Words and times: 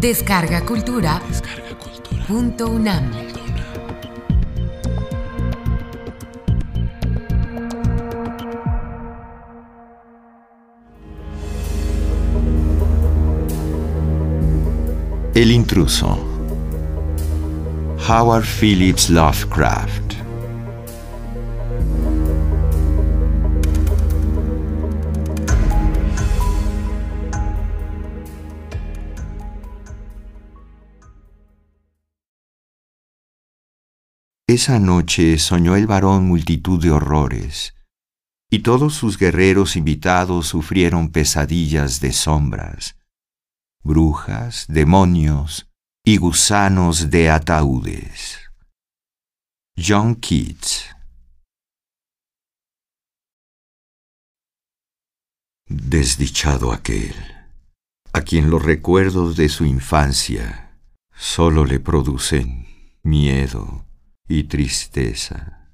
Descarga 0.00 0.64
Cultura. 0.64 1.20
Punto 2.26 2.70
UNAM. 2.70 3.10
El 15.34 15.50
intruso. 15.50 16.18
Howard 18.08 18.46
Phillips 18.46 19.10
Lovecraft. 19.10 20.09
Esa 34.50 34.80
noche 34.80 35.38
soñó 35.38 35.76
el 35.76 35.86
varón 35.86 36.26
multitud 36.26 36.82
de 36.82 36.90
horrores, 36.90 37.72
y 38.50 38.64
todos 38.64 38.94
sus 38.94 39.16
guerreros 39.16 39.76
invitados 39.76 40.48
sufrieron 40.48 41.12
pesadillas 41.12 42.00
de 42.00 42.12
sombras, 42.12 42.96
brujas, 43.84 44.66
demonios 44.68 45.70
y 46.04 46.16
gusanos 46.16 47.10
de 47.10 47.30
ataúdes. 47.30 48.40
John 49.78 50.16
Keats 50.16 50.96
Desdichado 55.68 56.72
aquel, 56.72 57.14
a 58.12 58.22
quien 58.22 58.50
los 58.50 58.64
recuerdos 58.64 59.36
de 59.36 59.48
su 59.48 59.64
infancia 59.64 60.76
solo 61.14 61.64
le 61.64 61.78
producen 61.78 62.66
miedo 63.04 63.84
y 64.30 64.44
tristeza. 64.44 65.66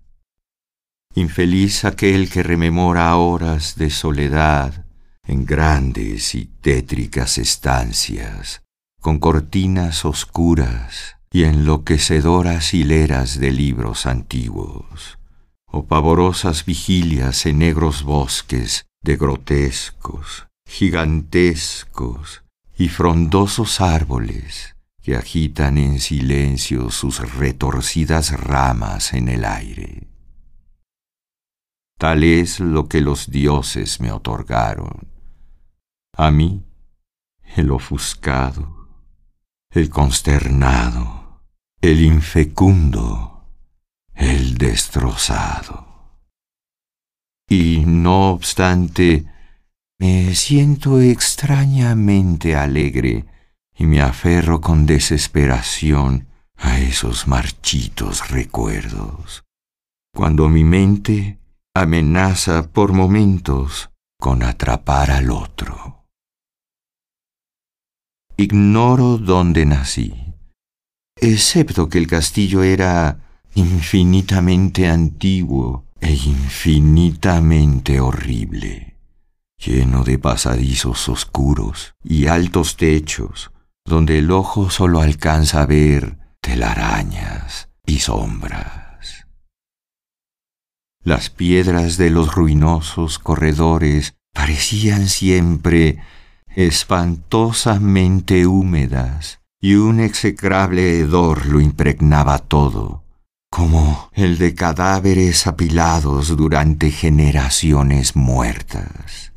Infeliz 1.14 1.84
aquel 1.84 2.30
que 2.30 2.42
rememora 2.42 3.14
horas 3.16 3.76
de 3.76 3.90
soledad 3.90 4.86
en 5.24 5.44
grandes 5.44 6.34
y 6.34 6.46
tétricas 6.46 7.36
estancias, 7.36 8.62
con 9.02 9.18
cortinas 9.18 10.06
oscuras 10.06 11.16
y 11.30 11.44
enloquecedoras 11.44 12.72
hileras 12.72 13.38
de 13.38 13.50
libros 13.50 14.06
antiguos, 14.06 15.18
o 15.66 15.84
pavorosas 15.84 16.64
vigilias 16.64 17.44
en 17.44 17.58
negros 17.58 18.04
bosques 18.04 18.86
de 19.02 19.16
grotescos, 19.16 20.46
gigantescos 20.66 22.42
y 22.78 22.88
frondosos 22.88 23.82
árboles 23.82 24.75
que 25.06 25.14
agitan 25.14 25.78
en 25.78 26.00
silencio 26.00 26.90
sus 26.90 27.32
retorcidas 27.36 28.32
ramas 28.32 29.12
en 29.12 29.28
el 29.28 29.44
aire. 29.44 30.08
Tal 31.96 32.24
es 32.24 32.58
lo 32.58 32.88
que 32.88 33.00
los 33.00 33.30
dioses 33.30 34.00
me 34.00 34.10
otorgaron. 34.10 35.06
A 36.16 36.32
mí, 36.32 36.64
el 37.54 37.70
ofuscado, 37.70 38.88
el 39.70 39.90
consternado, 39.90 41.40
el 41.80 42.00
infecundo, 42.00 43.46
el 44.12 44.58
destrozado. 44.58 46.18
Y 47.48 47.84
no 47.86 48.30
obstante, 48.30 49.24
me 50.00 50.34
siento 50.34 51.00
extrañamente 51.00 52.56
alegre 52.56 53.35
y 53.78 53.86
me 53.86 54.00
aferro 54.00 54.60
con 54.60 54.86
desesperación 54.86 56.28
a 56.56 56.78
esos 56.78 57.26
marchitos 57.26 58.30
recuerdos, 58.30 59.44
cuando 60.14 60.48
mi 60.48 60.64
mente 60.64 61.38
amenaza 61.74 62.70
por 62.70 62.92
momentos 62.92 63.90
con 64.18 64.42
atrapar 64.42 65.10
al 65.10 65.30
otro. 65.30 66.06
Ignoro 68.38 69.18
dónde 69.18 69.66
nací, 69.66 70.14
excepto 71.20 71.88
que 71.88 71.98
el 71.98 72.06
castillo 72.06 72.62
era 72.62 73.20
infinitamente 73.54 74.88
antiguo 74.88 75.84
e 76.00 76.12
infinitamente 76.12 78.00
horrible, 78.00 78.96
lleno 79.58 80.04
de 80.04 80.18
pasadizos 80.18 81.08
oscuros 81.08 81.94
y 82.04 82.26
altos 82.26 82.76
techos, 82.76 83.50
donde 83.86 84.18
el 84.18 84.30
ojo 84.30 84.68
solo 84.70 85.00
alcanza 85.00 85.62
a 85.62 85.66
ver 85.66 86.18
telarañas 86.40 87.70
y 87.86 88.00
sombras. 88.00 89.26
Las 91.02 91.30
piedras 91.30 91.96
de 91.96 92.10
los 92.10 92.34
ruinosos 92.34 93.20
corredores 93.20 94.16
parecían 94.34 95.08
siempre 95.08 96.00
espantosamente 96.48 98.46
húmedas 98.46 99.40
y 99.60 99.74
un 99.74 100.00
execrable 100.00 100.98
hedor 100.98 101.46
lo 101.46 101.60
impregnaba 101.60 102.38
todo, 102.38 103.04
como 103.50 104.10
el 104.14 104.38
de 104.38 104.54
cadáveres 104.54 105.46
apilados 105.46 106.36
durante 106.36 106.90
generaciones 106.90 108.16
muertas. 108.16 109.32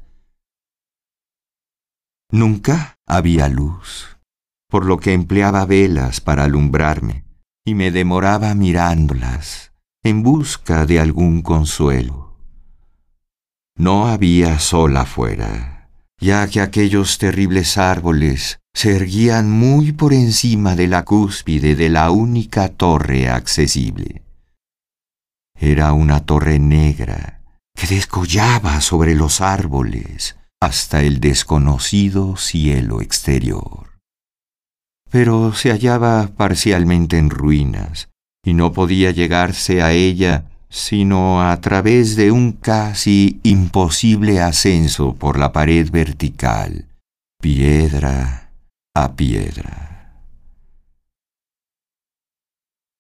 Nunca 2.32 2.98
había 3.06 3.48
luz 3.48 4.09
por 4.70 4.86
lo 4.86 4.98
que 4.98 5.14
empleaba 5.14 5.66
velas 5.66 6.22
para 6.22 6.44
alumbrarme 6.46 7.26
y 7.66 7.74
me 7.74 7.92
demoraba 7.92 8.54
mirándolas 8.54 9.74
en 10.04 10.24
busca 10.24 10.86
de 10.86 11.00
algún 11.00 11.42
consuelo. 11.42 12.38
No 13.76 14.08
había 14.08 14.60
sol 14.60 14.96
afuera, 14.96 15.90
ya 16.20 16.48
que 16.48 16.62
aquellos 16.62 17.18
terribles 17.18 17.78
árboles 17.78 18.60
se 18.74 18.96
erguían 18.96 19.50
muy 19.50 19.92
por 19.92 20.14
encima 20.14 20.76
de 20.76 20.88
la 20.88 21.04
cúspide 21.04 21.76
de 21.76 21.90
la 21.90 22.12
única 22.12 22.70
torre 22.70 23.28
accesible. 23.28 24.24
Era 25.58 25.94
una 25.94 26.26
torre 26.26 26.60
negra 26.60 27.42
que 27.76 27.88
descollaba 27.88 28.82
sobre 28.82 29.16
los 29.16 29.42
árboles 29.42 30.38
hasta 30.62 31.02
el 31.02 31.20
desconocido 31.20 32.38
cielo 32.38 33.02
exterior 33.02 33.89
pero 35.12 35.54
se 35.54 35.72
hallaba 35.72 36.28
parcialmente 36.36 37.18
en 37.18 37.30
ruinas 37.30 38.10
y 38.44 38.54
no 38.54 38.72
podía 38.72 39.12
llegarse 39.12 39.82
a 39.82 39.92
ella 39.92 40.46
sino 40.70 41.42
a 41.42 41.60
través 41.62 42.16
de 42.16 42.32
un 42.32 42.52
casi 42.52 43.40
imposible 43.44 44.40
ascenso 44.40 45.16
por 45.16 45.40
la 45.40 45.52
pared 45.52 45.90
vertical, 45.90 46.88
piedra 47.42 48.52
a 48.94 49.16
piedra. 49.16 50.22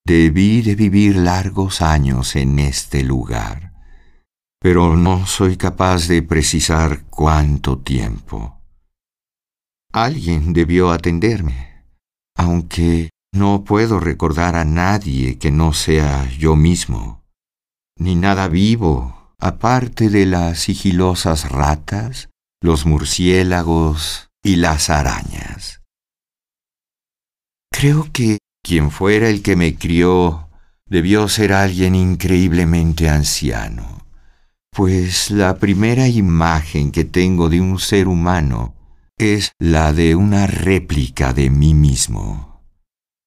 Debí 0.03 0.64
de 0.64 0.74
vivir 0.74 1.18
largos 1.18 1.84
años 1.84 2.36
en 2.36 2.58
este 2.58 3.03
lugar, 3.03 3.74
pero 4.59 4.97
no 4.97 5.28
soy 5.28 5.56
capaz 5.56 6.08
de 6.08 6.24
precisar 6.24 7.03
cuánto 7.12 7.78
tiempo. 7.78 8.59
Alguien 9.94 10.53
debió 10.53 10.90
atenderme 10.90 11.69
aunque 12.39 13.09
no 13.33 13.66
puedo 13.66 14.00
recordar 14.00 14.55
a 14.55 14.63
nadie 14.63 15.38
que 15.38 15.51
no 15.51 15.73
sea 15.73 16.25
yo 16.29 16.55
mismo, 16.55 17.22
ni 17.97 18.16
nada 18.16 18.47
vivo, 18.47 19.33
aparte 19.39 20.09
de 20.09 20.25
las 20.25 20.59
sigilosas 20.59 21.51
ratas, 21.51 22.29
los 22.61 22.85
murciélagos 22.85 24.29
y 24.41 24.55
las 24.55 24.90
arañas. 24.90 25.81
Creo 27.73 28.08
que 28.14 28.37
quien 28.64 28.90
fuera 28.90 29.28
el 29.28 29.43
que 29.43 29.58
me 29.58 29.75
crió 29.75 30.47
debió 30.85 31.28
ser 31.28 31.52
alguien 31.52 31.93
increíblemente 31.93 33.09
anciano, 33.09 34.05
pues 34.72 35.29
la 35.29 35.58
primera 35.58 36.08
imagen 36.08 36.93
que 36.93 37.03
tengo 37.03 37.49
de 37.49 37.59
un 37.59 37.79
ser 37.79 38.08
humano 38.08 38.78
es 39.19 39.51
la 39.59 39.91
de 39.91 40.16
una 40.16 40.47
réplica 40.47 41.33
de 41.33 41.49
mí 41.49 41.73
mismo, 41.73 42.63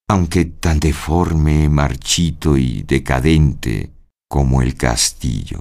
aunque 0.08 0.46
tan 0.46 0.80
deforme, 0.80 1.68
marchito 1.68 2.56
y 2.56 2.82
decadente 2.82 3.92
como 4.26 4.62
el 4.62 4.74
castillo. 4.74 5.60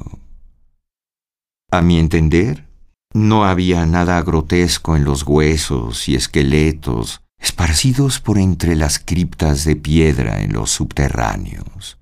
A 1.70 1.82
mi 1.82 2.00
entender, 2.00 2.70
no 3.14 3.44
había 3.44 3.86
nada 3.86 4.22
grotesco 4.22 4.96
en 4.96 5.04
los 5.04 5.24
huesos 5.24 6.08
y 6.08 6.16
esqueletos 6.16 7.22
esparcidos 7.38 8.22
por 8.22 8.38
entre 8.38 8.78
las 8.78 9.00
criptas 9.00 9.66
de 9.66 9.76
piedra 9.76 10.42
en 10.44 10.54
los 10.54 10.72
subterráneos. 10.72 12.00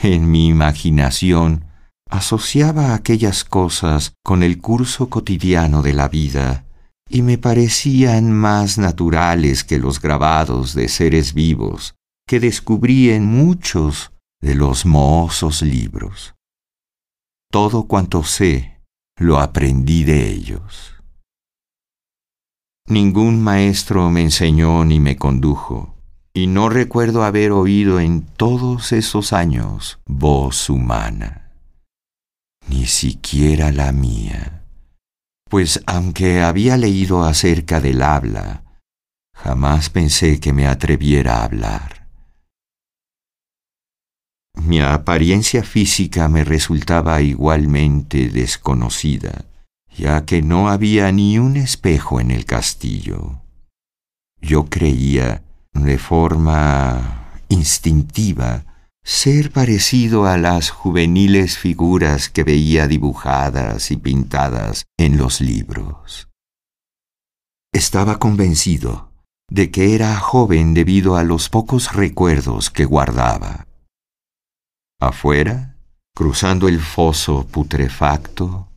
En 0.00 0.30
mi 0.30 0.46
imaginación 0.46 1.64
asociaba 2.08 2.94
aquellas 2.94 3.42
cosas 3.42 4.12
con 4.22 4.44
el 4.44 4.60
curso 4.60 5.08
cotidiano 5.08 5.82
de 5.82 5.94
la 5.94 6.08
vida 6.08 6.64
y 7.12 7.22
me 7.22 7.38
parecían 7.38 8.30
más 8.30 8.78
naturales 8.78 9.64
que 9.64 9.78
los 9.78 10.00
grabados 10.00 10.74
de 10.74 10.88
seres 10.88 11.34
vivos 11.34 11.96
que 12.26 12.38
descubrí 12.38 13.10
en 13.10 13.26
muchos 13.26 14.12
de 14.40 14.54
los 14.54 14.86
mohosos 14.86 15.62
libros. 15.62 16.36
Todo 17.50 17.88
cuanto 17.88 18.22
sé 18.22 18.80
lo 19.16 19.40
aprendí 19.40 20.04
de 20.04 20.30
ellos. 20.30 20.94
Ningún 22.86 23.42
maestro 23.42 24.08
me 24.08 24.22
enseñó 24.22 24.84
ni 24.84 25.00
me 25.00 25.16
condujo, 25.16 25.96
y 26.32 26.46
no 26.46 26.68
recuerdo 26.68 27.24
haber 27.24 27.50
oído 27.50 27.98
en 27.98 28.22
todos 28.22 28.92
esos 28.92 29.32
años 29.32 29.98
voz 30.06 30.70
humana, 30.70 31.50
ni 32.68 32.86
siquiera 32.86 33.72
la 33.72 33.90
mía 33.90 34.59
pues 35.50 35.82
aunque 35.84 36.42
había 36.42 36.76
leído 36.76 37.24
acerca 37.24 37.80
del 37.80 38.02
habla, 38.02 38.62
jamás 39.34 39.90
pensé 39.90 40.38
que 40.38 40.52
me 40.52 40.68
atreviera 40.68 41.38
a 41.38 41.44
hablar. 41.44 42.08
Mi 44.54 44.80
apariencia 44.80 45.64
física 45.64 46.28
me 46.28 46.44
resultaba 46.44 47.20
igualmente 47.20 48.28
desconocida, 48.28 49.46
ya 49.96 50.24
que 50.24 50.40
no 50.40 50.68
había 50.68 51.10
ni 51.10 51.40
un 51.40 51.56
espejo 51.56 52.20
en 52.20 52.30
el 52.30 52.44
castillo. 52.44 53.40
Yo 54.40 54.66
creía, 54.66 55.42
de 55.72 55.98
forma 55.98 57.42
instintiva, 57.48 58.69
ser 59.04 59.50
parecido 59.50 60.26
a 60.26 60.36
las 60.36 60.70
juveniles 60.70 61.58
figuras 61.58 62.28
que 62.28 62.44
veía 62.44 62.86
dibujadas 62.86 63.90
y 63.90 63.96
pintadas 63.96 64.86
en 64.98 65.16
los 65.16 65.40
libros. 65.40 66.28
Estaba 67.72 68.18
convencido 68.18 69.12
de 69.48 69.70
que 69.70 69.94
era 69.94 70.16
joven 70.16 70.74
debido 70.74 71.16
a 71.16 71.24
los 71.24 71.48
pocos 71.48 71.92
recuerdos 71.92 72.70
que 72.70 72.84
guardaba. 72.84 73.66
Afuera, 75.00 75.76
cruzando 76.14 76.68
el 76.68 76.80
foso 76.80 77.46
putrefacto, 77.46 78.68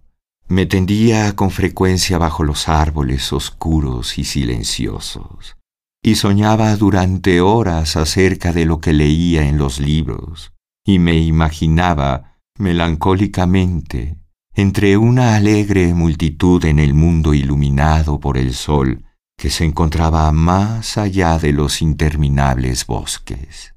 me 0.47 0.65
tendía 0.65 1.35
con 1.35 1.51
frecuencia 1.51 2.17
bajo 2.17 2.43
los 2.43 2.69
árboles 2.69 3.33
oscuros 3.33 4.17
y 4.17 4.23
silenciosos 4.23 5.57
y 6.05 6.15
soñaba 6.15 6.75
durante 6.75 7.39
horas 7.39 7.95
acerca 7.95 8.51
de 8.51 8.65
lo 8.65 8.81
que 8.81 8.91
leía 8.91 9.47
en 9.47 9.57
los 9.57 9.79
libros, 9.79 10.51
y 10.85 10.99
me 10.99 11.17
imaginaba 11.17 12.41
melancólicamente 12.59 14.17
entre 14.53 14.97
una 14.97 15.35
alegre 15.35 15.93
multitud 15.93 16.63
en 16.65 16.77
el 16.79 16.93
mundo 16.93 17.33
iluminado 17.33 18.19
por 18.19 18.37
el 18.37 18.53
sol 18.53 19.05
que 19.37 19.49
se 19.49 19.63
encontraba 19.63 20.31
más 20.33 20.97
allá 20.97 21.39
de 21.39 21.53
los 21.53 21.81
interminables 21.81 22.85
bosques. 22.85 23.73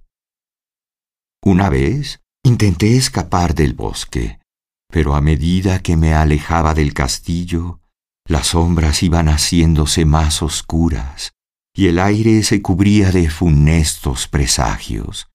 Una 1.43 1.71
vez 1.71 2.21
intenté 2.43 2.97
escapar 2.97 3.55
del 3.55 3.73
bosque, 3.73 4.41
pero 4.93 5.15
a 5.15 5.21
medida 5.21 5.79
que 5.79 5.97
me 5.97 6.13
alejaba 6.13 6.75
del 6.75 6.93
castillo, 6.93 7.81
las 8.29 8.49
sombras 8.49 9.03
iban 9.05 9.29
haciéndose 9.29 10.05
más 10.05 10.43
oscuras 10.43 11.37
y 11.77 11.89
el 11.89 11.99
aire 11.99 12.43
se 12.43 12.63
cubría 12.63 13.13
de 13.13 13.29
funestos 13.29 14.29
presagios, 14.29 15.29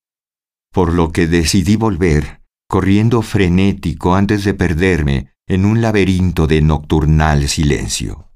por 0.73 0.91
lo 0.91 1.11
que 1.11 1.27
decidí 1.27 1.75
volver, 1.75 2.41
corriendo 2.67 3.21
frenético 3.21 4.15
antes 4.15 4.43
de 4.43 4.55
perderme 4.55 5.33
en 5.47 5.65
un 5.65 5.81
laberinto 5.81 6.47
de 6.47 6.61
nocturnal 6.63 7.47
silencio. 7.47 8.31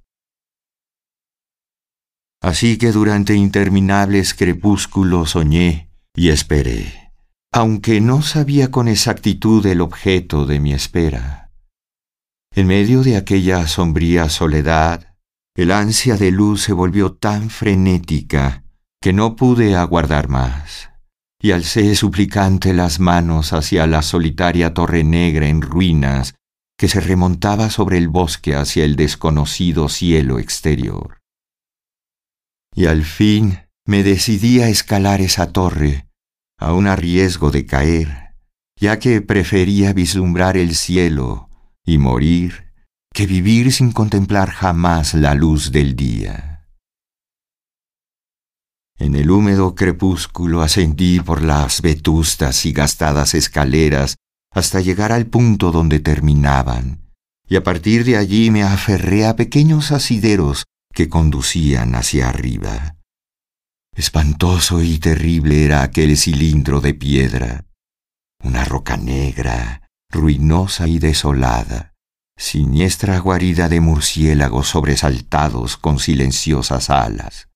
Así 2.43 2.77
que 2.77 2.91
durante 2.91 3.33
interminables 3.33 4.35
crepúsculos 4.35 5.31
soñé 5.31 5.89
y 6.15 6.29
esperé, 6.29 7.11
aunque 7.51 8.01
no 8.01 8.21
sabía 8.21 8.69
con 8.69 8.87
exactitud 8.87 9.65
el 9.65 9.81
objeto 9.81 10.45
de 10.45 10.59
mi 10.59 10.73
espera. 10.73 11.51
En 12.53 12.67
medio 12.67 13.01
de 13.01 13.17
aquella 13.17 13.67
sombría 13.67 14.29
soledad, 14.29 15.14
el 15.55 15.71
ansia 15.71 16.17
de 16.17 16.31
luz 16.31 16.63
se 16.63 16.73
volvió 16.73 17.13
tan 17.13 17.49
frenética 17.49 18.63
que 19.01 19.13
no 19.13 19.37
pude 19.37 19.75
aguardar 19.75 20.27
más, 20.27 20.89
y 21.41 21.51
alcé 21.51 21.95
suplicante 21.95 22.73
las 22.73 22.99
manos 22.99 23.53
hacia 23.53 23.87
la 23.87 24.01
solitaria 24.01 24.73
torre 24.73 25.03
negra 25.03 25.47
en 25.47 25.61
ruinas 25.61 26.35
que 26.77 26.89
se 26.89 26.99
remontaba 26.99 27.69
sobre 27.69 27.97
el 27.97 28.09
bosque 28.09 28.53
hacia 28.53 28.83
el 28.83 28.97
desconocido 28.97 29.87
cielo 29.87 30.39
exterior. 30.39 31.21
Y 32.75 32.87
al 32.87 33.05
fin 33.05 33.59
me 33.85 34.03
decidí 34.03 34.59
a 34.59 34.67
escalar 34.67 35.21
esa 35.21 35.53
torre, 35.53 36.09
aun 36.57 36.87
a 36.87 36.97
riesgo 36.97 37.51
de 37.51 37.65
caer, 37.65 38.35
ya 38.77 38.99
que 38.99 39.21
prefería 39.21 39.93
vislumbrar 39.93 40.57
el 40.57 40.75
cielo 40.75 41.49
y 41.85 41.97
morir 41.97 42.73
que 43.15 43.25
vivir 43.25 43.71
sin 43.71 43.93
contemplar 43.93 44.51
jamás 44.51 45.13
la 45.13 45.35
luz 45.35 45.71
del 45.71 45.95
día. 45.95 46.67
En 48.99 49.15
el 49.15 49.31
húmedo 49.31 49.73
crepúsculo 49.73 50.61
ascendí 50.61 51.21
por 51.21 51.41
las 51.41 51.81
vetustas 51.81 52.65
y 52.65 52.73
gastadas 52.73 53.33
escaleras 53.33 54.17
hasta 54.51 54.81
llegar 54.81 55.13
al 55.13 55.27
punto 55.27 55.71
donde 55.71 56.01
terminaban, 56.01 57.13
y 57.47 57.55
a 57.55 57.63
partir 57.63 58.03
de 58.03 58.17
allí 58.17 58.51
me 58.51 58.63
aferré 58.63 59.25
a 59.25 59.37
pequeños 59.37 59.93
asideros 59.93 60.65
que 60.93 61.07
conducían 61.07 61.95
hacia 61.95 62.27
arriba. 62.27 62.97
Espantoso 63.95 64.83
y 64.83 64.99
terrible 64.99 65.63
era 65.63 65.83
aquel 65.83 66.17
cilindro 66.17 66.81
de 66.81 66.93
piedra, 66.93 67.65
una 68.43 68.65
roca 68.65 68.97
negra, 68.97 69.89
ruinosa 70.09 70.89
y 70.89 70.99
desolada 70.99 71.94
siniestra 72.37 73.17
guarida 73.19 73.69
de 73.69 73.79
murciélagos 73.79 74.67
sobresaltados 74.67 75.77
con 75.77 75.99
silenciosas 75.99 76.89
alas. 76.89 77.49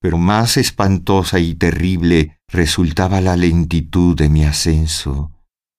Pero 0.00 0.18
más 0.18 0.56
espantosa 0.56 1.38
y 1.38 1.54
terrible 1.54 2.38
resultaba 2.48 3.20
la 3.20 3.36
lentitud 3.36 4.16
de 4.16 4.28
mi 4.28 4.44
ascenso, 4.44 5.32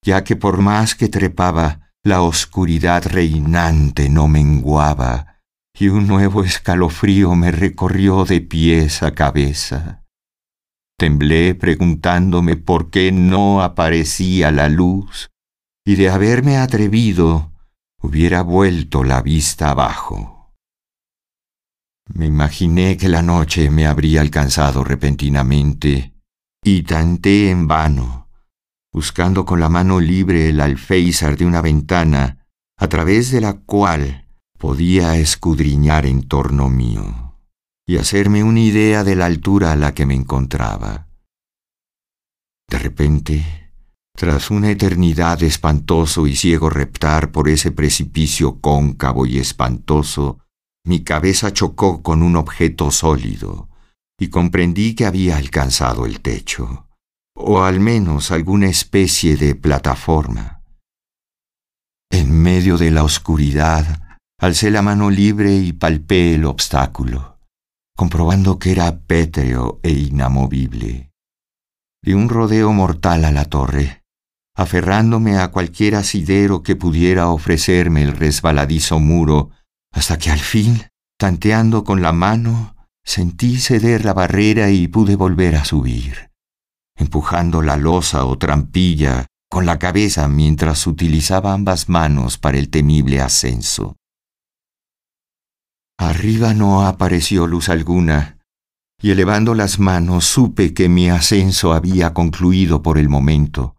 ya 0.04 0.24
que 0.24 0.36
por 0.36 0.62
más 0.62 0.96
que 0.96 1.10
trepaba, 1.10 1.92
la 2.04 2.22
oscuridad 2.22 3.06
reinante 3.06 4.10
no 4.10 4.28
menguaba, 4.28 5.40
y 5.78 5.90
un 5.90 6.08
nuevo 6.08 6.44
escalofrío 6.44 7.36
me 7.36 7.52
recorrió 7.52 8.26
de 8.26 8.42
pies 8.42 9.04
a 9.04 9.14
cabeza. 9.14 10.04
Temblé 10.98 11.56
preguntándome 11.56 12.58
por 12.58 12.90
qué 12.90 13.12
no 13.12 13.62
aparecía 13.62 14.52
la 14.52 14.70
luz, 14.70 15.30
y 15.86 15.96
de 15.96 16.10
haberme 16.10 16.58
atrevido 16.58 17.51
hubiera 18.02 18.42
vuelto 18.42 19.04
la 19.04 19.22
vista 19.22 19.70
abajo. 19.70 20.54
Me 22.14 22.26
imaginé 22.26 22.98
que 22.98 23.08
la 23.08 23.22
noche 23.22 23.70
me 23.70 23.86
habría 23.88 24.22
alcanzado 24.22 24.84
repentinamente 24.84 26.14
y 26.64 26.84
tanté 26.84 27.50
en 27.50 27.68
vano, 27.68 28.30
buscando 28.92 29.46
con 29.46 29.60
la 29.60 29.70
mano 29.70 30.00
libre 30.00 30.50
el 30.50 30.60
alféizar 30.60 31.38
de 31.38 31.46
una 31.46 31.62
ventana 31.62 32.46
a 32.78 32.88
través 32.90 33.32
de 33.32 33.42
la 33.42 33.54
cual 33.62 34.28
podía 34.58 35.18
escudriñar 35.18 36.06
en 36.06 36.28
torno 36.28 36.70
mío 36.70 37.38
y 37.88 37.98
hacerme 37.98 38.44
una 38.44 38.60
idea 38.60 39.04
de 39.04 39.16
la 39.16 39.26
altura 39.26 39.72
a 39.72 39.76
la 39.76 39.94
que 39.94 40.06
me 40.06 40.16
encontraba. 40.16 41.08
De 42.68 42.80
repente 42.80 43.61
tras 44.22 44.52
una 44.52 44.70
eternidad 44.70 45.40
de 45.40 45.48
espantoso 45.48 46.28
y 46.28 46.36
ciego 46.36 46.70
reptar 46.70 47.32
por 47.32 47.50
ese 47.50 47.72
precipicio 47.72 48.62
cóncavo 48.62 49.26
y 49.26 49.40
espantoso, 49.40 50.38
mi 50.86 51.04
cabeza 51.04 51.52
chocó 51.54 52.04
con 52.04 52.22
un 52.22 52.36
objeto 52.36 52.92
sólido 52.92 53.68
y 54.20 54.28
comprendí 54.28 54.94
que 54.94 55.08
había 55.08 55.38
alcanzado 55.38 56.06
el 56.06 56.22
techo, 56.22 56.88
o 57.36 57.64
al 57.64 57.80
menos 57.80 58.30
alguna 58.30 58.68
especie 58.68 59.38
de 59.38 59.56
plataforma. 59.56 60.62
En 62.12 62.32
medio 62.44 62.78
de 62.78 62.92
la 62.92 63.04
oscuridad, 63.04 64.20
alcé 64.40 64.70
la 64.70 64.84
mano 64.84 65.10
libre 65.10 65.56
y 65.56 65.74
palpé 65.74 66.36
el 66.36 66.46
obstáculo, 66.46 67.40
comprobando 67.98 68.60
que 68.60 68.74
era 68.74 69.00
pétreo 69.00 69.80
e 69.82 69.90
inamovible. 69.90 71.10
Di 72.04 72.14
un 72.14 72.30
rodeo 72.30 72.72
mortal 72.72 73.26
a 73.26 73.32
la 73.32 73.46
torre 73.46 74.01
aferrándome 74.62 75.38
a 75.38 75.50
cualquier 75.50 75.96
asidero 75.96 76.64
que 76.64 76.76
pudiera 76.76 77.30
ofrecerme 77.30 78.04
el 78.04 78.14
resbaladizo 78.14 79.00
muro, 79.00 79.50
hasta 79.92 80.18
que 80.18 80.32
al 80.32 80.40
fin, 80.40 80.84
tanteando 81.18 81.84
con 81.84 82.02
la 82.02 82.14
mano, 82.14 82.76
sentí 83.04 83.58
ceder 83.58 84.06
la 84.06 84.14
barrera 84.14 84.70
y 84.70 84.88
pude 84.88 85.16
volver 85.16 85.56
a 85.56 85.66
subir, 85.66 86.32
empujando 86.96 87.62
la 87.62 87.78
losa 87.78 88.26
o 88.26 88.38
trampilla 88.38 89.28
con 89.50 89.66
la 89.66 89.80
cabeza 89.80 90.30
mientras 90.30 90.88
utilizaba 90.88 91.54
ambas 91.54 91.90
manos 91.90 92.38
para 92.38 92.58
el 92.58 92.70
temible 92.70 93.20
ascenso. 93.20 93.98
Arriba 96.00 96.54
no 96.54 96.88
apareció 96.88 97.48
luz 97.48 97.68
alguna, 97.68 98.38
y 99.02 99.12
elevando 99.12 99.54
las 99.54 99.78
manos 99.78 100.26
supe 100.26 100.74
que 100.74 100.88
mi 100.88 101.10
ascenso 101.10 101.74
había 101.74 102.14
concluido 102.14 102.82
por 102.82 102.98
el 102.98 103.10
momento, 103.10 103.76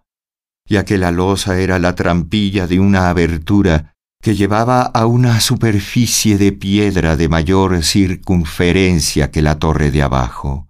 ya 0.68 0.84
que 0.84 0.98
la 0.98 1.10
losa 1.10 1.58
era 1.58 1.78
la 1.78 1.94
trampilla 1.94 2.66
de 2.66 2.80
una 2.80 3.08
abertura 3.08 3.94
que 4.22 4.36
llevaba 4.36 4.82
a 4.82 5.06
una 5.06 5.40
superficie 5.40 6.38
de 6.38 6.52
piedra 6.52 7.16
de 7.16 7.28
mayor 7.28 7.82
circunferencia 7.82 9.30
que 9.30 9.42
la 9.42 9.58
torre 9.58 9.90
de 9.90 10.02
abajo. 10.02 10.68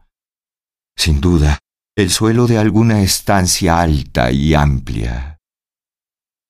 Sin 0.97 1.21
duda, 1.21 1.59
el 1.95 2.11
suelo 2.11 2.47
de 2.47 2.57
alguna 2.57 3.03
estancia 3.03 3.81
alta 3.81 4.33
y 4.33 4.55
amplia. 4.55 5.39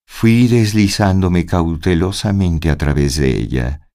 Fui 0.07 0.47
deslizándome 0.47 1.47
cautelosamente 1.47 2.71
a 2.71 2.79
través 2.79 3.17
de 3.17 3.37
ella, 3.37 3.89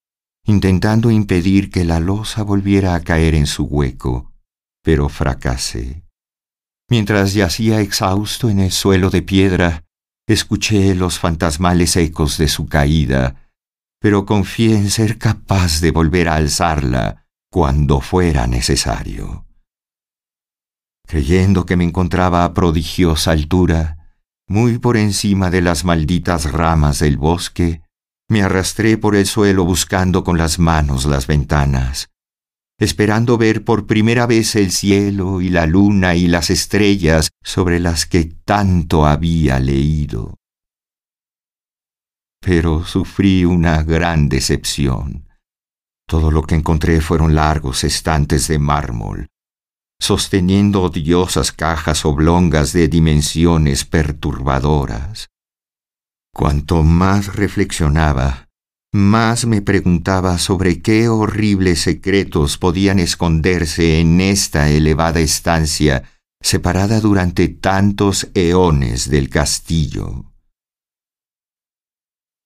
intentando 0.44 1.10
impedir 1.10 1.70
que 1.70 1.84
la 1.84 2.00
losa 2.00 2.42
volviera 2.42 2.94
a 2.94 3.00
caer 3.00 3.34
en 3.34 3.46
su 3.46 3.64
hueco, 3.64 4.32
pero 4.82 5.08
fracasé. 5.08 6.07
Mientras 6.90 7.34
yacía 7.34 7.80
exhausto 7.80 8.48
en 8.48 8.60
el 8.60 8.72
suelo 8.72 9.10
de 9.10 9.22
piedra, 9.22 9.84
escuché 10.26 10.94
los 10.94 11.18
fantasmales 11.18 11.96
ecos 11.96 12.38
de 12.38 12.48
su 12.48 12.66
caída, 12.66 13.50
pero 14.00 14.24
confié 14.24 14.76
en 14.76 14.90
ser 14.90 15.18
capaz 15.18 15.80
de 15.80 15.90
volver 15.90 16.28
a 16.28 16.36
alzarla 16.36 17.26
cuando 17.50 18.00
fuera 18.00 18.46
necesario. 18.46 19.46
Creyendo 21.06 21.66
que 21.66 21.76
me 21.76 21.84
encontraba 21.84 22.44
a 22.44 22.54
prodigiosa 22.54 23.32
altura, 23.32 24.14
muy 24.46 24.78
por 24.78 24.96
encima 24.96 25.50
de 25.50 25.62
las 25.62 25.84
malditas 25.84 26.50
ramas 26.52 27.00
del 27.00 27.16
bosque, 27.16 27.82
me 28.28 28.42
arrastré 28.42 28.98
por 28.98 29.16
el 29.16 29.26
suelo 29.26 29.64
buscando 29.64 30.24
con 30.24 30.38
las 30.38 30.58
manos 30.58 31.06
las 31.06 31.26
ventanas, 31.26 32.10
esperando 32.78 33.36
ver 33.36 33.64
por 33.64 33.86
primera 33.86 34.26
vez 34.26 34.54
el 34.54 34.70
cielo 34.70 35.40
y 35.40 35.48
la 35.48 35.66
luna 35.66 36.14
y 36.14 36.28
las 36.28 36.50
estrellas 36.50 37.30
sobre 37.42 37.80
las 37.80 38.06
que 38.06 38.24
tanto 38.24 39.04
había 39.06 39.58
leído. 39.58 40.36
Pero 42.40 42.84
sufrí 42.84 43.44
una 43.44 43.82
gran 43.82 44.28
decepción. 44.28 45.28
Todo 46.08 46.30
lo 46.30 46.42
que 46.42 46.54
encontré 46.54 47.00
fueron 47.00 47.34
largos 47.34 47.82
estantes 47.84 48.46
de 48.48 48.58
mármol, 48.58 49.26
sosteniendo 50.00 50.82
odiosas 50.82 51.52
cajas 51.52 52.06
oblongas 52.06 52.72
de 52.72 52.88
dimensiones 52.88 53.84
perturbadoras. 53.84 55.28
Cuanto 56.32 56.84
más 56.84 57.34
reflexionaba, 57.34 58.47
más 58.92 59.46
me 59.46 59.62
preguntaba 59.62 60.38
sobre 60.38 60.80
qué 60.80 61.08
horribles 61.08 61.80
secretos 61.80 62.58
podían 62.58 62.98
esconderse 62.98 64.00
en 64.00 64.20
esta 64.20 64.70
elevada 64.70 65.20
estancia 65.20 66.04
separada 66.40 67.00
durante 67.00 67.48
tantos 67.48 68.28
eones 68.34 69.10
del 69.10 69.28
castillo. 69.28 70.32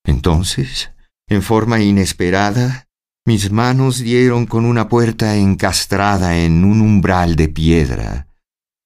Entonces, 0.04 0.90
en 1.28 1.42
forma 1.42 1.80
inesperada, 1.80 2.88
mis 3.25 3.52
manos 3.52 3.99
dieron 3.99 4.46
con 4.46 4.64
una 4.64 4.88
puerta 4.88 5.37
encastrada 5.37 6.38
en 6.38 6.64
un 6.64 6.80
umbral 6.80 7.37
de 7.37 7.49
piedra, 7.49 8.26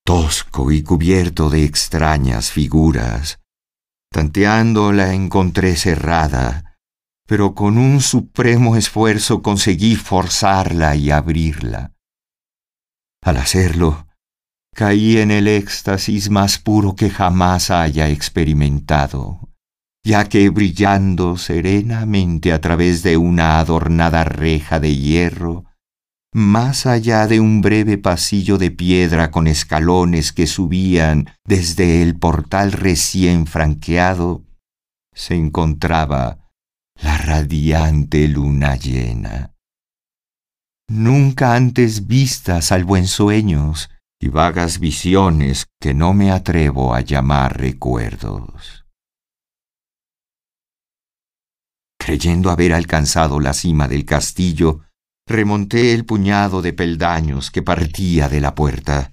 tosco 0.05 0.71
y 0.71 0.83
cubierto 0.83 1.49
de 1.49 1.65
extrañas 1.65 2.51
figuras, 2.51 3.39
Tanteando 4.17 4.93
la 4.93 5.13
encontré 5.13 5.77
cerrada, 5.77 6.76
pero 7.27 7.55
con 7.55 7.77
un 7.77 8.01
supremo 8.01 8.77
esfuerzo 8.77 9.43
conseguí 9.43 9.97
forzarla 9.97 10.95
y 10.95 11.11
abrirla. 11.11 11.93
Al 13.23 13.39
hacerlo, 13.39 14.07
caí 14.75 15.19
en 15.19 15.33
el 15.33 15.49
éxtasis 15.49 16.31
más 16.31 16.59
puro 16.59 16.95
que 16.95 17.11
jamás 17.11 17.71
haya 17.73 18.09
experimentado, 18.09 19.41
ya 20.05 20.29
que 20.29 20.49
brillando 20.51 21.37
serenamente 21.37 22.53
a 22.53 22.61
través 22.61 23.03
de 23.03 23.17
una 23.17 23.59
adornada 23.59 24.23
reja 24.23 24.79
de 24.79 24.95
hierro, 24.95 25.65
más 26.33 26.87
allá 26.87 27.27
de 27.27 27.41
un 27.41 27.63
breve 27.63 27.99
pasillo 27.99 28.59
de 28.59 28.71
piedra 28.71 29.33
con 29.33 29.49
escalones 29.49 30.33
que 30.33 30.47
subían 30.47 31.31
desde 31.45 32.03
el 32.03 32.17
portal 32.19 32.71
recién 32.71 33.47
franqueado, 33.47 34.45
se 35.13 35.35
encontraba 35.35 36.46
la 37.03 37.19
radiante 37.19 38.29
luna 38.29 38.77
llena. 38.77 39.55
Nunca 40.89 41.55
antes 41.55 42.07
vista 42.07 42.63
salvo 42.63 42.97
en 42.97 43.07
sueños 43.07 43.91
y 44.21 44.29
vagas 44.29 44.79
visiones 44.79 45.67
que 45.81 45.95
no 45.95 46.15
me 46.15 46.31
atrevo 46.31 46.95
a 46.95 47.01
llamar 47.01 47.59
recuerdos. 47.59 48.85
Creyendo 51.99 52.51
haber 52.51 52.73
alcanzado 52.73 53.41
la 53.41 53.53
cima 53.53 53.89
del 53.89 54.05
castillo, 54.05 54.87
Remonté 55.29 55.93
el 55.93 56.05
puñado 56.05 56.63
de 56.63 56.73
peldaños 56.73 57.51
que 57.51 57.61
partía 57.61 58.29
de 58.29 58.41
la 58.41 58.55
puerta, 58.55 59.13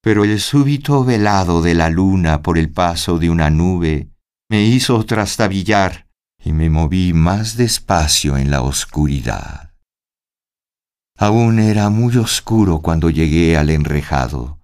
pero 0.00 0.22
el 0.22 0.38
súbito 0.38 1.04
velado 1.04 1.60
de 1.60 1.74
la 1.74 1.90
luna 1.90 2.40
por 2.40 2.56
el 2.56 2.70
paso 2.70 3.18
de 3.18 3.30
una 3.30 3.50
nube 3.50 4.10
me 4.48 4.62
hizo 4.62 5.04
trastabillar 5.04 6.03
y 6.44 6.52
me 6.52 6.70
moví 6.70 7.12
más 7.12 7.56
despacio 7.56 8.36
en 8.36 8.50
la 8.50 8.62
oscuridad. 8.62 9.72
Aún 11.16 11.58
era 11.58 11.90
muy 11.90 12.16
oscuro 12.16 12.80
cuando 12.80 13.08
llegué 13.10 13.56
al 13.56 13.70
enrejado, 13.70 14.60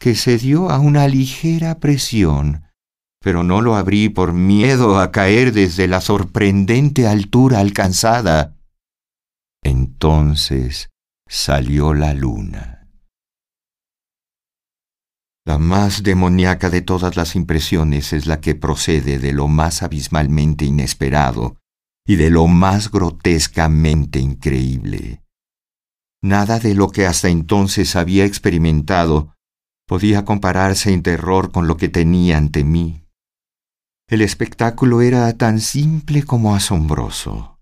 que 0.00 0.14
se 0.14 0.38
dio 0.38 0.70
a 0.70 0.78
una 0.78 1.06
ligera 1.08 1.78
presión, 1.78 2.64
pero 3.20 3.44
no 3.44 3.60
lo 3.60 3.76
abrí 3.76 4.08
por 4.08 4.32
miedo 4.32 4.98
a 4.98 5.12
caer 5.12 5.52
desde 5.52 5.86
la 5.86 6.00
sorprendente 6.00 7.06
altura 7.06 7.60
alcanzada 7.60 8.56
entonces 9.62 10.90
salió 11.28 11.94
la 11.94 12.14
luna. 12.14 12.81
La 15.44 15.58
más 15.58 16.04
demoníaca 16.04 16.70
de 16.70 16.82
todas 16.82 17.16
las 17.16 17.34
impresiones 17.34 18.12
es 18.12 18.26
la 18.26 18.40
que 18.40 18.54
procede 18.54 19.18
de 19.18 19.32
lo 19.32 19.48
más 19.48 19.82
abismalmente 19.82 20.64
inesperado 20.64 21.56
y 22.06 22.14
de 22.14 22.30
lo 22.30 22.46
más 22.46 22.92
grotescamente 22.92 24.20
increíble. 24.20 25.20
Nada 26.22 26.60
de 26.60 26.74
lo 26.74 26.90
que 26.90 27.06
hasta 27.06 27.28
entonces 27.28 27.96
había 27.96 28.24
experimentado 28.24 29.34
podía 29.88 30.24
compararse 30.24 30.92
en 30.92 31.02
terror 31.02 31.50
con 31.50 31.66
lo 31.66 31.76
que 31.76 31.88
tenía 31.88 32.36
ante 32.36 32.62
mí. 32.62 33.04
El 34.08 34.20
espectáculo 34.20 35.00
era 35.00 35.36
tan 35.36 35.58
simple 35.58 36.22
como 36.22 36.54
asombroso. 36.54 37.58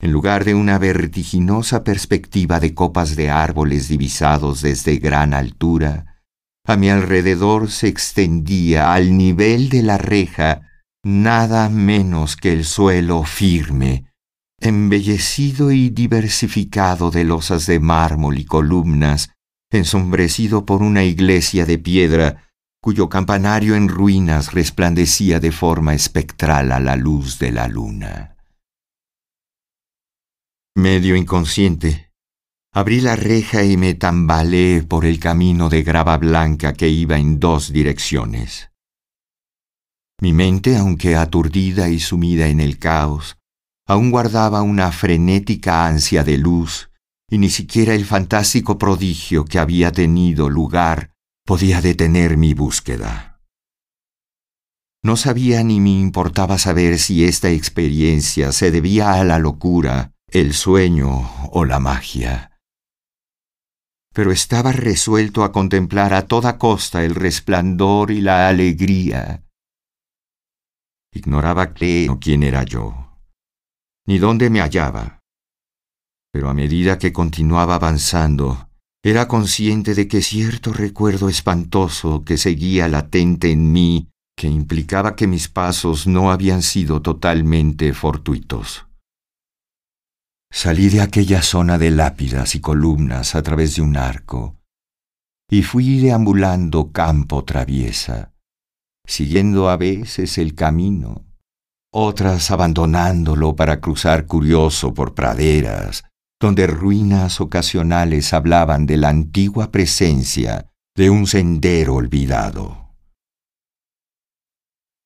En 0.00 0.12
lugar 0.12 0.44
de 0.44 0.54
una 0.54 0.78
vertiginosa 0.78 1.82
perspectiva 1.82 2.60
de 2.60 2.74
copas 2.74 3.16
de 3.16 3.30
árboles 3.30 3.88
divisados 3.88 4.62
desde 4.62 4.98
gran 4.98 5.34
altura, 5.34 6.13
a 6.66 6.76
mi 6.76 6.88
alrededor 6.88 7.70
se 7.70 7.88
extendía 7.88 8.94
al 8.94 9.16
nivel 9.16 9.68
de 9.68 9.82
la 9.82 9.98
reja 9.98 10.62
nada 11.04 11.68
menos 11.68 12.36
que 12.36 12.52
el 12.52 12.64
suelo 12.64 13.24
firme, 13.24 14.06
embellecido 14.58 15.70
y 15.70 15.90
diversificado 15.90 17.10
de 17.10 17.24
losas 17.24 17.66
de 17.66 17.78
mármol 17.78 18.38
y 18.38 18.46
columnas, 18.46 19.30
ensombrecido 19.70 20.64
por 20.64 20.82
una 20.82 21.04
iglesia 21.04 21.66
de 21.66 21.78
piedra 21.78 22.48
cuyo 22.80 23.08
campanario 23.08 23.76
en 23.76 23.88
ruinas 23.88 24.52
resplandecía 24.52 25.40
de 25.40 25.52
forma 25.52 25.94
espectral 25.94 26.72
a 26.72 26.80
la 26.80 26.96
luz 26.96 27.38
de 27.38 27.50
la 27.50 27.68
luna. 27.68 28.36
Medio 30.76 31.16
inconsciente, 31.16 32.10
abrí 32.74 33.00
la 33.00 33.14
reja 33.14 33.62
y 33.62 33.76
me 33.76 33.94
tambaleé 33.94 34.82
por 34.82 35.04
el 35.04 35.20
camino 35.20 35.68
de 35.68 35.84
grava 35.84 36.18
blanca 36.18 36.72
que 36.72 36.88
iba 36.88 37.18
en 37.18 37.38
dos 37.38 37.72
direcciones. 37.72 38.70
Mi 40.20 40.32
mente, 40.32 40.76
aunque 40.76 41.14
aturdida 41.14 41.88
y 41.88 42.00
sumida 42.00 42.48
en 42.48 42.58
el 42.58 42.80
caos, 42.80 43.38
aún 43.86 44.10
guardaba 44.10 44.62
una 44.62 44.90
frenética 44.90 45.86
ansia 45.86 46.24
de 46.24 46.36
luz, 46.36 46.90
y 47.30 47.38
ni 47.38 47.48
siquiera 47.48 47.94
el 47.94 48.04
fantástico 48.04 48.76
prodigio 48.76 49.44
que 49.44 49.60
había 49.60 49.92
tenido 49.92 50.50
lugar 50.50 51.12
podía 51.46 51.80
detener 51.80 52.36
mi 52.36 52.54
búsqueda. 52.54 53.40
No 55.04 55.16
sabía 55.16 55.62
ni 55.62 55.78
me 55.78 55.90
importaba 55.90 56.58
saber 56.58 56.98
si 56.98 57.24
esta 57.24 57.50
experiencia 57.50 58.50
se 58.50 58.72
debía 58.72 59.12
a 59.12 59.22
la 59.22 59.38
locura 59.38 60.12
el 60.26 60.54
sueño 60.54 61.30
o 61.52 61.64
la 61.64 61.78
magia. 61.78 62.53
Pero 64.14 64.30
estaba 64.30 64.70
resuelto 64.70 65.42
a 65.42 65.50
contemplar 65.50 66.14
a 66.14 66.22
toda 66.22 66.56
costa 66.56 67.04
el 67.04 67.16
resplandor 67.16 68.12
y 68.12 68.20
la 68.20 68.48
alegría. 68.48 69.42
Ignoraba 71.12 71.74
qué 71.74 72.08
o 72.08 72.18
quién 72.20 72.44
era 72.44 72.62
yo, 72.62 73.18
ni 74.06 74.18
dónde 74.18 74.50
me 74.50 74.60
hallaba, 74.60 75.20
Pero 76.32 76.48
a 76.48 76.54
medida 76.54 76.98
que 76.98 77.12
continuaba 77.12 77.74
avanzando, 77.76 78.68
era 79.04 79.28
consciente 79.28 79.94
de 79.94 80.08
que 80.08 80.22
cierto 80.22 80.72
recuerdo 80.72 81.28
espantoso 81.28 82.24
que 82.24 82.38
seguía 82.38 82.88
latente 82.88 83.50
en 83.52 83.72
mí, 83.72 84.08
que 84.36 84.48
implicaba 84.48 85.14
que 85.14 85.26
mis 85.26 85.48
pasos 85.48 86.06
no 86.06 86.30
habían 86.32 86.62
sido 86.62 87.02
totalmente 87.02 87.92
fortuitos. 87.92 88.86
Salí 90.56 90.88
de 90.88 91.00
aquella 91.00 91.42
zona 91.42 91.78
de 91.78 91.90
lápidas 91.90 92.54
y 92.54 92.60
columnas 92.60 93.34
a 93.34 93.42
través 93.42 93.74
de 93.74 93.82
un 93.82 93.96
arco, 93.96 94.56
y 95.50 95.64
fui 95.64 95.98
deambulando 95.98 96.92
campo 96.92 97.44
traviesa, 97.44 98.32
siguiendo 99.04 99.68
a 99.68 99.76
veces 99.76 100.38
el 100.38 100.54
camino, 100.54 101.26
otras 101.92 102.52
abandonándolo 102.52 103.56
para 103.56 103.80
cruzar 103.80 104.26
curioso 104.26 104.94
por 104.94 105.14
praderas, 105.14 106.04
donde 106.40 106.68
ruinas 106.68 107.40
ocasionales 107.40 108.32
hablaban 108.32 108.86
de 108.86 108.96
la 108.96 109.08
antigua 109.08 109.72
presencia 109.72 110.70
de 110.96 111.10
un 111.10 111.26
sendero 111.26 111.96
olvidado. 111.96 112.94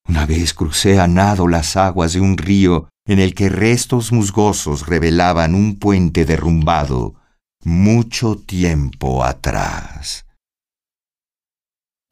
Una 0.06 0.26
vez 0.26 0.52
crucé 0.52 1.00
a 1.00 1.08
nado 1.08 1.48
las 1.48 1.74
aguas 1.78 2.12
de 2.12 2.20
un 2.20 2.36
río 2.36 2.90
en 3.08 3.18
el 3.18 3.34
que 3.34 3.48
restos 3.48 4.12
musgosos 4.12 4.86
revelaban 4.86 5.54
un 5.54 5.78
puente 5.78 6.26
derrumbado 6.26 7.14
mucho 7.64 8.36
tiempo 8.36 9.24
atrás. 9.24 10.26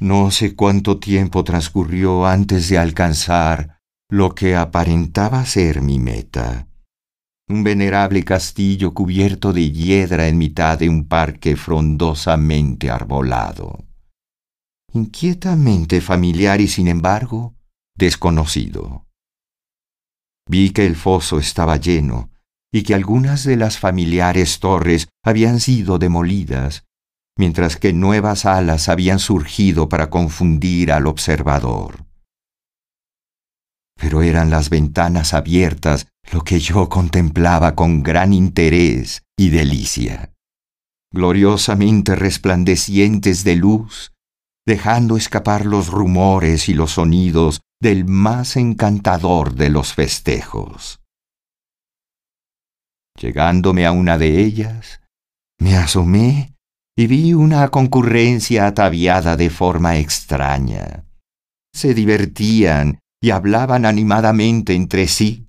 No 0.00 0.31
sé 0.31 0.57
cuánto 0.57 0.99
tiempo 0.99 1.45
transcurrió 1.45 2.26
antes 2.26 2.71
de 2.71 2.79
alcanzar 2.79 3.79
lo 4.09 4.35
que 4.35 4.57
aparentaba 4.57 5.45
ser 5.45 5.83
mi 5.83 5.99
meta. 5.99 6.67
Un 7.49 7.62
venerable 7.62 8.25
castillo 8.25 8.95
cubierto 8.95 9.53
de 9.53 9.71
hiedra 9.71 10.29
en 10.29 10.38
mitad 10.38 10.79
de 10.79 10.88
un 10.88 11.07
parque 11.07 11.57
frondosamente 11.57 12.91
arbolado. 12.91 13.85
Inquietamente 14.95 16.00
familiar 16.00 16.59
y 16.62 16.69
sin 16.69 16.88
embargo 16.88 17.55
desconocido. 17.97 19.06
Vi 20.49 20.71
que 20.71 20.87
el 20.87 20.97
foso 20.97 21.38
estaba 21.38 21.76
lleno 21.76 22.31
y 22.73 22.83
que 22.83 22.95
algunas 22.95 23.45
de 23.45 23.57
las 23.57 23.79
familiares 23.79 24.61
torres 24.61 25.09
habían 25.25 25.61
sido 25.61 25.99
demolidas 25.99 26.87
mientras 27.38 27.76
que 27.76 27.93
nuevas 27.93 28.47
alas 28.47 28.88
habían 28.88 29.19
surgido 29.19 29.88
para 29.88 30.09
confundir 30.11 30.91
al 30.91 31.07
observador. 31.07 32.07
Pero 33.99 34.23
eran 34.23 34.50
las 34.50 34.71
ventanas 34.71 35.35
abiertas 35.35 36.07
lo 36.33 36.43
que 36.43 36.59
yo 36.59 36.88
contemplaba 36.88 37.75
con 37.75 38.03
gran 38.03 38.33
interés 38.33 39.23
y 39.38 39.50
delicia, 39.50 40.35
gloriosamente 41.12 42.17
resplandecientes 42.17 43.45
de 43.45 43.57
luz, 43.57 44.12
dejando 44.67 45.17
escapar 45.17 45.65
los 45.65 45.88
rumores 45.88 46.69
y 46.69 46.75
los 46.75 46.93
sonidos 46.93 47.61
del 47.80 48.04
más 48.04 48.56
encantador 48.56 49.54
de 49.54 49.71
los 49.71 49.95
festejos. 49.95 51.00
Llegándome 53.21 53.87
a 53.87 53.92
una 53.92 54.18
de 54.18 54.42
ellas, 54.42 55.00
me 55.59 55.76
asomé 55.76 56.54
y 56.97 57.06
vi 57.06 57.35
una 57.35 57.68
concurrencia 57.68 58.66
ataviada 58.66 59.37
de 59.37 59.50
forma 59.50 59.99
extraña. 59.99 61.04
Se 61.75 61.95
divertían 61.95 62.99
y 63.21 63.30
hablaban 63.30 63.85
animadamente 63.85 64.75
entre 64.75 65.09
sí. 65.09 65.49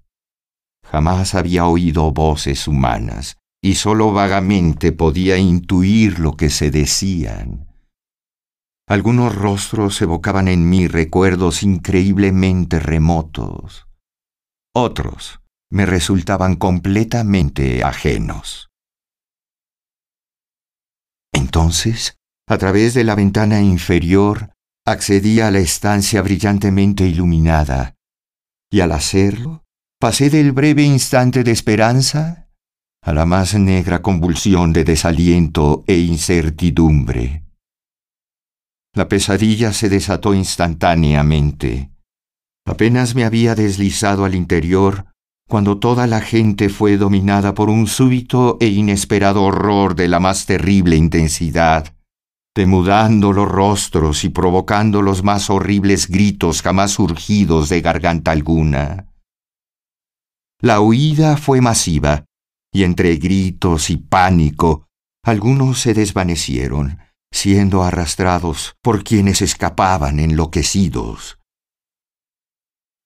Jamás 0.84 1.36
había 1.36 1.66
oído 1.66 2.12
voces 2.12 2.68
humanas 2.68 3.38
y 3.62 3.76
sólo 3.76 4.14
vagamente 4.14 4.92
podía 4.92 5.38
intuir 5.38 6.20
lo 6.20 6.38
que 6.38 6.50
se 6.50 6.72
decían. 6.72 7.67
Algunos 8.90 9.36
rostros 9.36 10.02
evocaban 10.02 10.48
en 10.48 10.70
mí 10.70 10.88
recuerdos 10.88 11.62
increíblemente 11.62 12.80
remotos. 12.80 13.86
Otros 14.74 15.42
me 15.70 15.86
resultaban 15.86 16.56
completamente 16.56 17.84
ajenos. 17.84 18.70
Entonces, 21.34 22.16
a 22.48 22.58
través 22.58 22.94
de 22.94 23.04
la 23.04 23.16
ventana 23.16 23.62
inferior, 23.62 24.54
accedí 24.86 25.42
a 25.42 25.52
la 25.52 25.60
estancia 25.60 26.22
brillantemente 26.22 27.06
iluminada, 27.06 27.96
y 28.72 28.80
al 28.80 28.94
hacerlo, 28.94 29.66
pasé 30.00 30.30
del 30.30 30.54
breve 30.54 30.84
instante 30.84 31.44
de 31.44 31.52
esperanza 31.52 32.48
a 33.04 33.14
la 33.14 33.26
más 33.26 33.54
negra 33.54 34.02
convulsión 34.02 34.72
de 34.72 34.86
desaliento 34.86 35.84
e 35.88 35.98
incertidumbre. 35.98 37.47
La 38.98 39.08
pesadilla 39.08 39.74
se 39.74 39.90
desató 39.90 40.34
instantáneamente. 40.34 41.92
Apenas 42.66 43.14
me 43.14 43.26
había 43.26 43.54
deslizado 43.54 44.26
al 44.26 44.34
interior 44.34 45.06
cuando 45.48 45.78
toda 45.78 46.08
la 46.08 46.20
gente 46.20 46.68
fue 46.70 46.98
dominada 46.98 47.54
por 47.54 47.70
un 47.70 47.86
súbito 47.86 48.58
e 48.60 48.66
inesperado 48.66 49.44
horror 49.44 49.94
de 49.94 50.08
la 50.08 50.20
más 50.20 50.48
terrible 50.48 50.96
intensidad, 50.96 51.94
demudando 52.56 53.34
los 53.34 53.48
rostros 53.48 54.24
y 54.24 54.30
provocando 54.30 55.04
los 55.04 55.24
más 55.24 55.52
horribles 55.52 56.08
gritos 56.08 56.64
jamás 56.64 56.94
surgidos 56.94 57.70
de 57.70 57.82
garganta 57.82 58.32
alguna. 58.32 59.14
La 60.60 60.82
huida 60.82 61.38
fue 61.38 61.62
masiva, 61.62 62.26
y 62.74 62.84
entre 62.84 63.16
gritos 63.18 63.92
y 63.92 63.98
pánico, 63.98 64.88
algunos 65.24 65.82
se 65.82 65.94
desvanecieron, 65.94 66.98
siendo 67.32 67.84
arrastrados 67.84 68.76
por 68.82 69.04
quienes 69.04 69.42
escapaban 69.42 70.20
enloquecidos. 70.20 71.40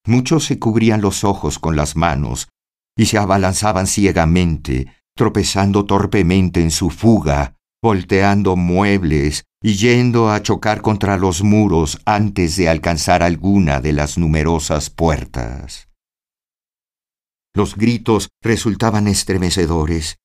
Muchos 0.06 0.46
se 0.46 0.60
cubrían 0.60 1.02
los 1.02 1.24
ojos 1.24 1.60
con 1.60 1.76
las 1.76 1.96
manos 1.96 2.50
y 2.98 3.06
se 3.06 3.18
abalanzaban 3.18 3.88
ciegamente, 3.88 4.94
tropezando 5.16 5.86
torpemente 5.86 6.62
en 6.62 6.72
su 6.72 6.90
fuga, 6.90 7.56
volteando 7.82 8.56
muebles 8.56 9.44
y 9.62 9.76
yendo 9.76 10.32
a 10.32 10.42
chocar 10.42 10.82
contra 10.82 11.18
los 11.18 11.44
muros 11.44 12.00
antes 12.06 12.56
de 12.56 12.70
alcanzar 12.70 13.24
alguna 13.24 13.82
de 13.82 13.94
las 13.94 14.18
numerosas 14.18 14.90
puertas. 14.90 15.88
Los 17.54 17.76
gritos 17.76 18.30
resultaban 18.42 19.08
estremecedores, 19.08 20.18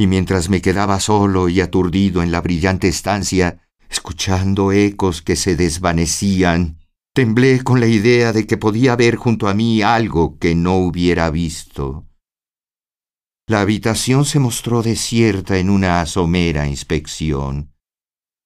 y 0.00 0.06
mientras 0.06 0.48
me 0.48 0.62
quedaba 0.62 0.98
solo 0.98 1.50
y 1.50 1.60
aturdido 1.60 2.22
en 2.22 2.32
la 2.32 2.40
brillante 2.40 2.88
estancia, 2.88 3.68
escuchando 3.90 4.72
ecos 4.72 5.20
que 5.20 5.36
se 5.36 5.56
desvanecían 5.56 6.78
Temblé 7.12 7.62
con 7.62 7.80
la 7.80 7.86
idea 7.86 8.32
de 8.32 8.46
que 8.46 8.56
podía 8.56 8.94
haber 8.94 9.16
junto 9.16 9.46
a 9.46 9.52
mí 9.52 9.82
algo 9.82 10.38
que 10.38 10.54
no 10.54 10.76
hubiera 10.76 11.28
visto. 11.28 12.06
La 13.46 13.60
habitación 13.60 14.24
se 14.24 14.38
mostró 14.38 14.82
desierta 14.82 15.58
en 15.58 15.68
una 15.68 16.00
asomera 16.00 16.66
inspección, 16.66 17.74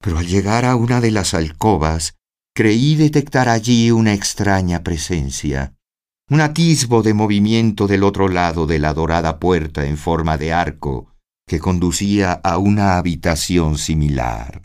pero 0.02 0.18
al 0.18 0.26
llegar 0.26 0.64
a 0.64 0.74
una 0.74 1.00
de 1.00 1.12
las 1.12 1.34
alcobas, 1.34 2.16
creí 2.52 2.96
detectar 2.96 3.48
allí 3.48 3.92
una 3.92 4.12
extraña 4.12 4.82
presencia, 4.82 5.76
un 6.30 6.40
atisbo 6.40 7.02
de 7.02 7.14
movimiento 7.14 7.86
del 7.86 8.02
otro 8.02 8.28
lado 8.28 8.66
de 8.66 8.80
la 8.80 8.92
dorada 8.92 9.38
puerta 9.38 9.84
en 9.86 9.98
forma 9.98 10.36
de 10.36 10.52
arco 10.52 11.13
que 11.46 11.58
conducía 11.58 12.32
a 12.32 12.58
una 12.58 12.96
habitación 12.96 13.78
similar. 13.78 14.62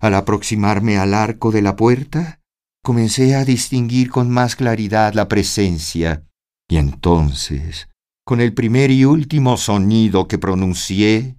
Al 0.00 0.14
aproximarme 0.14 0.98
al 0.98 1.14
arco 1.14 1.50
de 1.50 1.62
la 1.62 1.76
puerta, 1.76 2.40
comencé 2.84 3.34
a 3.34 3.44
distinguir 3.44 4.10
con 4.10 4.30
más 4.30 4.54
claridad 4.54 5.14
la 5.14 5.28
presencia, 5.28 6.24
y 6.68 6.76
entonces, 6.76 7.88
con 8.24 8.40
el 8.40 8.52
primer 8.52 8.90
y 8.90 9.04
último 9.04 9.56
sonido 9.56 10.28
que 10.28 10.38
pronuncié, 10.38 11.36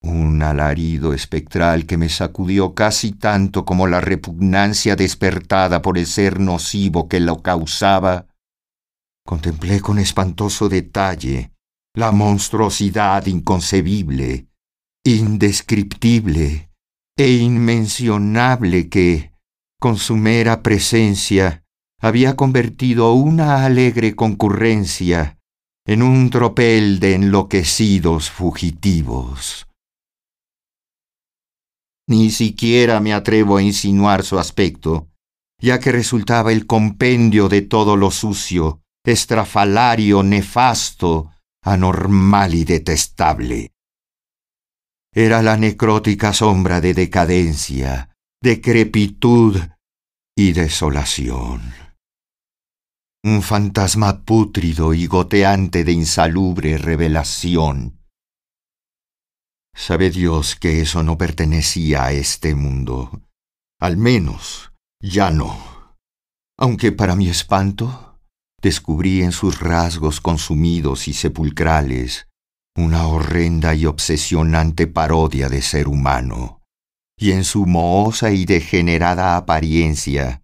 un 0.00 0.42
alarido 0.42 1.14
espectral 1.14 1.86
que 1.86 1.96
me 1.96 2.08
sacudió 2.08 2.74
casi 2.74 3.12
tanto 3.12 3.64
como 3.64 3.86
la 3.86 4.00
repugnancia 4.00 4.96
despertada 4.96 5.82
por 5.82 5.98
el 5.98 6.06
ser 6.06 6.40
nocivo 6.40 7.08
que 7.08 7.20
lo 7.20 7.42
causaba, 7.42 8.26
contemplé 9.24 9.80
con 9.80 9.98
espantoso 9.98 10.68
detalle 10.68 11.53
la 11.96 12.10
monstruosidad 12.10 13.24
inconcebible, 13.26 14.48
indescriptible, 15.04 16.70
e 17.16 17.32
inmencionable 17.32 18.88
que, 18.88 19.32
con 19.80 19.96
su 19.96 20.16
mera 20.16 20.62
presencia, 20.62 21.62
había 22.00 22.34
convertido 22.34 23.12
una 23.12 23.64
alegre 23.64 24.16
concurrencia 24.16 25.38
en 25.86 26.02
un 26.02 26.30
tropel 26.30 26.98
de 26.98 27.14
enloquecidos 27.14 28.30
fugitivos. 28.30 29.66
Ni 32.08 32.30
siquiera 32.30 33.00
me 33.00 33.14
atrevo 33.14 33.58
a 33.58 33.62
insinuar 33.62 34.24
su 34.24 34.38
aspecto, 34.38 35.08
ya 35.60 35.78
que 35.78 35.92
resultaba 35.92 36.52
el 36.52 36.66
compendio 36.66 37.48
de 37.48 37.62
todo 37.62 37.96
lo 37.96 38.10
sucio, 38.10 38.80
estrafalario, 39.04 40.22
nefasto, 40.22 41.30
anormal 41.64 42.54
y 42.54 42.64
detestable. 42.64 43.72
Era 45.12 45.42
la 45.42 45.56
necrótica 45.56 46.32
sombra 46.32 46.80
de 46.80 46.92
decadencia, 46.94 48.16
decrepitud 48.42 49.58
y 50.36 50.52
desolación. 50.52 51.72
Un 53.24 53.42
fantasma 53.42 54.24
pútrido 54.24 54.92
y 54.92 55.06
goteante 55.06 55.84
de 55.84 55.92
insalubre 55.92 56.76
revelación. 56.76 58.00
Sabe 59.74 60.10
Dios 60.10 60.56
que 60.56 60.82
eso 60.82 61.02
no 61.02 61.16
pertenecía 61.16 62.04
a 62.04 62.12
este 62.12 62.54
mundo. 62.54 63.22
Al 63.80 63.96
menos, 63.96 64.72
ya 65.00 65.30
no. 65.30 65.96
Aunque 66.58 66.92
para 66.92 67.16
mi 67.16 67.28
espanto, 67.28 68.13
descubrí 68.64 69.22
en 69.22 69.30
sus 69.30 69.60
rasgos 69.60 70.22
consumidos 70.22 71.06
y 71.06 71.12
sepulcrales 71.12 72.28
una 72.76 73.06
horrenda 73.06 73.74
y 73.74 73.84
obsesionante 73.84 74.86
parodia 74.86 75.50
de 75.50 75.60
ser 75.60 75.86
humano, 75.86 76.62
y 77.16 77.32
en 77.32 77.44
su 77.44 77.66
mohosa 77.66 78.32
y 78.32 78.46
degenerada 78.46 79.36
apariencia, 79.36 80.42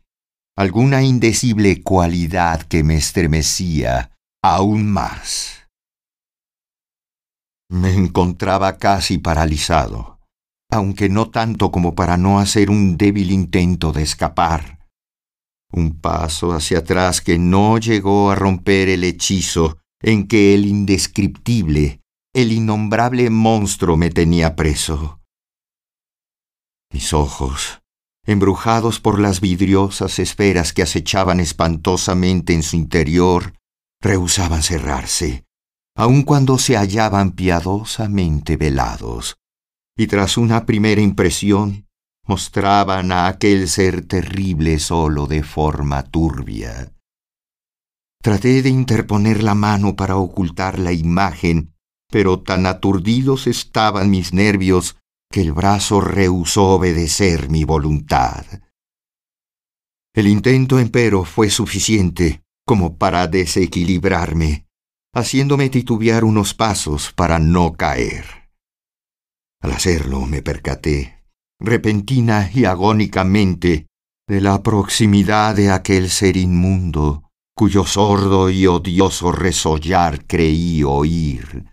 alguna 0.54 1.02
indecible 1.02 1.82
cualidad 1.82 2.60
que 2.62 2.84
me 2.84 2.96
estremecía 2.96 4.12
aún 4.44 4.86
más. 4.86 5.66
Me 7.70 7.94
encontraba 7.94 8.76
casi 8.76 9.16
paralizado, 9.16 10.20
aunque 10.70 11.08
no 11.08 11.30
tanto 11.30 11.70
como 11.70 11.94
para 11.94 12.18
no 12.18 12.38
hacer 12.38 12.68
un 12.68 12.98
débil 12.98 13.30
intento 13.30 13.92
de 13.92 14.02
escapar 14.02 14.79
un 15.72 16.00
paso 16.00 16.52
hacia 16.52 16.78
atrás 16.78 17.20
que 17.20 17.38
no 17.38 17.78
llegó 17.78 18.30
a 18.30 18.34
romper 18.34 18.88
el 18.88 19.04
hechizo 19.04 19.78
en 20.02 20.26
que 20.26 20.54
el 20.54 20.66
indescriptible, 20.66 22.00
el 22.34 22.52
innombrable 22.52 23.30
monstruo 23.30 23.96
me 23.96 24.10
tenía 24.10 24.56
preso. 24.56 25.20
Mis 26.92 27.12
ojos, 27.12 27.82
embrujados 28.26 29.00
por 29.00 29.20
las 29.20 29.40
vidriosas 29.40 30.18
esferas 30.18 30.72
que 30.72 30.82
acechaban 30.82 31.40
espantosamente 31.40 32.54
en 32.54 32.62
su 32.62 32.76
interior, 32.76 33.54
rehusaban 34.00 34.62
cerrarse, 34.62 35.44
aun 35.96 36.22
cuando 36.22 36.58
se 36.58 36.76
hallaban 36.76 37.32
piadosamente 37.32 38.56
velados, 38.56 39.36
y 39.96 40.06
tras 40.06 40.36
una 40.36 40.66
primera 40.66 41.00
impresión 41.00 41.86
mostraban 42.30 43.10
a 43.10 43.26
aquel 43.26 43.66
ser 43.66 44.06
terrible 44.06 44.78
solo 44.78 45.26
de 45.26 45.42
forma 45.42 46.04
turbia. 46.04 46.94
Traté 48.22 48.62
de 48.62 48.68
interponer 48.68 49.42
la 49.42 49.56
mano 49.56 49.96
para 49.96 50.14
ocultar 50.14 50.78
la 50.78 50.92
imagen, 50.92 51.74
pero 52.08 52.40
tan 52.40 52.66
aturdidos 52.66 53.48
estaban 53.48 54.10
mis 54.10 54.32
nervios 54.32 54.96
que 55.28 55.40
el 55.40 55.52
brazo 55.52 56.00
rehusó 56.00 56.68
obedecer 56.76 57.50
mi 57.50 57.64
voluntad. 57.64 58.44
El 60.14 60.28
intento, 60.28 60.78
empero, 60.78 61.24
fue 61.24 61.50
suficiente 61.50 62.44
como 62.64 62.96
para 62.96 63.26
desequilibrarme, 63.26 64.68
haciéndome 65.12 65.68
titubear 65.68 66.22
unos 66.22 66.54
pasos 66.54 67.12
para 67.12 67.40
no 67.40 67.72
caer. 67.72 68.24
Al 69.60 69.72
hacerlo 69.72 70.26
me 70.26 70.42
percaté 70.42 71.19
repentina 71.60 72.50
y 72.52 72.64
agónicamente, 72.64 73.86
de 74.26 74.40
la 74.40 74.62
proximidad 74.62 75.54
de 75.54 75.70
aquel 75.70 76.08
ser 76.08 76.36
inmundo, 76.36 77.30
cuyo 77.54 77.84
sordo 77.84 78.48
y 78.48 78.66
odioso 78.66 79.32
resollar 79.32 80.26
creí 80.26 80.82
oír. 80.82 81.64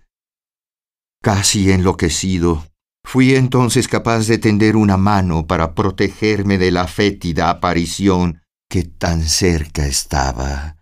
Casi 1.21 1.71
enloquecido, 1.71 2.67
fui 3.06 3.36
entonces 3.36 3.88
capaz 3.88 4.28
de 4.28 4.38
tender 4.38 4.76
una 4.76 4.97
mano 4.97 5.47
para 5.47 5.73
protegerme 5.73 6.58
de 6.58 6.71
la 6.71 6.88
fétida 6.88 7.50
aparición 7.50 8.41
que 8.69 8.84
tan 8.84 9.23
cerca 9.23 9.88
estaba, 9.88 10.78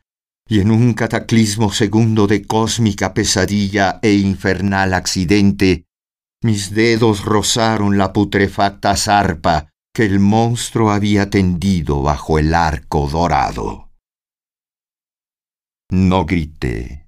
y 0.47 0.59
en 0.59 0.71
un 0.71 0.93
cataclismo 0.93 1.71
segundo 1.71 2.27
de 2.27 2.45
cósmica 2.45 3.13
pesadilla 3.13 3.99
e 4.01 4.13
infernal 4.13 4.93
accidente, 4.93 5.84
mis 6.45 6.75
dedos 6.75 7.25
rozaron 7.25 7.97
la 7.97 8.13
putrefacta 8.13 8.95
zarpa 8.95 9.69
que 9.91 10.05
el 10.05 10.19
monstruo 10.19 10.91
había 10.91 11.27
tendido 11.31 12.03
bajo 12.03 12.37
el 12.37 12.53
arco 12.53 13.09
dorado. 13.09 13.89
No 15.89 16.25
grité, 16.25 17.07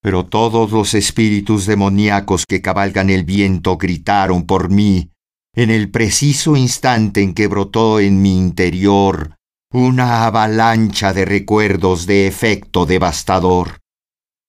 pero 0.00 0.26
todos 0.26 0.70
los 0.70 0.94
espíritus 0.94 1.66
demoníacos 1.66 2.44
que 2.46 2.62
cabalgan 2.62 3.10
el 3.10 3.24
viento 3.24 3.76
gritaron 3.76 4.46
por 4.46 4.70
mí 4.70 5.10
en 5.52 5.70
el 5.70 5.90
preciso 5.90 6.54
instante 6.54 7.22
en 7.22 7.34
que 7.34 7.48
brotó 7.48 7.98
en 7.98 8.22
mi 8.22 8.38
interior 8.38 9.34
una 9.72 10.26
avalancha 10.26 11.12
de 11.12 11.24
recuerdos 11.24 12.06
de 12.06 12.28
efecto 12.28 12.86
devastador, 12.86 13.80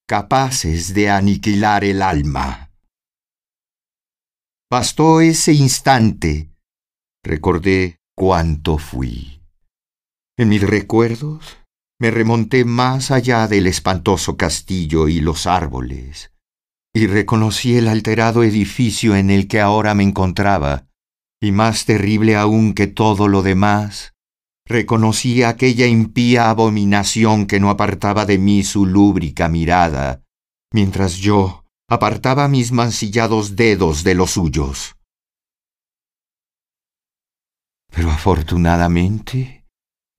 capaces 0.07 0.93
de 0.93 1.09
aniquilar 1.09 1.83
el 1.83 2.03
alma. 2.03 2.66
Bastó 4.69 5.21
ese 5.21 5.53
instante. 5.53 6.49
Recordé 7.23 7.99
cuánto 8.17 8.77
fui. 8.77 9.41
En 10.37 10.49
mis 10.49 10.61
recuerdos 10.61 11.57
me 12.01 12.11
remonté 12.11 12.65
más 12.65 13.09
allá 13.09 13.47
del 13.47 13.65
espantoso 13.65 14.35
castillo 14.35 15.07
y 15.07 15.21
los 15.21 15.47
árboles, 15.47 16.33
y 16.93 17.07
reconocí 17.07 17.77
el 17.77 17.87
alterado 17.87 18.43
edificio 18.43 19.15
en 19.15 19.29
el 19.29 19.47
que 19.47 19.61
ahora 19.61 19.93
me 19.93 20.03
encontraba, 20.03 20.85
y 21.41 21.53
más 21.53 21.85
terrible 21.85 22.35
aún 22.35 22.73
que 22.73 22.87
todo 22.87 23.29
lo 23.29 23.43
demás, 23.43 24.15
reconocí 24.65 25.43
aquella 25.43 25.87
impía 25.87 26.49
abominación 26.49 27.47
que 27.47 27.61
no 27.61 27.69
apartaba 27.69 28.25
de 28.25 28.37
mí 28.37 28.65
su 28.65 28.85
lúbrica 28.85 29.47
mirada, 29.47 30.23
mientras 30.73 31.15
yo, 31.15 31.63
apartaba 31.89 32.47
mis 32.47 32.71
mancillados 32.71 33.55
dedos 33.55 34.03
de 34.03 34.15
los 34.15 34.31
suyos. 34.31 34.95
Pero 37.89 38.11
afortunadamente, 38.11 39.65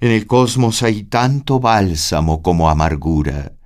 en 0.00 0.10
el 0.10 0.26
cosmos 0.26 0.82
hay 0.82 1.04
tanto 1.04 1.60
bálsamo 1.60 2.42
como 2.42 2.70
amargura, 2.70 3.58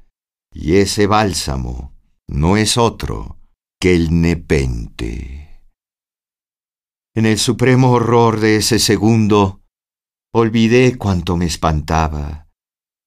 y 0.53 0.77
ese 0.77 1.07
bálsamo 1.07 1.95
no 2.29 2.57
es 2.57 2.77
otro 2.77 3.39
que 3.81 3.95
el 3.95 4.21
nepente. 4.21 5.63
En 7.15 7.27
el 7.27 7.39
supremo 7.39 7.93
horror 7.93 8.41
de 8.41 8.57
ese 8.57 8.79
segundo, 8.79 9.63
olvidé 10.33 10.97
cuanto 10.97 11.37
me 11.37 11.47
espantaba, 11.47 12.49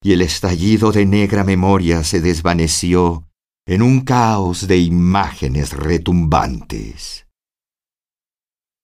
y 0.01 0.13
el 0.13 0.21
estallido 0.21 0.91
de 0.91 1.05
negra 1.05 1.43
memoria 1.43 2.03
se 2.03 2.21
desvaneció 2.21 3.24
en 3.67 3.81
un 3.81 4.01
caos 4.01 4.67
de 4.67 4.77
imágenes 4.77 5.73
retumbantes. 5.73 7.25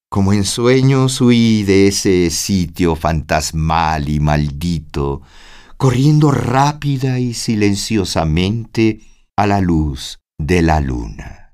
Como 0.10 0.34
en 0.34 0.44
sueños 0.44 1.22
huí 1.22 1.64
de 1.64 1.88
ese 1.88 2.32
sitio 2.32 2.96
fantasmal 2.96 4.10
y 4.10 4.20
maldito, 4.20 5.22
corriendo 5.78 6.32
rápida 6.32 7.20
y 7.20 7.34
silenciosamente 7.34 9.02
a 9.38 9.46
la 9.46 9.62
luz 9.62 10.20
de 10.40 10.64
la 10.64 10.82
luna. 10.82 11.54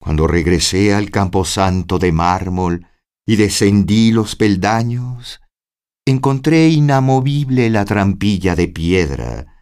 Cuando 0.00 0.28
regresé 0.28 0.94
al 0.94 1.10
camposanto 1.10 1.98
de 1.98 2.12
mármol 2.12 2.86
y 3.26 3.34
descendí 3.34 4.12
los 4.12 4.36
peldaños, 4.36 5.40
encontré 6.06 6.68
inamovible 6.68 7.68
la 7.68 7.84
trampilla 7.84 8.54
de 8.54 8.68
piedra, 8.68 9.57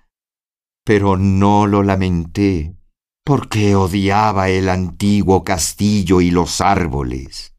pero 0.86 1.16
no 1.16 1.66
lo 1.66 1.82
lamenté, 1.82 2.76
porque 3.24 3.74
odiaba 3.74 4.50
el 4.50 4.68
antiguo 4.68 5.42
castillo 5.42 6.20
y 6.20 6.30
los 6.30 6.60
árboles. 6.60 7.56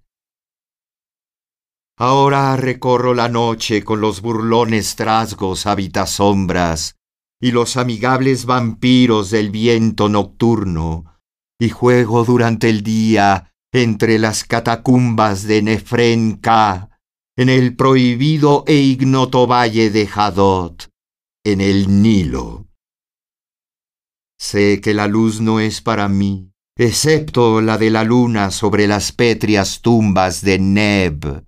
Ahora 2.00 2.56
recorro 2.56 3.13
la 3.13 3.28
noche 3.28 3.84
con 3.84 4.00
los 4.00 4.22
burlones 4.22 4.96
trasgos 4.96 5.66
habitasombras 5.66 6.96
y 7.42 7.52
los 7.52 7.76
amigables 7.76 8.46
vampiros 8.46 9.30
del 9.30 9.52
viento 9.52 10.08
nocturno, 10.08 11.20
y 11.60 11.68
juego 11.68 12.24
durante 12.24 12.70
el 12.70 12.82
día 12.82 13.52
entre 13.74 14.20
las 14.20 14.46
catacumbas 14.46 15.44
de 15.44 15.63
Nefren 15.63 16.40
en 17.36 17.50
el 17.50 17.76
prohibido 17.76 18.63
e 18.68 18.76
ignoto 18.76 19.48
valle 19.48 19.90
de 19.90 20.08
Hadot, 20.08 20.88
en 21.44 21.60
el 21.60 22.02
Nilo. 22.02 22.66
Sé 24.39 24.82
que 24.82 24.93
la 24.93 25.08
luz 25.08 25.41
no 25.41 25.60
es 25.60 25.82
para 25.82 26.08
mí, 26.08 26.52
excepto 26.78 27.60
la 27.62 27.78
de 27.78 27.89
la 27.89 28.04
luna 28.04 28.52
sobre 28.52 28.88
las 28.88 29.12
pétreas 29.12 29.82
tumbas 29.82 30.41
de 30.41 30.60
Neb, 30.60 31.43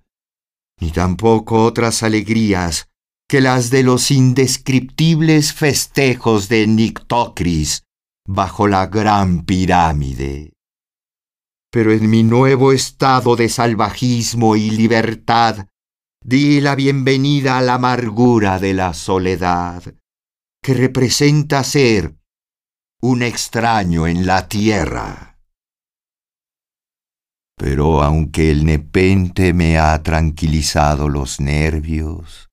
ni 0.80 0.90
tampoco 0.90 1.64
otras 1.64 2.02
alegrías 2.02 2.88
que 3.28 3.40
las 3.40 3.70
de 3.70 3.84
los 3.84 4.10
indescriptibles 4.10 5.52
festejos 5.52 6.48
de 6.48 6.66
Nictocris, 6.66 7.84
bajo 8.26 8.66
la 8.66 8.86
gran 8.86 9.44
pirámide. 9.44 10.52
Pero 11.70 11.92
en 11.92 12.10
mi 12.10 12.24
nuevo 12.24 12.72
estado 12.72 13.36
de 13.36 13.48
salvajismo 13.48 14.56
y 14.56 14.70
libertad, 14.70 15.68
di 16.24 16.60
la 16.60 16.74
bienvenida 16.74 17.58
a 17.58 17.62
la 17.62 17.74
amargura 17.74 18.58
de 18.58 18.74
la 18.74 18.94
soledad, 18.94 19.94
que 20.60 20.74
representa 20.74 21.62
ser 21.62 22.19
un 23.02 23.22
extraño 23.22 24.06
en 24.06 24.26
la 24.26 24.46
tierra. 24.48 25.38
Pero 27.56 28.02
aunque 28.02 28.50
el 28.50 28.64
nepente 28.64 29.52
me 29.54 29.78
ha 29.78 30.02
tranquilizado 30.02 31.08
los 31.08 31.40
nervios, 31.40 32.50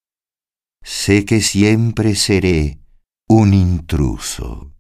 sé 0.84 1.26
que 1.26 1.42
siempre 1.42 2.16
seré 2.16 2.80
un 3.28 3.54
intruso, 3.54 4.74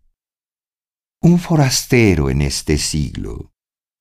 un 1.21 1.39
forastero 1.39 2.29
en 2.29 2.41
este 2.41 2.77
siglo, 2.77 3.51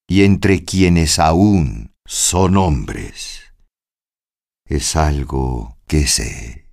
y 0.09 0.22
entre 0.22 0.64
quienes 0.64 1.18
aún 1.18 1.94
son 2.05 2.57
hombres. 2.57 3.52
Es 4.68 4.94
algo 4.94 5.79
que 5.88 6.07
sé, 6.07 6.70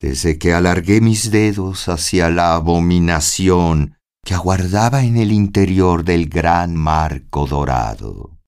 desde 0.00 0.38
que 0.38 0.52
alargué 0.52 1.00
mis 1.00 1.32
dedos 1.32 1.88
hacia 1.88 2.30
la 2.30 2.54
abominación 2.54 3.95
que 4.26 4.34
aguardaba 4.34 5.04
en 5.04 5.16
el 5.16 5.30
interior 5.30 6.04
del 6.04 6.28
gran 6.28 6.74
marco 6.74 7.46
dorado. 7.46 8.40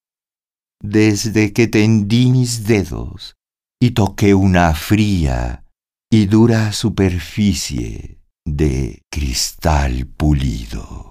Desde 0.83 1.53
que 1.53 1.69
tendí 1.69 2.33
mis 2.33 2.67
dedos 2.67 3.37
y 3.81 3.93
toqué 3.93 4.35
una 4.35 4.75
fría 4.75 5.65
y 6.11 6.27
dura 6.27 6.73
superficie 6.73 8.21
de 8.45 9.03
cristal 9.09 10.07
pulido. 10.07 11.08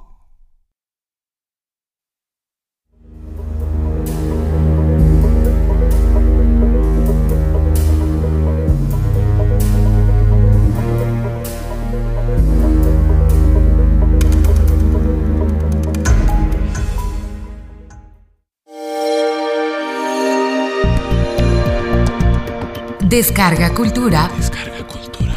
Descarga 23.07 23.73
Cultura. 23.73 24.29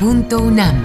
Punto 0.00 0.42
UNAM. 0.42 0.83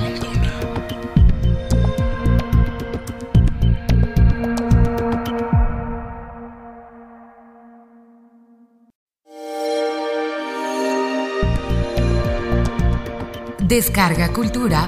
Descarga 13.64 14.32
Cultura. 14.32 14.88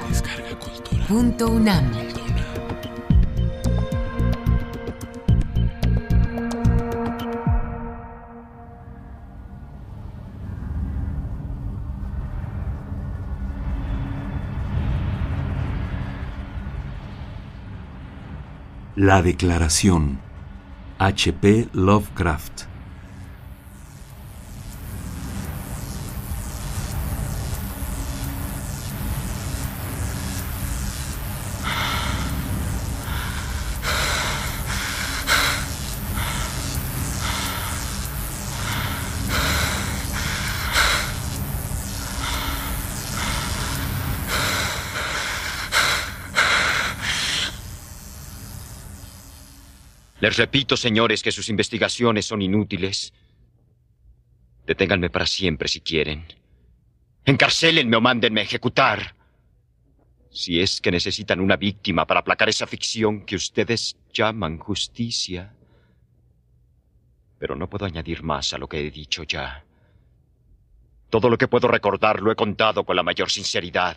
Punto 1.08 1.48
UNAM. 1.48 2.17
La 19.00 19.22
Declaración. 19.22 20.18
H.P. 20.98 21.68
Lovecraft. 21.72 22.67
Les 50.28 50.36
repito, 50.36 50.76
señores, 50.76 51.22
que 51.22 51.32
sus 51.32 51.48
investigaciones 51.48 52.26
son 52.26 52.42
inútiles. 52.42 53.14
Deténganme 54.66 55.08
para 55.08 55.24
siempre 55.24 55.68
si 55.68 55.80
quieren. 55.80 56.26
Encarcélenme 57.24 57.96
o 57.96 58.02
mándenme 58.02 58.42
a 58.42 58.44
ejecutar. 58.44 59.16
Si 60.30 60.60
es 60.60 60.82
que 60.82 60.90
necesitan 60.90 61.40
una 61.40 61.56
víctima 61.56 62.06
para 62.06 62.20
aplacar 62.20 62.50
esa 62.50 62.66
ficción 62.66 63.24
que 63.24 63.36
ustedes 63.36 63.96
llaman 64.12 64.58
justicia. 64.58 65.54
Pero 67.38 67.56
no 67.56 67.70
puedo 67.70 67.86
añadir 67.86 68.22
más 68.22 68.52
a 68.52 68.58
lo 68.58 68.68
que 68.68 68.86
he 68.86 68.90
dicho 68.90 69.22
ya. 69.22 69.64
Todo 71.08 71.30
lo 71.30 71.38
que 71.38 71.48
puedo 71.48 71.68
recordar 71.68 72.20
lo 72.20 72.30
he 72.30 72.36
contado 72.36 72.84
con 72.84 72.96
la 72.96 73.02
mayor 73.02 73.30
sinceridad. 73.30 73.96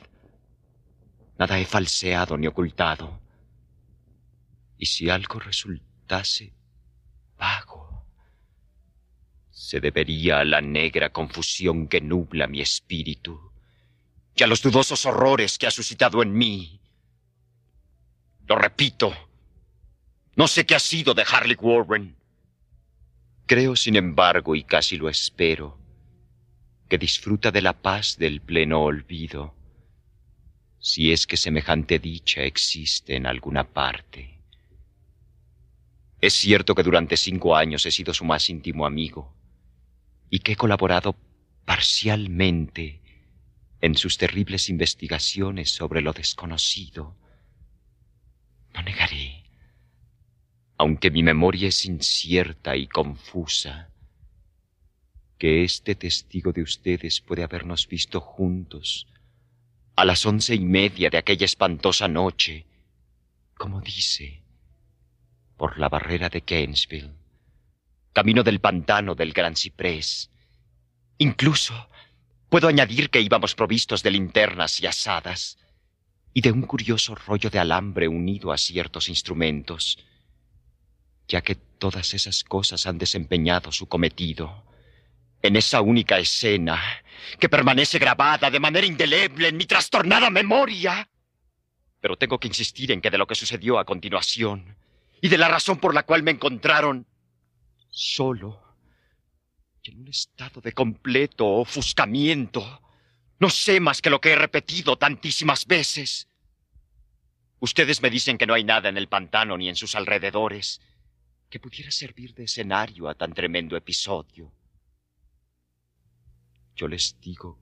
Nada 1.37 1.59
he 1.59 1.65
falseado 1.65 2.37
ni 2.37 2.47
ocultado. 2.47 3.19
Y 4.77 4.85
si 4.85 5.09
algo 5.09 5.37
resulta 6.12 6.56
vago. 7.38 8.06
Se 9.50 9.80
debería 9.80 10.39
a 10.39 10.45
la 10.45 10.62
negra 10.62 11.12
confusión 11.12 11.88
que 11.88 12.02
nubla 12.02 12.47
mi 12.47 12.62
espíritu 12.62 13.52
y 14.36 14.43
a 14.43 14.47
los 14.47 14.62
dudosos 14.62 15.06
horrores 15.06 15.58
que 15.58 15.67
ha 15.67 15.71
suscitado 15.71 16.21
en 16.21 16.34
mí. 16.34 16.80
Lo 18.47 18.56
repito, 18.58 19.13
no 20.36 20.47
sé 20.47 20.65
qué 20.65 20.76
ha 20.76 20.80
sido 20.80 21.13
de 21.13 21.24
Harley 21.24 21.58
Warren. 21.60 22.15
Creo, 23.45 23.76
sin 23.76 23.95
embargo, 23.95 24.56
y 24.56 24.63
casi 24.63 24.97
lo 24.97 25.10
espero, 25.10 25.78
que 26.89 26.97
disfruta 26.97 27.52
de 27.52 27.62
la 27.62 27.74
paz 27.74 28.17
del 28.17 28.41
pleno 28.41 28.82
olvido, 28.82 29.56
si 30.80 31.12
es 31.12 31.28
que 31.28 31.38
semejante 31.38 32.00
dicha 32.00 32.41
existe 32.43 33.15
en 33.15 33.26
alguna 33.26 33.63
parte. 33.65 34.30
Es 36.21 36.34
cierto 36.36 36.75
que 36.75 36.84
durante 36.84 37.17
cinco 37.17 37.55
años 37.55 37.86
he 37.88 37.91
sido 37.91 38.13
su 38.13 38.23
más 38.23 38.47
íntimo 38.49 38.86
amigo 38.86 39.36
y 40.29 40.39
que 40.39 40.51
he 40.51 40.55
colaborado 40.55 41.15
parcialmente 41.65 43.01
en 43.81 43.95
sus 43.95 44.19
terribles 44.19 44.69
investigaciones 44.69 45.71
sobre 45.71 46.01
lo 46.01 46.13
desconocido. 46.13 47.17
No 48.75 48.84
negaré, 48.84 49.43
aunque 50.77 51.10
mi 51.10 51.23
memoria 51.23 51.69
es 51.69 51.86
incierta 51.86 52.75
y 52.75 52.88
confusa, 52.88 53.89
que 55.39 55.63
este 55.63 55.95
testigo 55.95 56.53
de 56.53 56.62
ustedes 56.62 57.19
puede 57.19 57.43
habernos 57.43 57.88
visto 57.88 58.21
juntos 58.21 59.07
a 59.95 60.05
las 60.05 60.23
once 60.27 60.53
y 60.53 60.60
media 60.60 61.10
de 61.10 61.17
aquella 61.17 61.45
espantosa 61.45 62.07
noche, 62.07 62.67
como 63.57 63.81
dice, 63.81 64.43
por 65.62 65.78
la 65.78 65.89
barrera 65.89 66.28
de 66.28 66.43
Gainesville, 66.43 67.12
camino 68.13 68.41
del 68.41 68.60
pantano 68.60 69.13
del 69.13 69.32
Gran 69.32 69.56
Ciprés. 69.56 70.32
Incluso 71.19 71.88
puedo 72.50 72.67
añadir 72.67 73.12
que 73.12 73.21
íbamos 73.21 73.54
provistos 73.54 74.02
de 74.02 74.10
linternas 74.10 74.82
y 74.82 74.88
asadas 74.88 75.60
y 76.34 76.41
de 76.41 76.52
un 76.52 76.63
curioso 76.63 77.13
rollo 77.13 77.52
de 77.52 77.60
alambre 77.60 78.08
unido 78.08 78.52
a 78.52 78.58
ciertos 78.58 79.08
instrumentos, 79.08 80.00
ya 81.28 81.43
que 81.43 81.54
todas 81.54 82.15
esas 82.15 82.43
cosas 82.43 82.88
han 82.88 82.97
desempeñado 82.97 83.71
su 83.71 83.88
cometido 83.88 84.63
en 85.43 85.56
esa 85.56 85.82
única 85.82 86.17
escena 86.17 86.82
que 87.39 87.50
permanece 87.50 88.00
grabada 88.00 88.50
de 88.50 88.60
manera 88.60 88.88
indeleble 88.88 89.50
en 89.50 89.58
mi 89.58 89.67
trastornada 89.67 90.32
memoria. 90.32 91.08
Pero 92.00 92.17
tengo 92.17 92.39
que 92.39 92.47
insistir 92.47 92.91
en 92.91 93.00
que 93.00 93.12
de 93.12 93.19
lo 93.19 93.28
que 93.28 93.36
sucedió 93.36 93.78
a 93.78 93.86
continuación 93.86 94.82
y 95.21 95.29
de 95.29 95.38
la 95.38 95.47
razón 95.47 95.77
por 95.77 95.93
la 95.93 96.03
cual 96.03 96.23
me 96.23 96.31
encontraron 96.31 97.05
solo 97.89 98.60
y 99.84 99.91
en 99.91 100.01
un 100.01 100.07
estado 100.07 100.62
de 100.62 100.73
completo 100.73 101.47
ofuscamiento. 101.47 102.81
No 103.39 103.49
sé 103.49 103.79
más 103.79 104.01
que 104.01 104.10
lo 104.10 104.21
que 104.21 104.31
he 104.31 104.36
repetido 104.36 104.97
tantísimas 104.97 105.65
veces. 105.65 106.27
Ustedes 107.60 108.01
me 108.01 108.10
dicen 108.10 108.38
que 108.38 108.47
no 108.47 108.53
hay 108.53 108.63
nada 108.63 108.89
en 108.89 108.97
el 108.97 109.07
pantano 109.07 109.57
ni 109.57 109.69
en 109.69 109.75
sus 109.75 109.95
alrededores 109.95 110.81
que 111.49 111.60
pudiera 111.60 111.91
servir 111.91 112.34
de 112.34 112.45
escenario 112.45 113.10
a 113.10 113.15
tan 113.15 113.34
tremendo 113.34 113.75
episodio. 113.75 114.51
Yo 116.75 116.88
les 116.88 117.19
digo 117.19 117.60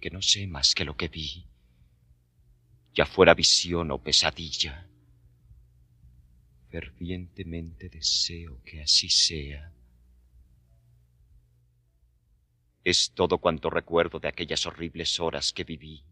que 0.00 0.10
no 0.10 0.22
sé 0.22 0.46
más 0.46 0.74
que 0.74 0.84
lo 0.84 0.96
que 0.96 1.08
vi, 1.08 1.46
ya 2.94 3.06
fuera 3.06 3.34
visión 3.34 3.90
o 3.90 3.98
pesadilla. 3.98 4.89
Fervientemente 6.70 7.88
deseo 7.88 8.62
que 8.64 8.80
así 8.80 9.08
sea. 9.08 9.72
Es 12.84 13.10
todo 13.12 13.38
cuanto 13.38 13.70
recuerdo 13.70 14.20
de 14.20 14.28
aquellas 14.28 14.64
horribles 14.66 15.18
horas 15.18 15.52
que 15.52 15.64
viví, 15.64 16.04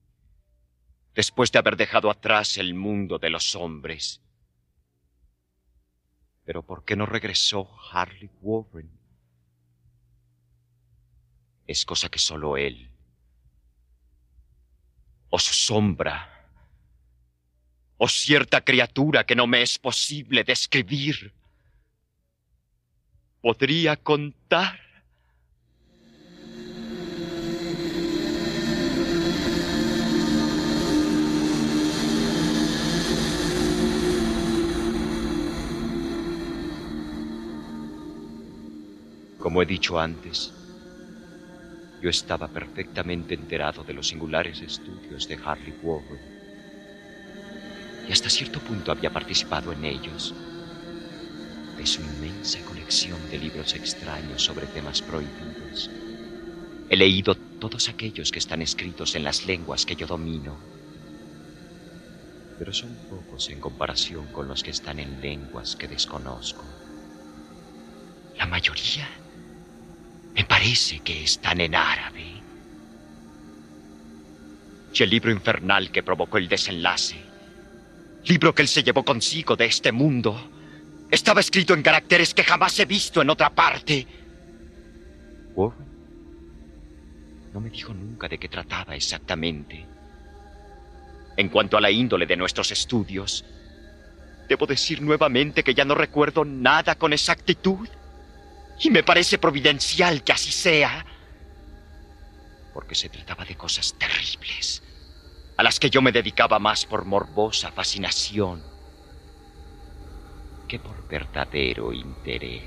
después 1.14 1.52
de 1.52 1.60
haber 1.60 1.76
dejado 1.76 2.10
atrás 2.10 2.58
el 2.58 2.74
mundo 2.74 3.18
de 3.18 3.30
los 3.30 3.54
hombres. 3.54 4.20
Pero 6.44 6.64
¿por 6.64 6.84
qué 6.84 6.96
no 6.96 7.06
regresó 7.06 7.70
Harley 7.92 8.28
Warren? 8.40 8.90
Es 11.68 11.84
cosa 11.84 12.08
que 12.08 12.18
solo 12.18 12.56
él, 12.56 12.90
o 15.30 15.38
su 15.38 15.54
sombra, 15.54 16.37
o 17.98 18.08
cierta 18.08 18.60
criatura 18.60 19.26
que 19.26 19.34
no 19.34 19.46
me 19.46 19.60
es 19.60 19.78
posible 19.78 20.44
describir, 20.44 21.32
podría 23.42 23.96
contar. 23.96 24.80
Como 39.38 39.62
he 39.62 39.66
dicho 39.66 39.98
antes, 39.98 40.52
yo 42.00 42.10
estaba 42.10 42.46
perfectamente 42.48 43.34
enterado 43.34 43.82
de 43.82 43.94
los 43.94 44.06
singulares 44.06 44.60
estudios 44.60 45.26
de 45.26 45.38
Harley 45.42 45.74
Warren 45.82 46.37
y 48.08 48.12
hasta 48.12 48.30
cierto 48.30 48.58
punto 48.60 48.90
había 48.90 49.12
participado 49.12 49.70
en 49.70 49.84
ellos. 49.84 50.34
De 51.76 51.86
su 51.86 52.00
inmensa 52.00 52.58
colección 52.64 53.18
de 53.30 53.38
libros 53.38 53.74
extraños 53.74 54.42
sobre 54.42 54.66
temas 54.66 55.02
prohibidos. 55.02 55.90
He 56.88 56.96
leído 56.96 57.34
todos 57.34 57.88
aquellos 57.90 58.32
que 58.32 58.38
están 58.38 58.62
escritos 58.62 59.14
en 59.14 59.24
las 59.24 59.44
lenguas 59.46 59.84
que 59.84 59.94
yo 59.94 60.06
domino, 60.06 60.56
pero 62.58 62.72
son 62.72 62.96
pocos 63.10 63.50
en 63.50 63.60
comparación 63.60 64.26
con 64.28 64.48
los 64.48 64.62
que 64.62 64.70
están 64.70 64.98
en 64.98 65.20
lenguas 65.20 65.76
que 65.76 65.86
desconozco. 65.86 66.64
La 68.38 68.46
mayoría 68.46 69.06
me 70.34 70.44
parece 70.44 71.00
que 71.00 71.24
están 71.24 71.60
en 71.60 71.74
árabe. 71.74 72.42
Y 74.94 75.02
el 75.02 75.10
libro 75.10 75.30
infernal 75.30 75.92
que 75.92 76.02
provocó 76.02 76.38
el 76.38 76.48
desenlace 76.48 77.27
libro 78.24 78.54
que 78.54 78.62
él 78.62 78.68
se 78.68 78.82
llevó 78.82 79.04
consigo 79.04 79.56
de 79.56 79.66
este 79.66 79.92
mundo, 79.92 80.50
estaba 81.10 81.40
escrito 81.40 81.74
en 81.74 81.82
caracteres 81.82 82.34
que 82.34 82.44
jamás 82.44 82.78
he 82.78 82.84
visto 82.84 83.22
en 83.22 83.30
otra 83.30 83.50
parte. 83.50 84.06
Warren 85.54 85.88
no 87.52 87.60
me 87.60 87.70
dijo 87.70 87.94
nunca 87.94 88.28
de 88.28 88.38
qué 88.38 88.48
trataba 88.48 88.94
exactamente. 88.94 89.86
En 91.36 91.48
cuanto 91.48 91.76
a 91.76 91.80
la 91.80 91.90
índole 91.90 92.26
de 92.26 92.36
nuestros 92.36 92.70
estudios, 92.72 93.44
debo 94.48 94.66
decir 94.66 95.00
nuevamente 95.00 95.62
que 95.62 95.74
ya 95.74 95.84
no 95.84 95.94
recuerdo 95.94 96.44
nada 96.44 96.96
con 96.96 97.12
exactitud. 97.12 97.88
Y 98.80 98.90
me 98.90 99.02
parece 99.02 99.38
providencial 99.38 100.22
que 100.22 100.32
así 100.32 100.52
sea. 100.52 101.04
Porque 102.74 102.94
se 102.94 103.08
trataba 103.08 103.44
de 103.44 103.56
cosas 103.56 103.94
terribles 103.98 104.82
a 105.58 105.62
las 105.64 105.80
que 105.80 105.90
yo 105.90 106.00
me 106.00 106.12
dedicaba 106.12 106.60
más 106.60 106.86
por 106.86 107.04
morbosa 107.04 107.72
fascinación 107.72 108.62
que 110.68 110.78
por 110.78 111.08
verdadero 111.08 111.92
interés. 111.92 112.62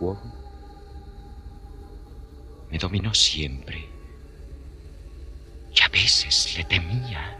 Warren 0.00 0.32
me 2.70 2.78
dominó 2.78 3.12
siempre 3.12 3.86
y 5.70 5.82
a 5.82 5.88
veces 5.88 6.56
le 6.56 6.64
temía. 6.64 7.36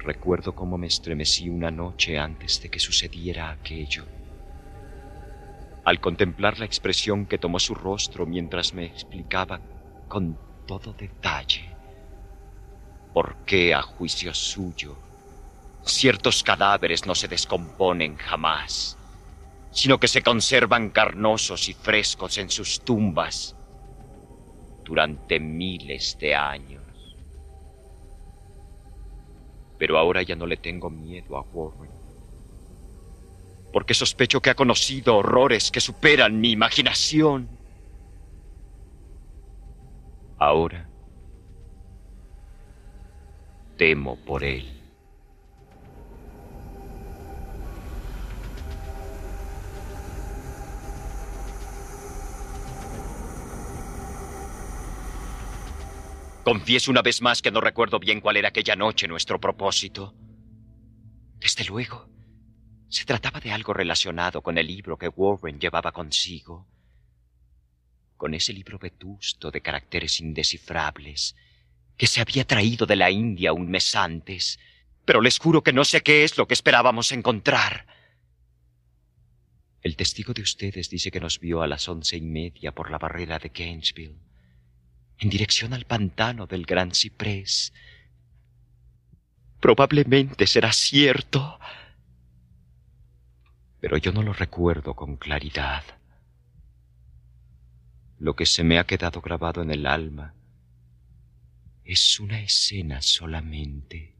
Recuerdo 0.00 0.54
cómo 0.54 0.76
me 0.76 0.88
estremecí 0.88 1.48
una 1.48 1.70
noche 1.70 2.18
antes 2.18 2.60
de 2.60 2.68
que 2.68 2.78
sucediera 2.78 3.50
aquello 3.50 4.17
al 5.88 6.00
contemplar 6.00 6.58
la 6.58 6.66
expresión 6.66 7.24
que 7.24 7.38
tomó 7.38 7.58
su 7.58 7.74
rostro 7.74 8.26
mientras 8.26 8.74
me 8.74 8.84
explicaba 8.84 9.58
con 10.06 10.38
todo 10.66 10.92
detalle 10.92 11.78
por 13.14 13.36
qué, 13.46 13.72
a 13.74 13.80
juicio 13.80 14.34
suyo, 14.34 14.96
ciertos 15.82 16.42
cadáveres 16.42 17.06
no 17.06 17.14
se 17.14 17.26
descomponen 17.26 18.16
jamás, 18.16 18.98
sino 19.70 19.98
que 19.98 20.08
se 20.08 20.22
conservan 20.22 20.90
carnosos 20.90 21.70
y 21.70 21.72
frescos 21.72 22.36
en 22.36 22.50
sus 22.50 22.82
tumbas 22.82 23.56
durante 24.84 25.40
miles 25.40 26.18
de 26.20 26.34
años. 26.34 27.16
Pero 29.78 29.96
ahora 29.96 30.22
ya 30.22 30.36
no 30.36 30.46
le 30.46 30.58
tengo 30.58 30.90
miedo 30.90 31.38
a 31.38 31.40
Warren 31.40 31.97
porque 33.72 33.94
sospecho 33.94 34.40
que 34.40 34.50
ha 34.50 34.54
conocido 34.54 35.16
horrores 35.16 35.70
que 35.70 35.80
superan 35.80 36.40
mi 36.40 36.52
imaginación. 36.52 37.48
Ahora 40.38 40.88
temo 43.78 44.16
por 44.26 44.44
él. 44.44 44.74
Confieso 56.44 56.90
una 56.90 57.02
vez 57.02 57.20
más 57.20 57.42
que 57.42 57.50
no 57.50 57.60
recuerdo 57.60 57.98
bien 57.98 58.20
cuál 58.20 58.38
era 58.38 58.48
aquella 58.48 58.74
noche 58.74 59.06
nuestro 59.06 59.38
propósito. 59.38 60.14
Desde 61.38 61.64
luego, 61.64 62.08
se 62.88 63.04
trataba 63.04 63.40
de 63.40 63.52
algo 63.52 63.74
relacionado 63.74 64.42
con 64.42 64.56
el 64.58 64.66
libro 64.66 64.96
que 64.96 65.08
Warren 65.08 65.60
llevaba 65.60 65.92
consigo. 65.92 66.66
Con 68.16 68.34
ese 68.34 68.52
libro 68.52 68.78
vetusto 68.78 69.50
de 69.50 69.60
caracteres 69.60 70.20
indescifrables 70.20 71.36
que 71.96 72.06
se 72.06 72.20
había 72.20 72.46
traído 72.46 72.86
de 72.86 72.96
la 72.96 73.10
India 73.10 73.52
un 73.52 73.68
mes 73.68 73.94
antes, 73.94 74.58
pero 75.04 75.20
les 75.20 75.38
juro 75.38 75.62
que 75.62 75.72
no 75.72 75.84
sé 75.84 76.02
qué 76.02 76.24
es 76.24 76.38
lo 76.38 76.46
que 76.46 76.54
esperábamos 76.54 77.12
encontrar. 77.12 77.86
El 79.82 79.96
testigo 79.96 80.32
de 80.32 80.42
ustedes 80.42 80.90
dice 80.90 81.10
que 81.10 81.20
nos 81.20 81.40
vio 81.40 81.62
a 81.62 81.66
las 81.66 81.88
once 81.88 82.16
y 82.16 82.20
media 82.20 82.72
por 82.72 82.90
la 82.90 82.98
barrera 82.98 83.38
de 83.38 83.50
Gainesville, 83.50 84.16
en 85.18 85.28
dirección 85.28 85.72
al 85.74 85.84
pantano 85.84 86.46
del 86.46 86.64
Gran 86.64 86.94
Ciprés. 86.94 87.72
Probablemente 89.60 90.46
será 90.46 90.72
cierto 90.72 91.58
pero 93.80 93.96
yo 93.96 94.12
no 94.12 94.22
lo 94.22 94.32
recuerdo 94.32 94.94
con 94.94 95.16
claridad. 95.16 95.84
Lo 98.18 98.34
que 98.34 98.46
se 98.46 98.64
me 98.64 98.78
ha 98.78 98.84
quedado 98.84 99.20
grabado 99.20 99.62
en 99.62 99.70
el 99.70 99.86
alma 99.86 100.34
es 101.84 102.20
una 102.20 102.40
escena 102.40 103.00
solamente, 103.00 104.14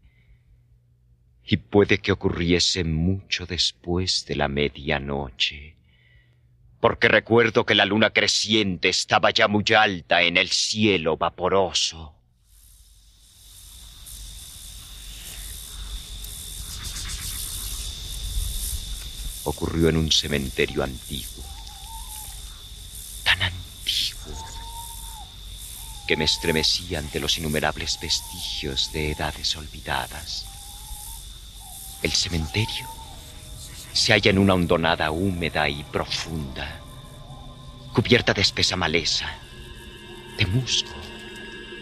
y 1.45 1.57
puede 1.57 1.99
que 1.99 2.13
ocurriese 2.13 2.85
mucho 2.85 3.47
después 3.47 4.25
de 4.27 4.37
la 4.37 4.49
medianoche, 4.49 5.77
porque 6.81 7.09
recuerdo 7.09 7.67
que 7.67 7.75
la 7.75 7.85
luna 7.85 8.11
creciente 8.11 8.89
estaba 8.89 9.31
ya 9.31 9.49
muy 9.49 9.65
alta 9.77 10.23
en 10.23 10.37
el 10.37 10.49
cielo 10.49 11.17
vaporoso. 11.17 12.18
Ocurrió 19.49 19.89
en 19.89 19.97
un 19.97 20.13
cementerio 20.13 20.83
antiguo, 20.83 21.45
tan 23.25 23.43
antiguo, 23.43 24.35
que 26.07 26.17
me 26.17 26.25
estremecí 26.25 26.95
ante 26.95 27.21
los 27.21 27.39
innumerables 27.39 27.99
vestigios 28.01 28.93
de 28.93 29.13
edades 29.13 29.57
olvidadas. 29.57 30.47
El 32.03 32.13
cementerio 32.13 32.87
se 33.93 34.13
halla 34.13 34.31
en 34.31 34.39
una 34.39 34.55
hondonada 34.55 35.11
húmeda 35.11 35.69
y 35.69 35.83
profunda, 35.85 36.81
cubierta 37.93 38.33
de 38.33 38.43
espesa 38.43 38.77
maleza, 38.77 39.29
de 40.37 40.47
musgo, 40.47 40.95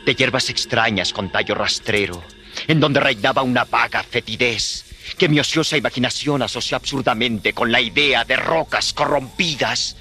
de 0.07 0.15
hierbas 0.15 0.49
extrañas 0.51 1.13
con 1.13 1.31
tallo 1.31 1.55
rastrero, 1.55 2.23
en 2.69 2.81
donde 2.81 3.01
reinaba 3.01 3.43
una 3.43 3.65
vaga 3.65 4.03
fetidez 4.03 4.86
que 5.15 5.29
mi 5.29 5.41
ociosa 5.41 5.77
imaginación 5.77 6.43
asoció 6.43 6.77
absurdamente 6.77 7.53
con 7.53 7.71
la 7.71 7.81
idea 7.81 8.25
de 8.25 8.37
rocas 8.37 8.93
corrompidas. 8.93 9.97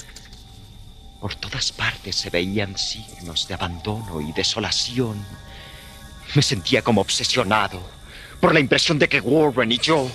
Por 1.21 1.35
todas 1.35 1.71
partes 1.71 2.15
se 2.15 2.29
veían 2.29 2.77
signos 2.77 3.47
de 3.47 3.53
abandono 3.53 4.21
y 4.21 4.31
desolación. 4.31 5.25
Me 6.33 6.41
sentía 6.41 6.81
como 6.81 7.01
obsesionado 7.01 7.81
por 8.39 8.53
la 8.53 8.59
impresión 8.59 8.99
de 8.99 9.07
que 9.07 9.21
Warren 9.21 9.71
y 9.71 9.77
yo 9.77 10.09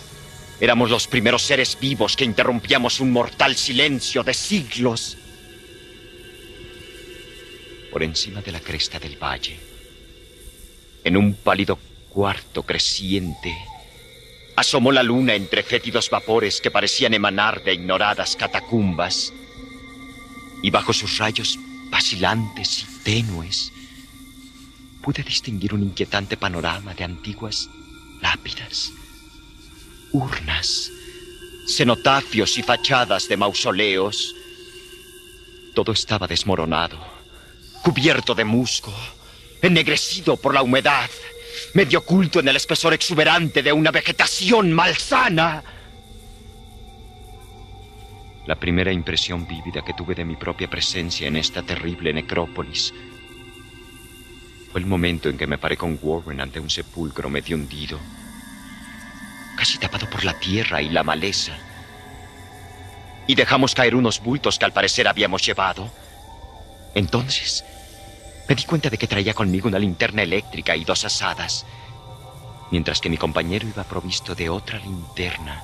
éramos 0.60 0.90
los 0.90 1.06
primeros 1.06 1.42
seres 1.42 1.76
vivos 1.80 2.16
que 2.16 2.24
interrumpíamos 2.24 3.00
un 3.00 3.10
mortal 3.10 3.56
silencio 3.56 4.22
de 4.22 4.34
siglos. 4.34 5.16
Por 7.90 8.02
encima 8.02 8.40
de 8.42 8.52
la 8.52 8.60
cresta 8.60 8.98
del 8.98 9.16
valle, 9.16 9.58
en 11.02 11.16
un 11.16 11.34
pálido 11.34 11.78
cuarto 12.10 12.62
creciente, 12.62 13.56
asomó 14.56 14.92
la 14.92 15.02
luna 15.02 15.34
entre 15.34 15.62
fétidos 15.62 16.10
vapores 16.10 16.60
que 16.60 16.70
parecían 16.70 17.14
emanar 17.14 17.62
de 17.62 17.74
ignoradas 17.74 18.36
catacumbas, 18.36 19.32
y 20.62 20.70
bajo 20.70 20.92
sus 20.92 21.18
rayos 21.18 21.58
vacilantes 21.90 22.82
y 22.82 23.02
tenues, 23.02 23.72
pude 25.02 25.22
distinguir 25.22 25.74
un 25.74 25.82
inquietante 25.82 26.36
panorama 26.36 26.94
de 26.94 27.04
antiguas 27.04 27.68
lápidas, 28.20 28.92
urnas, 30.12 30.90
cenotafios 31.66 32.58
y 32.58 32.62
fachadas 32.62 33.28
de 33.28 33.36
mausoleos. 33.36 34.34
Todo 35.74 35.92
estaba 35.92 36.26
desmoronado, 36.26 36.98
cubierto 37.82 38.34
de 38.34 38.44
musgo, 38.44 38.94
ennegrecido 39.62 40.36
por 40.36 40.52
la 40.52 40.62
humedad, 40.62 41.10
medio 41.74 42.00
oculto 42.00 42.40
en 42.40 42.48
el 42.48 42.56
espesor 42.56 42.94
exuberante 42.94 43.62
de 43.62 43.72
una 43.72 43.90
vegetación 43.90 44.72
malsana. 44.72 45.62
La 48.46 48.56
primera 48.56 48.92
impresión 48.92 49.46
vívida 49.46 49.82
que 49.84 49.94
tuve 49.94 50.14
de 50.14 50.24
mi 50.24 50.36
propia 50.36 50.68
presencia 50.68 51.28
en 51.28 51.36
esta 51.36 51.62
terrible 51.62 52.12
necrópolis 52.12 52.92
fue 54.72 54.80
el 54.80 54.86
momento 54.86 55.28
en 55.28 55.36
que 55.36 55.46
me 55.46 55.58
paré 55.58 55.76
con 55.76 55.98
Warren 56.00 56.40
ante 56.40 56.60
un 56.60 56.70
sepulcro 56.70 57.28
medio 57.28 57.56
hundido, 57.56 57.98
casi 59.56 59.78
tapado 59.78 60.08
por 60.08 60.24
la 60.24 60.38
tierra 60.38 60.80
y 60.80 60.88
la 60.88 61.02
maleza. 61.02 61.52
Y 63.26 63.34
dejamos 63.34 63.74
caer 63.74 63.94
unos 63.94 64.20
bultos 64.20 64.58
que 64.58 64.64
al 64.64 64.72
parecer 64.72 65.06
habíamos 65.06 65.44
llevado. 65.44 65.90
Entonces, 66.94 67.64
me 68.50 68.56
di 68.56 68.64
cuenta 68.64 68.90
de 68.90 68.98
que 68.98 69.06
traía 69.06 69.32
conmigo 69.32 69.68
una 69.68 69.78
linterna 69.78 70.22
eléctrica 70.22 70.74
y 70.74 70.82
dos 70.82 71.04
asadas, 71.04 71.64
mientras 72.72 73.00
que 73.00 73.08
mi 73.08 73.16
compañero 73.16 73.68
iba 73.68 73.84
provisto 73.84 74.34
de 74.34 74.48
otra 74.48 74.80
linterna 74.80 75.62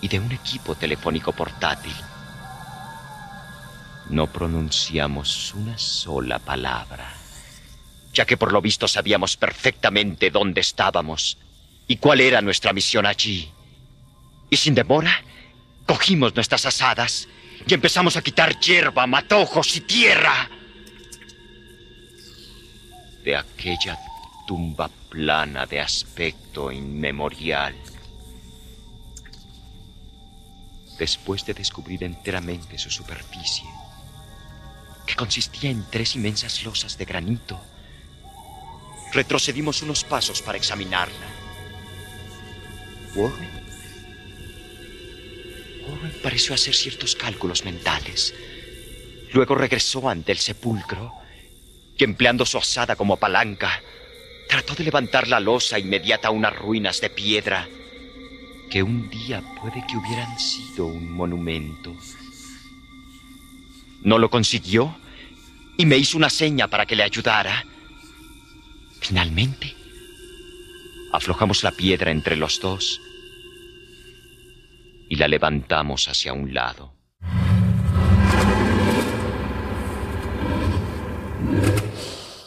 y 0.00 0.06
de 0.06 0.20
un 0.20 0.30
equipo 0.30 0.76
telefónico 0.76 1.32
portátil. 1.32 1.96
No 4.08 4.28
pronunciamos 4.28 5.52
una 5.54 5.76
sola 5.78 6.38
palabra 6.38 7.12
ya 8.12 8.24
que 8.24 8.36
por 8.36 8.52
lo 8.52 8.60
visto 8.60 8.86
sabíamos 8.86 9.36
perfectamente 9.36 10.30
dónde 10.30 10.60
estábamos 10.60 11.38
y 11.88 11.96
cuál 11.96 12.20
era 12.20 12.40
nuestra 12.40 12.72
misión 12.72 13.06
allí. 13.06 13.50
Y 14.48 14.56
sin 14.56 14.74
demora, 14.74 15.22
cogimos 15.86 16.34
nuestras 16.34 16.66
asadas 16.66 17.28
y 17.66 17.74
empezamos 17.74 18.16
a 18.16 18.22
quitar 18.22 18.58
hierba, 18.58 19.06
matojos 19.06 19.76
y 19.76 19.80
tierra 19.82 20.50
de 23.30 23.36
aquella 23.36 23.96
tumba 24.44 24.90
plana 25.08 25.64
de 25.64 25.78
aspecto 25.80 26.72
inmemorial. 26.72 27.76
Después 30.98 31.46
de 31.46 31.54
descubrir 31.54 32.02
enteramente 32.02 32.76
su 32.76 32.90
superficie, 32.90 33.68
que 35.06 35.14
consistía 35.14 35.70
en 35.70 35.84
tres 35.88 36.16
inmensas 36.16 36.64
losas 36.64 36.98
de 36.98 37.04
granito, 37.04 37.60
Retrocedimos 39.12 39.82
unos 39.82 40.04
pasos 40.04 40.40
para 40.40 40.56
examinarla. 40.56 41.26
Warren. 43.16 43.50
Warren 45.84 46.14
pareció 46.22 46.54
hacer 46.54 46.76
ciertos 46.76 47.16
cálculos 47.16 47.64
mentales. 47.64 48.32
Luego 49.32 49.56
regresó 49.56 50.08
ante 50.08 50.30
el 50.30 50.38
sepulcro 50.38 51.19
y 52.00 52.04
empleando 52.04 52.46
su 52.46 52.56
asada 52.56 52.96
como 52.96 53.18
palanca, 53.18 53.82
trató 54.48 54.74
de 54.74 54.84
levantar 54.84 55.28
la 55.28 55.38
losa 55.38 55.78
inmediata 55.78 56.28
a 56.28 56.30
unas 56.30 56.56
ruinas 56.56 57.00
de 57.00 57.10
piedra 57.10 57.68
que 58.70 58.82
un 58.82 59.10
día 59.10 59.42
puede 59.60 59.84
que 59.86 59.96
hubieran 59.96 60.38
sido 60.38 60.86
un 60.86 61.12
monumento. 61.12 61.94
No 64.02 64.18
lo 64.18 64.30
consiguió 64.30 64.96
y 65.76 65.84
me 65.84 65.98
hizo 65.98 66.16
una 66.16 66.30
seña 66.30 66.68
para 66.68 66.86
que 66.86 66.96
le 66.96 67.02
ayudara. 67.02 67.64
Finalmente, 69.00 69.74
aflojamos 71.12 71.62
la 71.62 71.72
piedra 71.72 72.10
entre 72.10 72.36
los 72.36 72.60
dos 72.60 73.00
y 75.08 75.16
la 75.16 75.28
levantamos 75.28 76.08
hacia 76.08 76.32
un 76.32 76.54
lado. 76.54 76.99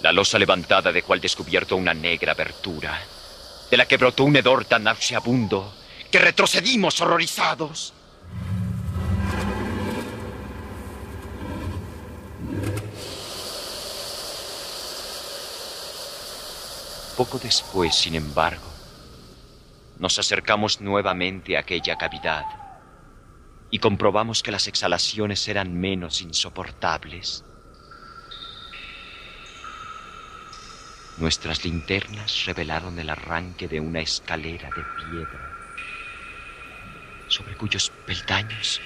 La 0.03 0.11
losa 0.11 0.37
levantada 0.37 0.91
dejó 0.91 1.13
al 1.13 1.21
descubierto 1.21 1.77
una 1.77 1.93
negra 1.93 2.33
abertura, 2.33 3.01
de 3.71 3.77
la 3.77 3.85
que 3.85 3.95
brotó 3.95 4.25
un 4.25 4.35
hedor 4.35 4.65
tan 4.65 4.83
nauseabundo 4.83 5.73
que 6.11 6.19
retrocedimos 6.19 6.99
horrorizados. 6.99 7.93
Poco 17.15 17.39
después, 17.39 17.95
sin 17.95 18.15
embargo, 18.15 18.67
nos 19.99 20.19
acercamos 20.19 20.81
nuevamente 20.81 21.55
a 21.55 21.61
aquella 21.61 21.95
cavidad 21.97 22.43
y 23.71 23.79
comprobamos 23.79 24.43
que 24.43 24.51
las 24.51 24.67
exhalaciones 24.67 25.47
eran 25.47 25.73
menos 25.73 26.21
insoportables. 26.21 27.45
Nuestras 31.17 31.63
linternas 31.63 32.45
revelaron 32.45 32.97
el 32.97 33.09
arranque 33.09 33.67
de 33.67 33.79
una 33.79 33.99
escalera 33.99 34.69
de 34.75 34.83
piedra, 34.97 35.53
sobre 37.27 37.55
cuyos 37.55 37.91
peldaños 38.05 38.81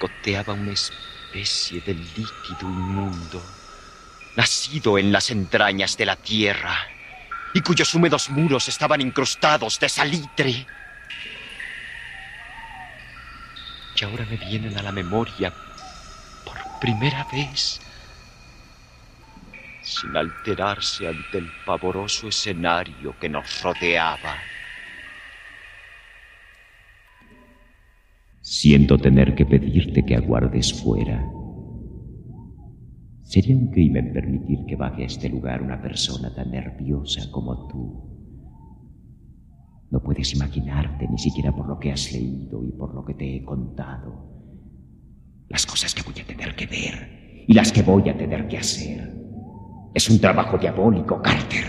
goteaba 0.00 0.54
una 0.54 0.72
especie 0.72 1.80
de 1.80 1.94
líquido 1.94 2.62
inmundo, 2.62 3.40
nacido 4.36 4.98
en 4.98 5.12
las 5.12 5.30
entrañas 5.30 5.96
de 5.96 6.06
la 6.06 6.16
tierra 6.16 6.76
y 7.54 7.60
cuyos 7.60 7.94
húmedos 7.94 8.30
muros 8.30 8.68
estaban 8.68 9.00
incrustados 9.00 9.78
de 9.78 9.88
salitre. 9.88 10.66
Y 13.96 14.04
ahora 14.04 14.24
me 14.26 14.36
vienen 14.36 14.76
a 14.76 14.82
la 14.82 14.92
memoria 14.92 15.52
por 16.44 16.58
primera 16.80 17.24
vez, 17.32 17.80
sin 19.88 20.16
alterarse 20.16 21.08
ante 21.08 21.38
el 21.38 21.48
pavoroso 21.64 22.28
escenario 22.28 23.18
que 23.18 23.28
nos 23.28 23.62
rodeaba. 23.62 24.36
Siento 28.40 28.98
tener 28.98 29.34
que 29.34 29.44
pedirte 29.46 30.04
que 30.04 30.16
aguardes 30.16 30.72
fuera 30.72 31.22
Sería 33.28 33.54
un 33.54 33.70
crimen 33.70 34.10
permitir 34.14 34.64
que 34.64 34.74
baje 34.74 35.02
a 35.02 35.06
este 35.06 35.28
lugar 35.28 35.60
una 35.60 35.82
persona 35.82 36.34
tan 36.34 36.50
nerviosa 36.50 37.30
como 37.30 37.68
tú. 37.68 37.82
No 39.90 40.02
puedes 40.02 40.32
imaginarte, 40.32 41.06
ni 41.06 41.18
siquiera 41.18 41.54
por 41.54 41.68
lo 41.68 41.78
que 41.78 41.92
has 41.92 42.10
leído 42.10 42.64
y 42.64 42.72
por 42.72 42.94
lo 42.94 43.04
que 43.04 43.12
te 43.12 43.36
he 43.36 43.44
contado, 43.44 44.32
las 45.50 45.66
cosas 45.66 45.94
que 45.94 46.00
voy 46.10 46.18
a 46.22 46.26
tener 46.26 46.56
que 46.56 46.66
ver 46.66 47.44
y 47.46 47.52
las 47.52 47.70
que 47.70 47.82
voy 47.82 48.08
a 48.08 48.16
tener 48.16 48.48
que 48.48 48.56
hacer. 48.56 49.27
Es 49.98 50.08
un 50.08 50.20
trabajo 50.20 50.56
diabólico, 50.56 51.20
Carter. 51.20 51.64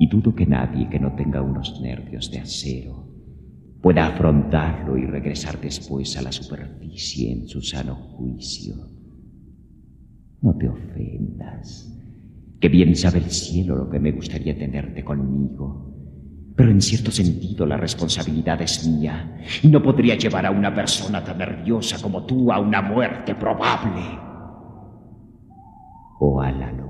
Y 0.00 0.08
dudo 0.08 0.34
que 0.34 0.44
nadie 0.44 0.88
que 0.90 0.98
no 0.98 1.14
tenga 1.14 1.40
unos 1.40 1.80
nervios 1.80 2.28
de 2.28 2.40
acero 2.40 3.06
pueda 3.80 4.08
afrontarlo 4.08 4.98
y 4.98 5.06
regresar 5.06 5.60
después 5.60 6.16
a 6.16 6.22
la 6.22 6.32
superficie 6.32 7.30
en 7.30 7.46
su 7.46 7.62
sano 7.62 7.94
juicio. 7.94 8.74
No 10.42 10.56
te 10.56 10.68
ofendas, 10.68 11.88
que 12.60 12.68
bien 12.68 12.96
sabe 12.96 13.18
el 13.18 13.30
cielo 13.30 13.76
lo 13.76 13.88
que 13.88 14.00
me 14.00 14.10
gustaría 14.10 14.58
tenerte 14.58 15.04
conmigo. 15.04 15.94
Pero 16.56 16.72
en 16.72 16.80
cierto 16.80 17.12
sentido 17.12 17.64
la 17.64 17.76
responsabilidad 17.76 18.60
es 18.60 18.84
mía 18.88 19.38
y 19.62 19.68
no 19.68 19.80
podría 19.80 20.16
llevar 20.16 20.46
a 20.46 20.50
una 20.50 20.74
persona 20.74 21.22
tan 21.22 21.38
nerviosa 21.38 22.02
como 22.02 22.26
tú 22.26 22.50
a 22.50 22.58
una 22.58 22.82
muerte 22.82 23.36
probable 23.36 24.26
o 26.18 26.40
a 26.40 26.50
la 26.50 26.72
locura. 26.72 26.88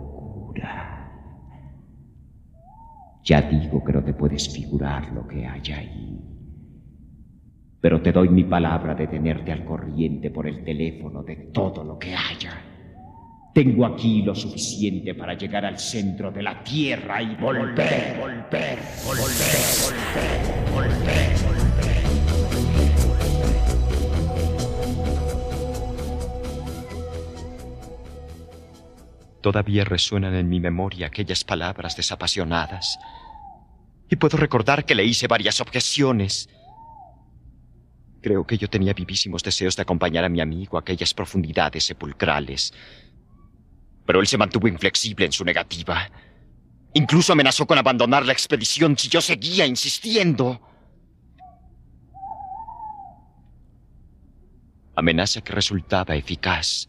Ya 3.28 3.42
digo 3.42 3.84
que 3.84 3.92
no 3.92 4.02
te 4.02 4.14
puedes 4.14 4.48
figurar 4.48 5.12
lo 5.12 5.28
que 5.28 5.46
hay 5.46 5.60
ahí. 5.70 6.18
Pero 7.78 8.00
te 8.00 8.10
doy 8.10 8.30
mi 8.30 8.44
palabra 8.44 8.94
de 8.94 9.06
tenerte 9.06 9.52
al 9.52 9.66
corriente 9.66 10.30
por 10.30 10.46
el 10.46 10.64
teléfono 10.64 11.22
de 11.22 11.36
todo 11.52 11.84
lo 11.84 11.98
que 11.98 12.14
haya 12.14 12.54
Tengo 13.52 13.84
aquí 13.84 14.22
lo 14.22 14.34
suficiente 14.34 15.14
para 15.14 15.34
llegar 15.34 15.66
al 15.66 15.78
centro 15.78 16.30
de 16.30 16.42
la 16.42 16.64
Tierra 16.64 17.20
y 17.20 17.36
volver, 17.36 18.16
volver, 18.18 18.18
volver, 18.18 18.78
volver, 19.04 19.58
volver, 20.72 21.02
volver. 21.02 21.47
Todavía 29.40 29.84
resuenan 29.84 30.34
en 30.34 30.48
mi 30.48 30.58
memoria 30.58 31.06
aquellas 31.06 31.44
palabras 31.44 31.96
desapasionadas. 31.96 32.98
Y 34.10 34.16
puedo 34.16 34.36
recordar 34.36 34.84
que 34.84 34.94
le 34.94 35.04
hice 35.04 35.28
varias 35.28 35.60
objeciones. 35.60 36.48
Creo 38.20 38.44
que 38.46 38.58
yo 38.58 38.68
tenía 38.68 38.94
vivísimos 38.94 39.44
deseos 39.44 39.76
de 39.76 39.82
acompañar 39.82 40.24
a 40.24 40.28
mi 40.28 40.40
amigo 40.40 40.76
a 40.76 40.80
aquellas 40.80 41.14
profundidades 41.14 41.84
sepulcrales. 41.84 42.72
Pero 44.04 44.20
él 44.20 44.26
se 44.26 44.38
mantuvo 44.38 44.66
inflexible 44.66 45.26
en 45.26 45.32
su 45.32 45.44
negativa. 45.44 46.10
Incluso 46.94 47.32
amenazó 47.32 47.66
con 47.66 47.78
abandonar 47.78 48.26
la 48.26 48.32
expedición 48.32 48.98
si 48.98 49.08
yo 49.08 49.20
seguía 49.20 49.66
insistiendo. 49.66 50.60
Amenaza 54.96 55.42
que 55.42 55.52
resultaba 55.52 56.16
eficaz 56.16 56.88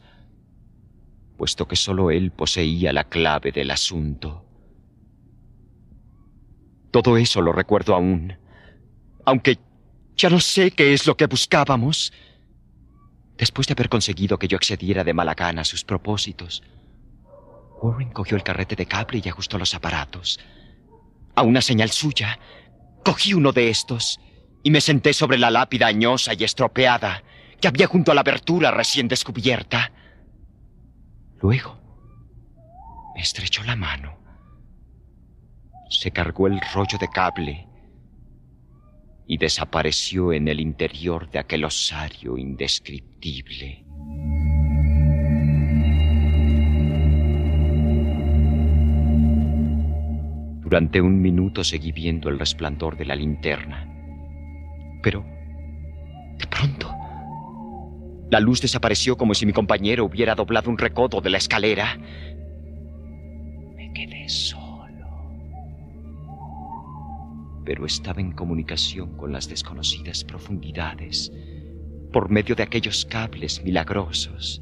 puesto 1.39 1.69
que 1.69 1.77
solo 1.77 2.11
él 2.11 2.31
poseía 2.31 2.91
la 2.91 3.05
clave 3.05 3.53
del 3.53 3.71
asunto. 3.71 4.43
Todo 6.91 7.15
eso 7.15 7.41
lo 7.41 7.53
recuerdo 7.53 7.95
aún, 7.95 8.37
aunque 9.25 9.57
ya 10.17 10.29
no 10.29 10.41
sé 10.41 10.71
qué 10.71 10.93
es 10.93 11.07
lo 11.07 11.15
que 11.15 11.27
buscábamos. 11.27 12.11
Después 13.37 13.67
de 13.67 13.71
haber 13.71 13.87
conseguido 13.87 14.37
que 14.37 14.49
yo 14.49 14.57
accediera 14.57 15.05
de 15.05 15.13
mala 15.13 15.33
gana 15.33 15.61
a 15.61 15.65
sus 15.65 15.85
propósitos, 15.85 16.61
Warren 17.81 18.11
cogió 18.11 18.35
el 18.35 18.43
carrete 18.43 18.75
de 18.75 18.85
cable 18.85 19.21
y 19.23 19.29
ajustó 19.29 19.57
los 19.57 19.73
aparatos. 19.73 20.41
A 21.35 21.43
una 21.43 21.61
señal 21.61 21.91
suya, 21.91 22.37
cogí 23.05 23.33
uno 23.33 23.53
de 23.53 23.69
estos 23.69 24.19
y 24.61 24.71
me 24.71 24.81
senté 24.81 25.13
sobre 25.13 25.37
la 25.37 25.51
lápida 25.51 25.87
añosa 25.87 26.33
y 26.33 26.43
estropeada 26.43 27.23
que 27.61 27.69
había 27.69 27.87
junto 27.87 28.11
a 28.11 28.15
la 28.15 28.21
abertura 28.21 28.71
recién 28.71 29.07
descubierta. 29.07 29.93
Luego, 31.41 31.77
me 33.15 33.21
estrechó 33.21 33.63
la 33.63 33.75
mano. 33.75 34.17
Se 35.89 36.11
cargó 36.11 36.47
el 36.47 36.59
rollo 36.73 36.97
de 36.99 37.07
cable 37.07 37.67
y 39.25 39.37
desapareció 39.37 40.33
en 40.33 40.47
el 40.47 40.59
interior 40.59 41.29
de 41.29 41.39
aquel 41.39 41.63
osario 41.63 42.37
indescriptible. 42.37 43.85
Durante 50.61 51.01
un 51.01 51.21
minuto 51.21 51.63
seguí 51.63 51.91
viendo 51.91 52.29
el 52.29 52.37
resplandor 52.37 52.97
de 52.97 53.05
la 53.05 53.15
linterna. 53.15 53.87
Pero, 55.01 55.25
de 56.37 56.45
pronto, 56.47 56.99
la 58.30 58.39
luz 58.39 58.61
desapareció 58.61 59.17
como 59.17 59.34
si 59.34 59.45
mi 59.45 59.53
compañero 59.53 60.05
hubiera 60.05 60.36
doblado 60.36 60.69
un 60.69 60.77
recodo 60.77 61.21
de 61.21 61.30
la 61.30 61.38
escalera. 61.38 61.97
Me 63.75 63.91
quedé 63.93 64.30
solo. 64.30 65.07
Pero 67.65 67.86
estaba 67.86 68.21
en 68.21 68.32
comunicación 68.32 69.17
con 69.17 69.32
las 69.32 69.49
desconocidas 69.49 70.23
profundidades 70.23 71.32
por 72.11 72.30
medio 72.30 72.55
de 72.55 72.63
aquellos 72.63 73.05
cables 73.05 73.63
milagrosos 73.63 74.61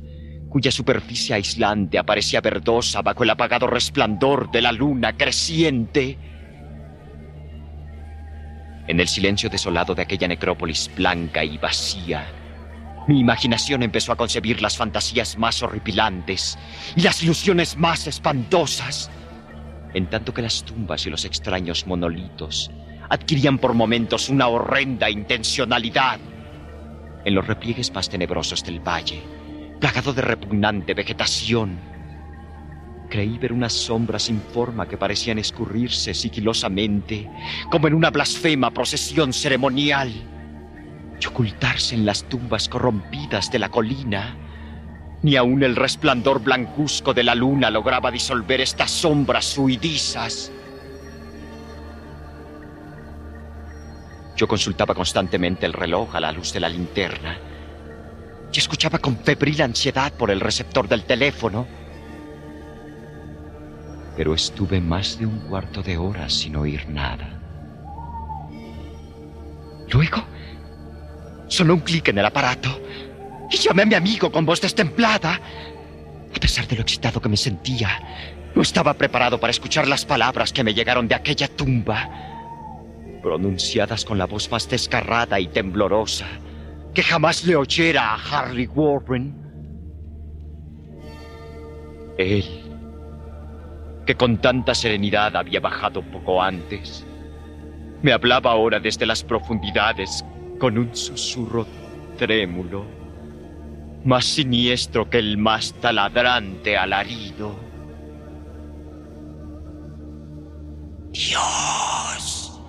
cuya 0.50 0.72
superficie 0.72 1.36
aislante 1.36 1.98
aparecía 1.98 2.42
verdosa 2.42 3.02
bajo 3.02 3.24
el 3.24 3.30
apagado 3.30 3.68
resplandor 3.68 4.50
de 4.50 4.62
la 4.62 4.72
luna 4.72 5.16
creciente. 5.16 6.18
En 8.88 9.00
el 9.00 9.08
silencio 9.08 9.50
desolado 9.50 9.94
de 9.94 10.04
aquella 10.04 10.28
necrópolis 10.28 10.90
blanca 10.96 11.44
y 11.44 11.58
vacía, 11.58 12.26
mi 13.08 13.20
imaginación 13.20 13.84
empezó 13.84 14.12
a 14.12 14.18
concebir 14.18 14.62
las 14.62 14.78
fantasías 14.78 15.38
más 15.38 15.64
horripilantes 15.64 16.58
y 16.96 17.02
las 17.02 17.24
ilusiones 17.24 17.78
más 17.78 18.06
espantosas, 18.06 19.10
en 19.94 20.10
tanto 20.10 20.34
que 20.34 20.42
las 20.42 20.64
tumbas 20.64 21.06
y 21.06 21.10
los 21.10 21.24
extraños 21.24 21.88
monolitos 21.88 22.70
adquirían 23.10 23.58
por 23.58 23.74
momentos 23.74 24.28
una 24.28 24.48
horrenda 24.50 25.10
intencionalidad. 25.10 26.20
En 27.24 27.34
los 27.34 27.48
repliegues 27.48 27.94
más 27.94 28.10
tenebrosos 28.10 28.64
del 28.66 28.82
valle, 28.82 29.24
plagado 29.80 30.12
de 30.12 30.22
repugnante 30.22 30.94
vegetación, 30.94 31.80
creí 33.10 33.38
ver 33.38 33.54
unas 33.54 33.72
sombras 33.72 34.24
sin 34.24 34.42
forma 34.42 34.86
que 34.86 34.98
parecían 34.98 35.40
escurrirse 35.40 36.14
sigilosamente, 36.14 37.30
como 37.72 37.88
en 37.88 37.94
una 37.94 38.10
blasfema 38.10 38.72
procesión 38.72 39.32
ceremonial 39.32 40.12
y 41.20 41.26
ocultarse 41.26 41.96
en 41.96 42.06
las 42.06 42.24
tumbas 42.24 42.70
corrompidas 42.70 43.52
de 43.52 43.60
la 43.60 43.70
colina. 43.70 44.36
Ni 45.24 45.36
aun 45.36 45.64
el 45.64 45.76
resplandor 45.76 46.44
blancuzco 46.44 47.14
de 47.14 47.24
la 47.24 47.36
luna 47.36 47.72
lograba 47.72 48.12
disolver 48.12 48.62
estas 48.62 48.92
sombras 48.92 49.58
huidizas. 49.58 50.52
Yo 54.36 54.48
consultaba 54.48 54.94
constantemente 54.94 55.66
el 55.66 55.74
reloj 55.74 56.16
a 56.16 56.20
la 56.20 56.32
luz 56.32 56.54
de 56.54 56.60
la 56.60 56.70
linterna 56.70 57.40
y 58.54 58.60
escuchaba 58.60 59.00
con 59.00 59.18
febril 59.18 59.62
ansiedad 59.64 60.14
por 60.14 60.30
el 60.30 60.40
receptor 60.40 60.88
del 60.88 61.04
teléfono. 61.04 61.68
Pero 64.16 64.36
estuve 64.36 64.80
más 64.80 65.18
de 65.18 65.26
un 65.26 65.40
cuarto 65.40 65.82
de 65.82 65.98
hora 65.98 66.30
sin 66.30 66.56
oír 66.56 66.88
nada. 66.88 67.40
Luego 69.92 70.24
Sonó 71.48 71.76
un 71.76 71.80
clic 71.82 72.08
en 72.10 72.18
el 72.18 72.26
aparato 72.26 72.82
y 73.50 73.58
llamé 73.58 73.84
a 73.84 73.86
mi 73.86 73.96
amigo 73.96 74.32
con 74.32 74.46
voz 74.46 74.62
destemplada. 74.62 75.40
A 76.36 76.40
pesar 76.40 76.68
de 76.68 76.76
lo 76.76 76.82
excitado 76.82 77.22
que 77.22 77.30
me 77.30 77.38
sentía, 77.38 78.00
no 78.54 78.62
estaba 78.62 78.94
preparado 78.94 79.40
para 79.40 79.52
escuchar 79.52 79.88
las 79.88 80.06
palabras 80.06 80.52
que 80.52 80.64
me 80.64 80.74
llegaron 80.74 81.08
de 81.08 81.16
aquella 81.16 81.48
tumba, 81.48 82.10
pronunciadas 83.22 84.04
con 84.04 84.18
la 84.18 84.26
voz 84.26 84.52
más 84.52 84.70
desgarrada 84.70 85.40
y 85.40 85.48
temblorosa 85.48 86.28
que 86.98 87.04
jamás 87.04 87.46
le 87.46 87.56
oyera 87.56 88.16
a 88.16 88.16
Harry 88.16 88.66
Warren. 88.66 89.32
Él, 92.18 92.44
que 94.08 94.16
con 94.16 94.40
tanta 94.40 94.74
serenidad 94.74 95.36
había 95.36 95.60
bajado 95.60 96.02
poco 96.02 96.42
antes, 96.42 97.06
me 98.02 98.12
hablaba 98.12 98.50
ahora 98.50 98.80
desde 98.80 99.06
las 99.06 99.24
profundidades 99.24 100.26
con 100.58 100.78
un 100.78 100.96
susurro 100.96 101.66
trémulo, 102.18 102.86
más 104.04 104.26
siniestro 104.26 105.10
que 105.10 105.20
el 105.20 105.38
más 105.38 105.74
taladrante 105.74 106.78
alarido. 106.78 107.56
Dios, 111.12 112.60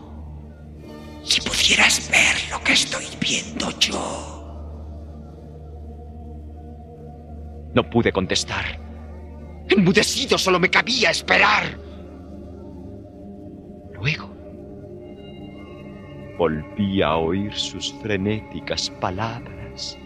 si 1.22 1.40
pudieras 1.40 2.10
ver 2.10 2.50
lo 2.50 2.62
que 2.64 2.72
estoy 2.72 3.04
viendo 3.20 3.70
yo. 3.78 4.28
No 7.74 7.88
pude 7.90 8.12
contestar. 8.12 8.80
Enmudecido 9.68 10.38
solo 10.38 10.58
me 10.58 10.70
cabía 10.70 11.10
esperar. 11.10 11.78
Luego 13.94 14.37
Volví 16.38 17.02
a 17.02 17.16
oír 17.16 17.52
sus 17.52 17.92
frenéticas 17.94 18.88
palabras. 19.00 19.98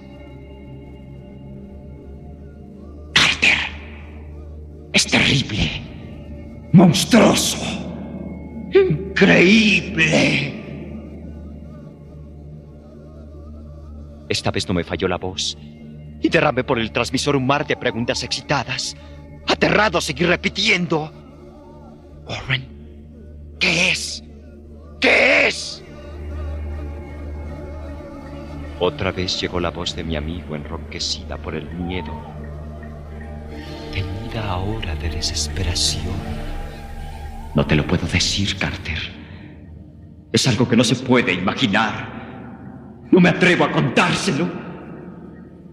Carter, 3.12 3.59
es 4.95 5.07
terrible, 5.07 5.70
monstruoso, 6.72 7.59
increíble. 8.72 10.59
Esta 14.30 14.51
vez 14.51 14.66
no 14.66 14.72
me 14.72 14.85
falló 14.85 15.09
la 15.09 15.18
voz 15.18 15.59
y 16.22 16.28
derramé 16.30 16.64
por 16.64 16.78
el 16.78 16.93
transmisor 16.93 17.37
un 17.37 17.47
mar 17.47 17.66
de 17.66 17.76
preguntas 17.76 18.22
excitadas. 18.22 18.97
Aterrado 19.47 20.01
seguí 20.01 20.24
repitiendo. 20.24 21.12
Warren, 22.26 22.66
¿qué 23.61 23.91
es? 23.91 24.24
¿Qué 24.99 25.09
es? 25.39 25.41
Otra 28.85 29.12
vez 29.12 29.41
llegó 29.41 29.61
la 29.61 29.70
voz 29.70 29.95
de 29.95 30.03
mi 30.03 30.16
amigo 30.16 30.57
enronquecida 30.57 31.37
por 31.37 31.55
el 31.55 31.70
miedo, 31.72 32.12
teñida 33.93 34.51
ahora 34.51 34.97
de 34.97 35.09
desesperación. 35.09 36.16
No 37.55 37.64
te 37.64 37.76
lo 37.76 37.87
puedo 37.87 38.09
decir, 38.09 38.59
Carter. 38.59 38.99
Es 40.33 40.49
algo 40.49 40.68
que 40.68 40.76
no 40.76 40.83
se 40.83 40.97
puede 40.97 41.33
imaginar. 41.33 43.05
No 43.09 43.20
me 43.20 43.28
atrevo 43.28 43.66
a 43.66 43.70
contárselo. 43.70 44.49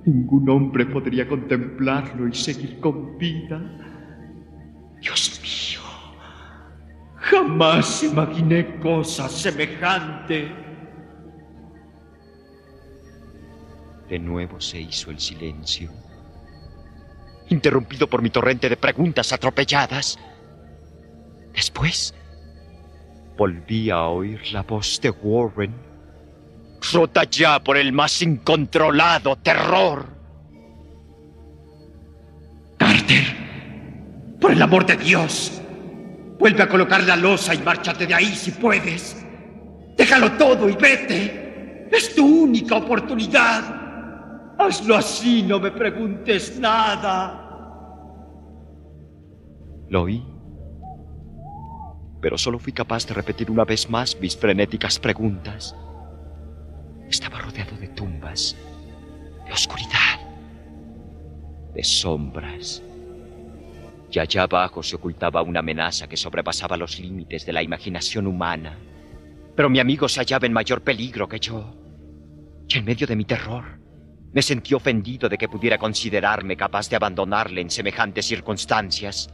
Ningún 0.05 0.47
hombre 0.47 0.85
podría 0.85 1.27
contemplarlo 1.27 2.27
y 2.27 2.35
seguir 2.35 2.79
con 2.79 3.17
vida. 3.17 3.59
Dios 5.01 5.41
mío, 5.41 5.81
jamás 7.15 8.03
imaginé 8.03 8.77
cosa 8.79 9.27
semejante. 9.27 10.68
De 14.09 14.17
nuevo 14.17 14.59
se 14.59 14.81
hizo 14.81 15.11
el 15.11 15.19
silencio, 15.19 15.91
interrumpido 17.49 18.09
por 18.09 18.23
mi 18.23 18.31
torrente 18.31 18.67
de 18.67 18.75
preguntas 18.75 19.31
atropelladas. 19.31 20.17
Después, 21.53 22.15
volví 23.37 23.91
a 23.91 24.07
oír 24.07 24.51
la 24.51 24.63
voz 24.63 24.99
de 24.99 25.11
Warren, 25.11 25.75
rota 26.91 27.23
ya 27.25 27.63
por 27.63 27.77
el 27.77 27.93
más 27.93 28.19
incontrolado 28.23 29.35
terror. 29.35 30.07
Carter, 32.79 33.25
por 34.41 34.51
el 34.53 34.61
amor 34.61 34.87
de 34.87 34.97
Dios, 34.97 35.61
vuelve 36.39 36.63
a 36.63 36.67
colocar 36.67 37.03
la 37.03 37.15
losa 37.15 37.53
y 37.53 37.59
márchate 37.59 38.07
de 38.07 38.15
ahí 38.15 38.35
si 38.35 38.51
puedes. 38.51 39.23
Déjalo 39.95 40.31
todo 40.31 40.67
y 40.67 40.73
vete. 40.73 41.87
Es 41.91 42.15
tu 42.15 42.43
única 42.43 42.75
oportunidad. 42.75 43.78
Hazlo 44.59 44.97
así, 44.97 45.41
no 45.41 45.57
me 45.57 45.71
preguntes 45.71 46.59
nada. 46.59 47.45
Lo 49.87 50.03
oí, 50.03 50.21
pero 52.21 52.37
solo 52.37 52.59
fui 52.59 52.73
capaz 52.73 53.07
de 53.07 53.13
repetir 53.13 53.49
una 53.49 53.63
vez 53.63 53.89
más 53.89 54.19
mis 54.19 54.35
frenéticas 54.35 54.99
preguntas. 54.99 55.73
Estaba 57.09 57.39
rodeado 57.39 57.77
de 57.77 57.87
tumbas, 57.87 58.57
de 59.45 59.51
oscuridad, 59.53 60.19
de 61.73 61.83
sombras. 61.83 62.83
Y 64.11 64.19
allá 64.19 64.43
abajo 64.43 64.83
se 64.83 64.97
ocultaba 64.97 65.41
una 65.41 65.61
amenaza 65.61 66.07
que 66.07 66.17
sobrepasaba 66.17 66.75
los 66.75 66.99
límites 66.99 67.45
de 67.45 67.53
la 67.53 67.63
imaginación 67.63 68.27
humana. 68.27 68.77
Pero 69.55 69.69
mi 69.69 69.79
amigo 69.79 70.09
se 70.09 70.19
hallaba 70.19 70.47
en 70.47 70.53
mayor 70.53 70.81
peligro 70.81 71.29
que 71.29 71.39
yo. 71.39 71.73
Y 72.67 72.77
en 72.77 72.85
medio 72.85 73.07
de 73.07 73.15
mi 73.15 73.23
terror, 73.23 73.78
me 74.31 74.41
sentí 74.41 74.73
ofendido 74.73 75.27
de 75.27 75.37
que 75.37 75.49
pudiera 75.49 75.77
considerarme 75.77 76.55
capaz 76.55 76.89
de 76.89 76.95
abandonarle 76.95 77.61
en 77.61 77.69
semejantes 77.69 78.25
circunstancias. 78.25 79.29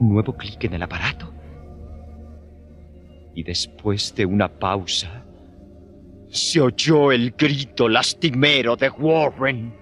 Un 0.00 0.10
nuevo 0.12 0.36
clic 0.36 0.64
en 0.64 0.74
el 0.74 0.82
aparato. 0.82 1.32
Y 3.34 3.42
después 3.42 4.14
de 4.14 4.24
una 4.26 4.48
pausa, 4.48 5.24
se 6.30 6.60
oyó 6.60 7.12
el 7.12 7.32
grito 7.32 7.88
lastimero 7.88 8.76
de 8.76 8.90
Warren. 8.90 9.74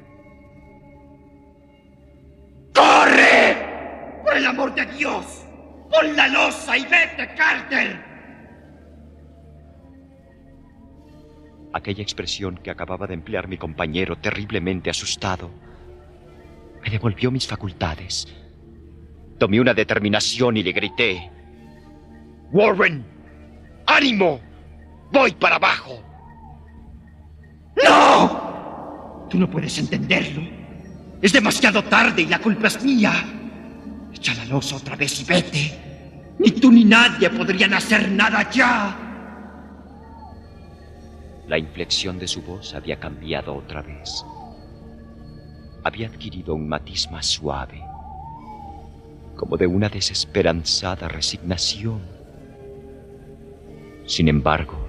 ¡Corre! 2.75 4.23
¡Por 4.25 4.37
el 4.37 4.47
amor 4.47 4.75
de 4.75 4.87
Dios! 4.87 5.45
¡Pon 5.91 6.17
la 6.17 6.29
losa 6.29 6.77
y 6.77 6.83
vete, 6.83 7.35
Carter! 7.37 8.06
Aquella 11.77 12.03
expresión 12.03 12.57
que 12.57 12.71
acababa 12.71 13.07
de 13.07 13.13
emplear 13.13 13.49
mi 13.49 13.59
compañero, 13.59 14.17
terriblemente 14.17 14.89
asustado, 14.89 15.51
me 16.83 16.89
devolvió 16.89 17.31
mis 17.31 17.47
facultades. 17.47 18.27
Tomé 19.39 19.61
una 19.61 19.75
determinación 19.75 20.57
y 20.57 20.63
le 20.63 20.73
grité. 20.73 21.31
Warren, 22.51 23.05
ánimo, 23.85 24.41
voy 25.13 25.33
para 25.33 25.57
abajo. 25.57 26.03
¡No! 27.85 29.27
Tú 29.29 29.39
no 29.39 29.51
puedes 29.51 29.77
entenderlo. 29.77 30.41
Es 31.21 31.35
demasiado 31.35 31.85
tarde 31.85 32.23
y 32.23 32.27
la 32.27 32.39
culpa 32.39 32.69
es 32.69 32.83
mía. 32.83 33.13
Echa 34.15 34.33
la 34.33 34.47
losa 34.47 34.77
otra 34.77 34.97
vez 34.97 35.21
y 35.21 35.25
vete. 35.25 36.35
Ni 36.39 36.53
tú 36.53 36.73
ni 36.73 36.85
nadie 36.85 37.29
podrían 37.29 37.75
hacer 37.75 38.11
nada 38.13 38.51
ya. 38.51 39.06
La 41.49 41.59
inflexión 41.59 42.19
de 42.19 42.27
su 42.27 42.43
voz 42.43 42.75
había 42.75 42.99
cambiado 42.99 43.55
otra 43.55 43.81
vez. 43.81 44.25
Había 45.85 46.09
adquirido 46.09 46.55
un 46.55 46.69
matiz 46.69 47.09
más 47.11 47.27
suave, 47.27 47.81
como 49.37 49.57
de 49.57 49.69
una 49.69 49.89
desesperanzada 49.89 51.07
resignación. 51.07 52.01
Sin 54.07 54.27
embargo, 54.27 54.89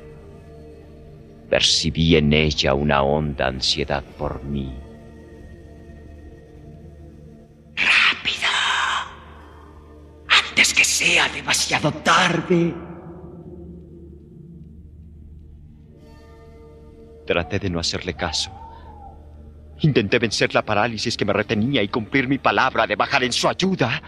percibí 1.48 2.16
en 2.16 2.34
ella 2.34 2.74
una 2.74 3.04
honda 3.04 3.48
ansiedad 3.48 4.04
por 4.18 4.44
mí. 4.44 4.74
¡Rápido! 7.76 8.50
Antes 10.28 10.74
que 10.74 10.84
sea 10.84 11.30
demasiado 11.30 11.92
tarde. 11.92 12.74
Traté 17.28 17.60
de 17.60 17.70
no 17.70 17.80
hacerle 17.80 18.14
caso. 18.14 18.50
Intenté 19.82 20.18
vencer 20.18 20.56
la 20.56 20.64
parálisis 20.64 21.16
que 21.16 21.26
me 21.26 21.34
retenía 21.34 21.84
y 21.84 21.90
cumplir 21.90 22.28
mi 22.28 22.40
palabra 22.40 22.88
de 22.88 22.96
bajar 22.96 23.24
en 23.24 23.34
su 23.34 23.48
ayuda. 23.48 24.02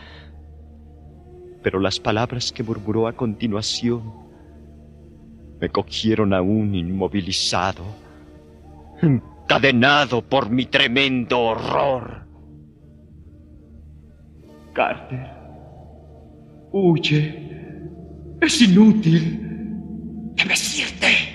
Pero 1.62 1.80
las 1.80 2.00
palabras 2.00 2.52
que 2.52 2.64
murmuró 2.64 3.08
a 3.08 3.14
continuación 3.14 4.14
me 5.60 5.70
cogieron 5.70 6.34
aún 6.34 6.74
inmovilizado, 6.74 7.84
encadenado 9.02 10.22
por 10.22 10.50
mi 10.50 10.66
tremendo 10.66 11.40
horror. 11.42 12.26
Carter, 14.74 15.28
huye. 16.72 17.48
Es 18.40 18.62
inútil. 18.62 19.46
Debes 20.36 20.80
irte. 20.80 21.29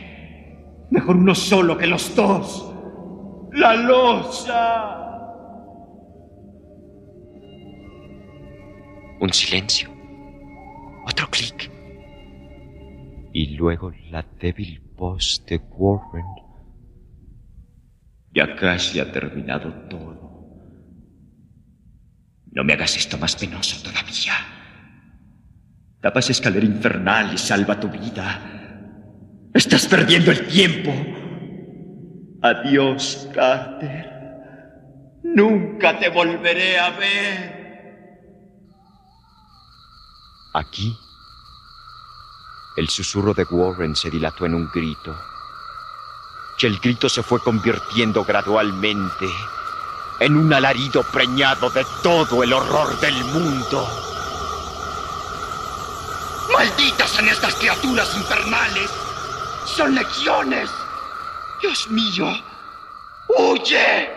Mejor 0.94 1.16
uno 1.16 1.34
solo 1.34 1.76
que 1.76 1.88
los 1.88 2.14
dos. 2.14 2.72
La 3.50 3.74
losa. 3.74 4.96
Un 9.18 9.32
silencio. 9.32 9.90
Otro 11.04 11.28
clic. 11.30 11.68
Y 13.32 13.56
luego 13.56 13.92
la 14.12 14.24
débil 14.40 14.80
voz 14.94 15.44
de 15.48 15.56
Warren. 15.56 16.26
Ya 18.32 18.54
casi 18.54 19.00
ha 19.00 19.10
terminado 19.10 19.72
todo. 19.88 20.14
No 22.52 22.62
me 22.62 22.72
hagas 22.72 22.96
esto 22.96 23.18
más 23.18 23.34
penoso 23.34 23.82
todavía. 23.82 24.34
Tapa 26.00 26.20
esa 26.20 26.30
escalera 26.30 26.64
infernal 26.64 27.34
y 27.34 27.38
salva 27.38 27.80
tu 27.80 27.88
vida. 27.88 28.53
Estás 29.54 29.86
perdiendo 29.86 30.32
el 30.32 30.48
tiempo. 30.48 30.92
Adiós, 32.42 33.28
Carter. 33.32 34.12
Nunca 35.22 35.96
te 35.96 36.08
volveré 36.08 36.76
a 36.76 36.90
ver. 36.90 37.64
Aquí, 40.54 40.98
el 42.76 42.88
susurro 42.88 43.32
de 43.32 43.44
Warren 43.44 43.94
se 43.94 44.10
dilató 44.10 44.44
en 44.44 44.54
un 44.56 44.68
grito. 44.74 45.16
Y 46.60 46.66
el 46.66 46.78
grito 46.80 47.08
se 47.08 47.22
fue 47.22 47.38
convirtiendo 47.38 48.24
gradualmente 48.24 49.26
en 50.18 50.36
un 50.36 50.52
alarido 50.52 51.04
preñado 51.04 51.70
de 51.70 51.86
todo 52.02 52.42
el 52.42 52.52
horror 52.52 52.98
del 52.98 53.24
mundo. 53.26 53.86
¡Malditas 56.52 57.10
son 57.10 57.28
estas 57.28 57.54
criaturas 57.54 58.16
infernales! 58.16 59.03
¡Son 59.66 59.94
legiones! 59.94 60.70
¡Dios 61.60 61.90
mío! 61.90 62.26
¡Huye! 63.28 64.08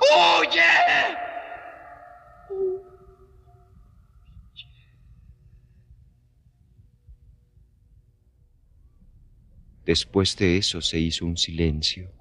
¡Huye! 0.00 1.10
Después 9.84 10.36
de 10.36 10.56
eso 10.56 10.80
se 10.80 11.00
hizo 11.00 11.26
un 11.26 11.36
silencio. 11.36 12.12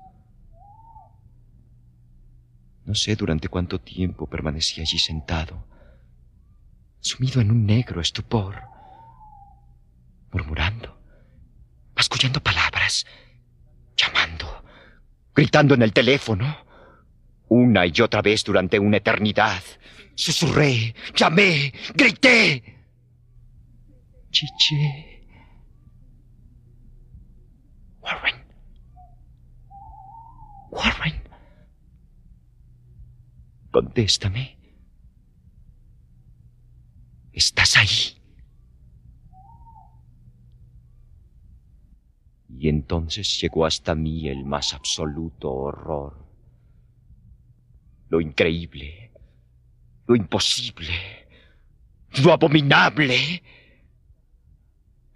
No 2.86 2.96
sé 2.96 3.16
durante 3.16 3.48
cuánto 3.48 3.80
tiempo 3.80 4.28
permanecí 4.28 4.82
allí 4.82 4.98
sentado, 4.98 5.68
sumido 7.00 7.42
en 7.42 7.52
un 7.52 7.68
negro 7.68 8.02
estupor, 8.02 8.64
murmurando, 10.32 10.99
mascullando 12.00 12.40
palabras, 12.42 13.06
llamando, 13.98 14.64
gritando 15.36 15.74
en 15.74 15.82
el 15.82 15.92
teléfono. 15.92 16.46
Una 17.50 17.86
y 17.86 18.02
otra 18.02 18.22
vez 18.22 18.42
durante 18.46 18.80
una 18.80 18.98
eternidad. 18.98 19.62
Susurré, 20.16 20.96
llamé, 21.14 21.74
grité. 21.94 22.64
Chiche. 24.32 25.28
Warren. 28.02 28.46
Warren. 30.72 31.24
Contéstame. 33.72 34.59
Entonces 42.70 43.42
llegó 43.42 43.66
hasta 43.66 43.96
mí 43.96 44.28
el 44.28 44.46
más 44.46 44.76
absoluto 44.76 45.52
horror. 45.52 46.24
Lo 48.10 48.22
increíble, 48.22 49.12
lo 50.06 50.16
imposible, 50.16 51.28
lo 52.24 52.32
abominable. 52.32 53.42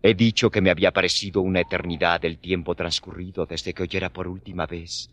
He 0.01 0.16
dicho 0.16 0.49
que 0.49 0.62
me 0.62 0.72
había 0.72 0.91
parecido 0.91 1.41
una 1.41 1.62
eternidad 1.62 2.26
el 2.26 2.39
tiempo 2.39 2.74
transcurrido 2.74 3.45
desde 3.45 3.74
que 3.74 3.84
oyera 3.84 4.12
por 4.12 4.28
última 4.28 4.66
vez 4.66 5.12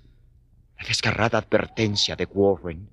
la 0.79 0.89
desgarrada 0.89 1.39
advertencia 1.39 2.17
de 2.17 2.25
Warren 2.25 2.89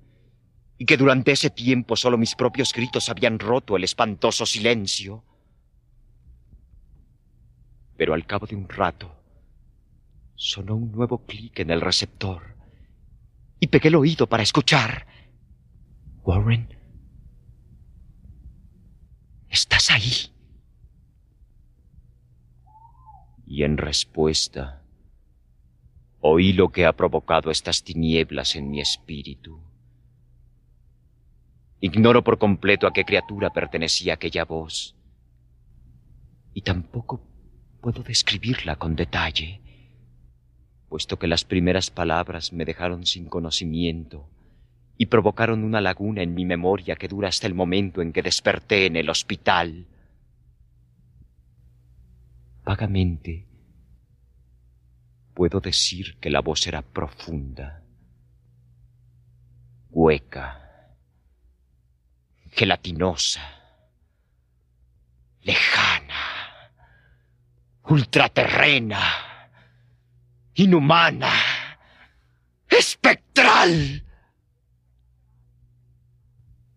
y 0.76 0.84
que 0.84 0.98
durante 0.98 1.32
ese 1.32 1.48
tiempo 1.48 1.96
solo 1.96 2.18
mis 2.18 2.34
propios 2.34 2.74
gritos 2.74 3.08
habían 3.08 3.38
roto 3.38 3.78
el 3.78 3.84
espantoso 3.84 4.44
silencio. 4.44 5.24
Pero 7.96 8.12
al 8.12 8.26
cabo 8.26 8.46
de 8.46 8.54
un 8.54 8.68
rato 8.68 9.17
sonó 10.38 10.76
un 10.76 10.92
nuevo 10.92 11.26
clic 11.26 11.58
en 11.58 11.70
el 11.70 11.80
receptor 11.80 12.54
y 13.58 13.66
pegué 13.66 13.88
el 13.88 13.96
oído 13.96 14.28
para 14.28 14.44
escuchar. 14.44 15.06
Warren, 16.22 16.68
¿estás 19.48 19.90
ahí? 19.90 20.32
Y 23.46 23.64
en 23.64 23.78
respuesta, 23.78 24.84
oí 26.20 26.52
lo 26.52 26.70
que 26.70 26.86
ha 26.86 26.92
provocado 26.92 27.50
estas 27.50 27.82
tinieblas 27.82 28.54
en 28.54 28.70
mi 28.70 28.80
espíritu. 28.80 29.60
Ignoro 31.80 32.22
por 32.22 32.38
completo 32.38 32.86
a 32.86 32.92
qué 32.92 33.04
criatura 33.04 33.50
pertenecía 33.50 34.14
aquella 34.14 34.44
voz, 34.44 34.94
y 36.54 36.62
tampoco 36.62 37.26
puedo 37.80 38.04
describirla 38.04 38.76
con 38.76 38.94
detalle, 38.94 39.62
puesto 40.88 41.18
que 41.18 41.26
las 41.26 41.44
primeras 41.44 41.90
palabras 41.90 42.52
me 42.52 42.64
dejaron 42.64 43.06
sin 43.06 43.26
conocimiento 43.26 44.28
y 44.96 45.06
provocaron 45.06 45.62
una 45.62 45.80
laguna 45.80 46.22
en 46.22 46.34
mi 46.34 46.44
memoria 46.44 46.96
que 46.96 47.08
dura 47.08 47.28
hasta 47.28 47.46
el 47.46 47.54
momento 47.54 48.02
en 48.02 48.12
que 48.12 48.22
desperté 48.22 48.86
en 48.86 48.96
el 48.96 49.08
hospital. 49.10 49.86
Vagamente 52.64 53.46
puedo 55.34 55.60
decir 55.60 56.16
que 56.18 56.30
la 56.30 56.40
voz 56.40 56.66
era 56.66 56.82
profunda, 56.82 57.84
hueca, 59.90 60.96
gelatinosa, 62.50 63.40
lejana, 65.42 66.72
ultraterrena, 67.84 69.27
inhumana, 70.58 71.30
espectral. 72.68 74.04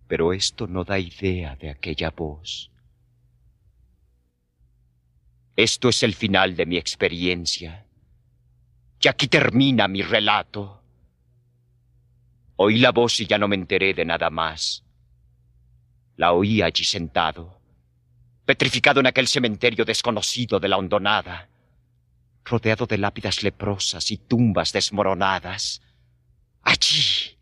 Pero 0.07 0.33
esto 0.33 0.67
no 0.67 0.83
da 0.83 0.99
idea 0.99 1.55
de 1.55 1.71
aquella 1.71 2.11
voz. 2.11 2.69
Esto 5.55 5.89
es 5.89 6.03
el 6.03 6.13
final 6.13 6.55
de 6.55 6.65
mi 6.67 6.77
experiencia. 6.77 7.85
Y 9.01 9.07
aquí 9.07 9.27
termina 9.27 9.87
mi 9.87 10.03
relato. 10.03 10.83
Oí 12.57 12.77
la 12.77 12.91
voz 12.91 13.19
y 13.19 13.25
ya 13.25 13.39
no 13.39 13.47
me 13.47 13.55
enteré 13.55 13.95
de 13.95 14.05
nada 14.05 14.29
más. 14.29 14.83
La 16.17 16.33
oí 16.33 16.61
allí 16.61 16.83
sentado, 16.83 17.59
petrificado 18.45 18.99
en 18.99 19.07
aquel 19.07 19.27
cementerio 19.27 19.85
desconocido 19.85 20.59
de 20.59 20.67
la 20.67 20.77
hondonada, 20.77 21.50
rodeado 22.45 22.85
de 22.85 22.97
lápidas 22.97 23.43
leprosas 23.43 24.11
y 24.11 24.17
tumbas 24.17 24.73
desmoronadas. 24.73 25.81
Allí, 26.61 27.37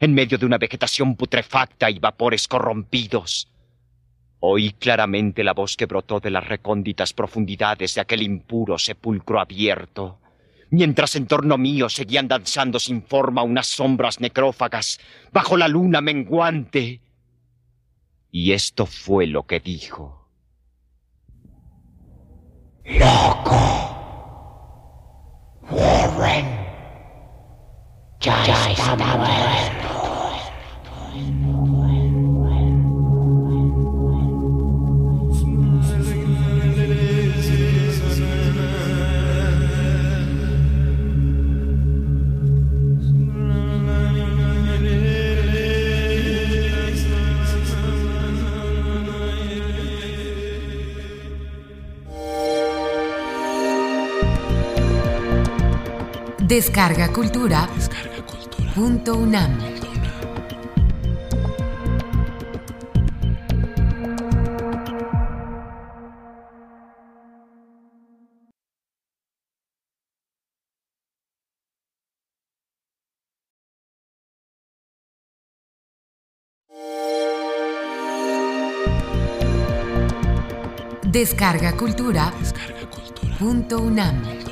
en 0.00 0.14
medio 0.14 0.38
de 0.38 0.46
una 0.46 0.58
vegetación 0.58 1.16
putrefacta 1.16 1.90
y 1.90 1.98
vapores 1.98 2.48
corrompidos, 2.48 3.48
Oí 4.40 4.72
claramente 4.72 5.42
la 5.42 5.52
voz 5.52 5.76
que 5.76 5.86
brotó 5.86 6.20
de 6.20 6.30
las 6.30 6.46
recónditas 6.46 7.12
profundidades 7.12 7.94
de 7.94 8.00
aquel 8.00 8.22
impuro 8.22 8.78
sepulcro 8.78 9.40
abierto, 9.40 10.20
mientras 10.70 11.16
en 11.16 11.26
torno 11.26 11.58
mío 11.58 11.88
seguían 11.88 12.28
danzando 12.28 12.78
sin 12.78 13.02
forma 13.02 13.42
unas 13.42 13.66
sombras 13.66 14.20
necrófagas 14.20 15.00
bajo 15.32 15.56
la 15.56 15.66
luna 15.66 16.00
menguante. 16.00 17.00
Y 18.30 18.52
esto 18.52 18.86
fue 18.86 19.26
lo 19.26 19.44
que 19.44 19.58
dijo. 19.58 20.28
Loco. 22.84 23.77
Warren. 25.70 26.46
Ya, 28.20 28.42
está, 28.42 28.96
Descarga 56.58 57.12
Cultura. 57.12 57.68
Descarga 57.72 58.26
cultura. 58.26 58.72
Punto 58.74 59.14
UNAM. 59.14 59.58
Descarga 81.04 81.76
Cultura. 81.76 82.32
Descarga 82.40 82.90
cultura. 82.90 83.36
Punto 83.38 83.78
UNAM. 83.78 84.47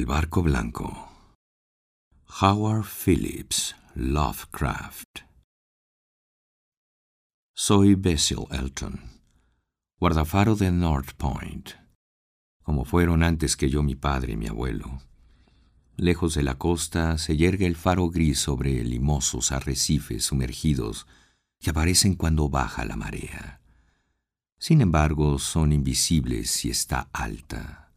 El 0.00 0.06
barco 0.06 0.42
blanco. 0.42 1.10
Howard 2.40 2.86
Phillips 2.86 3.76
Lovecraft. 3.94 5.26
Soy 7.52 7.96
Basil 7.96 8.46
Elton, 8.50 8.98
guardafaro 9.98 10.56
de 10.56 10.72
North 10.72 11.12
Point, 11.18 11.72
como 12.62 12.86
fueron 12.86 13.22
antes 13.22 13.58
que 13.58 13.68
yo 13.68 13.82
mi 13.82 13.94
padre 13.94 14.32
y 14.32 14.36
mi 14.38 14.46
abuelo. 14.46 15.02
Lejos 15.98 16.32
de 16.32 16.44
la 16.44 16.54
costa 16.54 17.18
se 17.18 17.36
yergue 17.36 17.66
el 17.66 17.76
faro 17.76 18.08
gris 18.08 18.38
sobre 18.38 18.82
limosos 18.82 19.52
arrecifes 19.52 20.24
sumergidos 20.24 21.06
que 21.58 21.68
aparecen 21.68 22.14
cuando 22.14 22.48
baja 22.48 22.86
la 22.86 22.96
marea. 22.96 23.60
Sin 24.58 24.80
embargo, 24.80 25.38
son 25.38 25.74
invisibles 25.74 26.50
si 26.50 26.70
está 26.70 27.10
alta. 27.12 27.89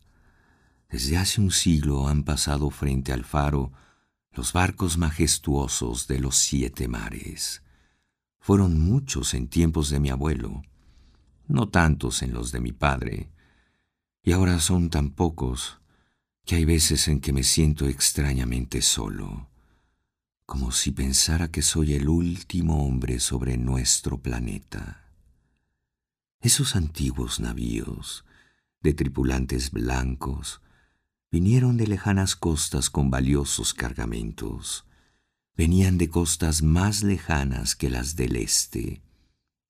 Desde 0.93 1.17
hace 1.17 1.41
un 1.41 1.49
siglo 1.49 2.07
han 2.07 2.21
pasado 2.21 2.69
frente 2.69 3.13
al 3.13 3.25
faro 3.25 3.71
los 4.31 4.53
barcos 4.53 4.99
majestuosos 4.99 6.05
de 6.05 6.19
los 6.19 6.35
siete 6.35 6.87
mares. 6.87 7.63
Fueron 8.37 8.79
muchos 8.79 9.33
en 9.33 9.47
tiempos 9.47 9.89
de 9.89 9.99
mi 9.99 10.11
abuelo, 10.11 10.61
no 11.47 11.67
tantos 11.67 12.21
en 12.21 12.31
los 12.31 12.51
de 12.51 12.59
mi 12.59 12.73
padre, 12.73 13.31
y 14.21 14.33
ahora 14.33 14.59
son 14.59 14.91
tan 14.91 15.09
pocos 15.09 15.79
que 16.45 16.57
hay 16.57 16.65
veces 16.65 17.07
en 17.07 17.21
que 17.21 17.33
me 17.33 17.41
siento 17.41 17.87
extrañamente 17.87 18.83
solo, 18.83 19.49
como 20.45 20.71
si 20.71 20.91
pensara 20.91 21.49
que 21.49 21.63
soy 21.63 21.95
el 21.95 22.07
último 22.07 22.85
hombre 22.85 23.19
sobre 23.19 23.57
nuestro 23.57 24.19
planeta. 24.19 25.09
Esos 26.39 26.75
antiguos 26.75 27.39
navíos, 27.39 28.25
de 28.79 28.93
tripulantes 28.93 29.71
blancos, 29.71 30.61
vinieron 31.33 31.77
de 31.77 31.87
lejanas 31.87 32.35
costas 32.35 32.91
con 32.91 33.09
valiosos 33.09 33.73
cargamentos. 33.73 34.85
Venían 35.57 35.97
de 35.97 36.07
costas 36.07 36.61
más 36.61 37.01
lejanas 37.01 37.75
que 37.75 37.89
las 37.89 38.15
del 38.15 38.35
este, 38.35 39.01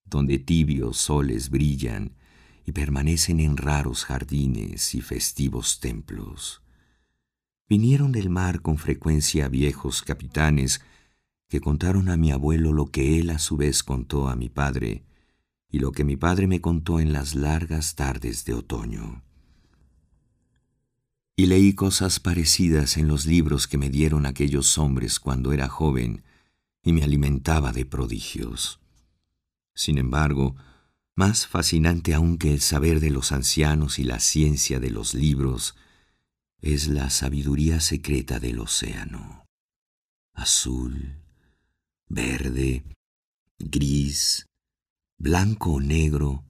donde 0.03 0.39
tibios 0.39 0.97
soles 0.97 1.49
brillan 1.49 2.17
y 2.65 2.73
permanecen 2.73 3.39
en 3.39 3.55
raros 3.55 4.03
jardines 4.03 4.93
y 4.93 4.99
festivos 4.99 5.79
templos. 5.79 6.61
Vinieron 7.69 8.11
del 8.11 8.29
mar 8.29 8.61
con 8.61 8.77
frecuencia 8.77 9.47
viejos 9.47 10.01
capitanes 10.01 10.81
que 11.47 11.61
contaron 11.61 12.09
a 12.09 12.17
mi 12.17 12.33
abuelo 12.33 12.73
lo 12.73 12.87
que 12.87 13.21
él 13.21 13.29
a 13.29 13.39
su 13.39 13.55
vez 13.55 13.83
contó 13.83 14.27
a 14.27 14.35
mi 14.35 14.49
padre 14.49 15.05
y 15.69 15.79
lo 15.79 15.93
que 15.93 16.03
mi 16.03 16.17
padre 16.17 16.45
me 16.45 16.59
contó 16.59 16.99
en 16.99 17.13
las 17.13 17.35
largas 17.35 17.95
tardes 17.95 18.43
de 18.43 18.53
otoño. 18.53 19.23
Y 21.35 21.47
leí 21.47 21.73
cosas 21.73 22.19
parecidas 22.19 22.97
en 22.97 23.07
los 23.07 23.25
libros 23.25 23.67
que 23.67 23.77
me 23.77 23.89
dieron 23.89 24.25
aquellos 24.25 24.77
hombres 24.77 25.19
cuando 25.19 25.51
era 25.51 25.67
joven 25.67 26.23
y 26.83 26.93
me 26.93 27.03
alimentaba 27.03 27.71
de 27.71 27.85
prodigios. 27.85 28.79
Sin 29.73 29.97
embargo, 29.97 30.55
más 31.15 31.47
fascinante 31.47 32.13
aún 32.13 32.37
que 32.37 32.53
el 32.53 32.61
saber 32.61 32.99
de 32.99 33.09
los 33.09 33.31
ancianos 33.31 33.99
y 33.99 34.03
la 34.03 34.19
ciencia 34.19 34.79
de 34.79 34.89
los 34.89 35.13
libros, 35.13 35.75
es 36.61 36.87
la 36.87 37.09
sabiduría 37.09 37.81
secreta 37.81 38.39
del 38.39 38.59
océano. 38.59 39.45
Azul, 40.33 41.21
verde, 42.07 42.85
gris, 43.59 44.47
blanco 45.17 45.73
o 45.73 45.81
negro, 45.81 46.45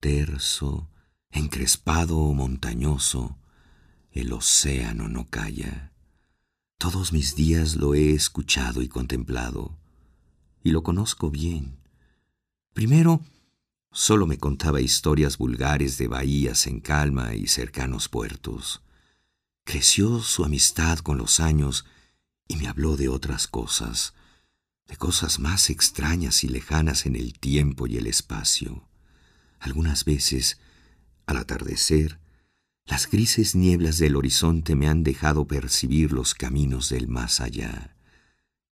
terso, 0.00 0.90
encrespado 1.30 2.18
o 2.18 2.34
montañoso, 2.34 3.38
el 4.20 4.32
océano 4.32 5.08
no 5.08 5.28
calla. 5.28 5.92
Todos 6.78 7.12
mis 7.12 7.34
días 7.34 7.76
lo 7.76 7.94
he 7.94 8.12
escuchado 8.12 8.82
y 8.82 8.88
contemplado, 8.88 9.78
y 10.62 10.70
lo 10.70 10.82
conozco 10.82 11.30
bien. 11.30 11.78
Primero, 12.72 13.22
Solo 13.90 14.26
me 14.26 14.38
contaba 14.38 14.80
historias 14.80 15.38
vulgares 15.38 15.96
de 15.98 16.08
bahías 16.08 16.66
en 16.66 16.80
calma 16.80 17.34
y 17.34 17.46
cercanos 17.46 18.08
puertos. 18.08 18.82
Creció 19.64 20.20
su 20.20 20.44
amistad 20.44 20.98
con 20.98 21.18
los 21.18 21.40
años 21.40 21.84
y 22.46 22.56
me 22.56 22.68
habló 22.68 22.96
de 22.96 23.08
otras 23.08 23.48
cosas, 23.48 24.14
de 24.86 24.96
cosas 24.96 25.38
más 25.38 25.70
extrañas 25.70 26.44
y 26.44 26.48
lejanas 26.48 27.06
en 27.06 27.16
el 27.16 27.38
tiempo 27.38 27.86
y 27.86 27.96
el 27.96 28.06
espacio. 28.06 28.88
Algunas 29.58 30.04
veces, 30.04 30.60
al 31.26 31.38
atardecer, 31.38 32.20
las 32.88 33.10
grises 33.10 33.54
nieblas 33.54 33.98
del 33.98 34.16
horizonte 34.16 34.74
me 34.74 34.88
han 34.88 35.04
dejado 35.04 35.46
percibir 35.46 36.10
los 36.10 36.34
caminos 36.34 36.88
del 36.88 37.06
más 37.06 37.40
allá, 37.40 37.94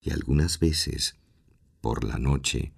y 0.01 0.11
algunas 0.11 0.59
veces, 0.59 1.17
por 1.83 2.03
la 2.03 2.19
noche, 2.19 2.73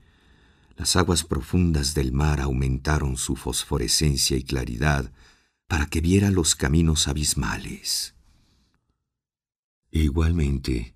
las 0.76 0.96
aguas 0.96 1.22
profundas 1.22 1.94
del 1.94 2.12
mar 2.12 2.40
aumentaron 2.40 3.16
su 3.16 3.36
fosforescencia 3.36 4.36
y 4.36 4.42
claridad 4.42 5.12
para 5.68 5.86
que 5.86 6.00
viera 6.00 6.30
los 6.32 6.56
caminos 6.56 7.06
abismales. 7.06 8.14
E 9.92 10.00
igualmente, 10.00 10.94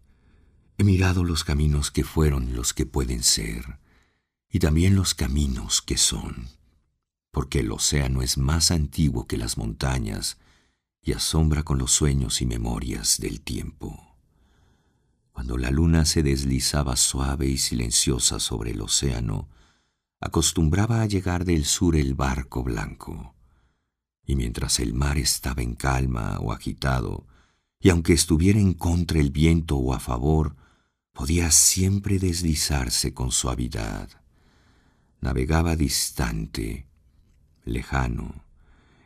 he 0.77 0.83
mirado 0.83 1.23
los 1.23 1.45
caminos 1.45 1.93
que 1.93 2.03
fueron 2.03 2.55
los 2.55 2.75
que 2.75 2.85
pueden 2.85 3.23
ser, 3.23 3.79
y 4.51 4.59
también 4.59 4.97
los 4.97 5.15
caminos 5.15 5.83
que 5.83 5.97
son, 5.97 6.49
porque 7.33 7.61
el 7.61 7.73
océano 7.73 8.23
es 8.23 8.39
más 8.39 8.71
antiguo 8.71 9.27
que 9.27 9.39
las 9.39 9.57
montañas 9.57 10.39
y 11.03 11.13
asombra 11.13 11.65
con 11.65 11.79
los 11.79 11.91
sueños 11.91 12.41
y 12.43 12.47
memorias 12.47 13.19
del 13.19 13.41
tiempo. 13.41 14.17
Cuando 15.33 15.57
la 15.57 15.71
luna 15.71 16.05
se 16.05 16.23
deslizaba 16.23 16.95
suave 16.95 17.49
y 17.49 17.59
silenciosa 17.59 18.39
sobre 18.39 18.73
el 18.73 18.83
océano, 18.83 19.49
acostumbraba 20.21 21.01
a 21.01 21.07
llegar 21.07 21.45
del 21.45 21.65
sur 21.65 21.97
el 21.97 22.15
barco 22.15 22.63
blanco, 22.63 23.35
y 24.25 24.37
mientras 24.37 24.79
el 24.79 24.95
mar 24.95 25.19
estaba 25.19 25.63
en 25.63 25.75
calma 25.75 26.39
o 26.39 26.53
agitado, 26.53 27.27
y 27.81 27.89
aunque 27.89 28.13
estuviera 28.13 28.61
en 28.61 28.75
contra 28.75 29.19
el 29.19 29.31
viento 29.31 29.77
o 29.77 29.95
a 29.95 29.99
favor, 29.99 30.55
podía 31.13 31.51
siempre 31.51 32.19
deslizarse 32.19 33.15
con 33.15 33.33
suavidad. 33.33 34.09
Navegaba 35.21 35.75
distante, 35.77 36.87
lejano, 37.65 38.45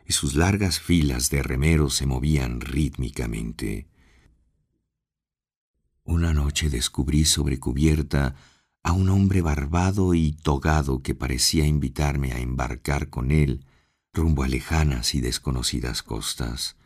y 0.06 0.12
sus 0.12 0.34
largas 0.34 0.80
filas 0.80 1.30
de 1.30 1.42
remeros 1.42 1.94
se 1.94 2.06
movían 2.06 2.60
rítmicamente. 2.60 3.88
Una 6.04 6.32
noche 6.32 6.70
descubrí 6.70 7.24
sobre 7.24 7.58
cubierta 7.58 8.36
a 8.82 8.92
un 8.92 9.08
hombre 9.08 9.42
barbado 9.42 10.14
y 10.14 10.32
togado 10.32 11.02
que 11.02 11.14
parecía 11.14 11.66
invitarme 11.66 12.32
a 12.32 12.38
embarcar 12.38 13.10
con 13.10 13.32
él 13.32 13.64
rumbo 14.12 14.44
a 14.44 14.48
lejanas 14.48 15.14
y 15.14 15.20
desconocidas 15.20 16.02
costas. 16.02 16.76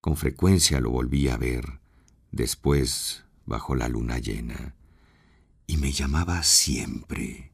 Con 0.00 0.16
frecuencia 0.16 0.80
lo 0.80 0.90
volví 0.90 1.28
a 1.28 1.36
ver, 1.36 1.80
después 2.30 3.24
bajo 3.46 3.74
la 3.74 3.88
luna 3.88 4.18
llena, 4.18 4.74
y 5.66 5.76
me 5.76 5.92
llamaba 5.92 6.42
siempre. 6.42 7.51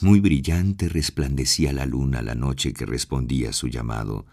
Muy 0.00 0.20
brillante 0.20 0.90
resplandecía 0.90 1.72
la 1.72 1.86
luna 1.86 2.20
la 2.20 2.34
noche 2.34 2.74
que 2.74 2.84
respondía 2.84 3.50
a 3.50 3.52
su 3.54 3.68
llamado, 3.68 4.26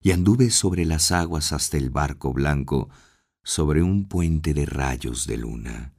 y 0.00 0.12
anduve 0.12 0.50
sobre 0.50 0.84
las 0.84 1.10
aguas 1.10 1.52
hasta 1.52 1.76
el 1.76 1.90
barco 1.90 2.32
blanco, 2.32 2.88
sobre 3.42 3.82
un 3.82 4.06
puente 4.06 4.54
de 4.54 4.66
rayos 4.66 5.26
de 5.26 5.36
luna. 5.36 5.94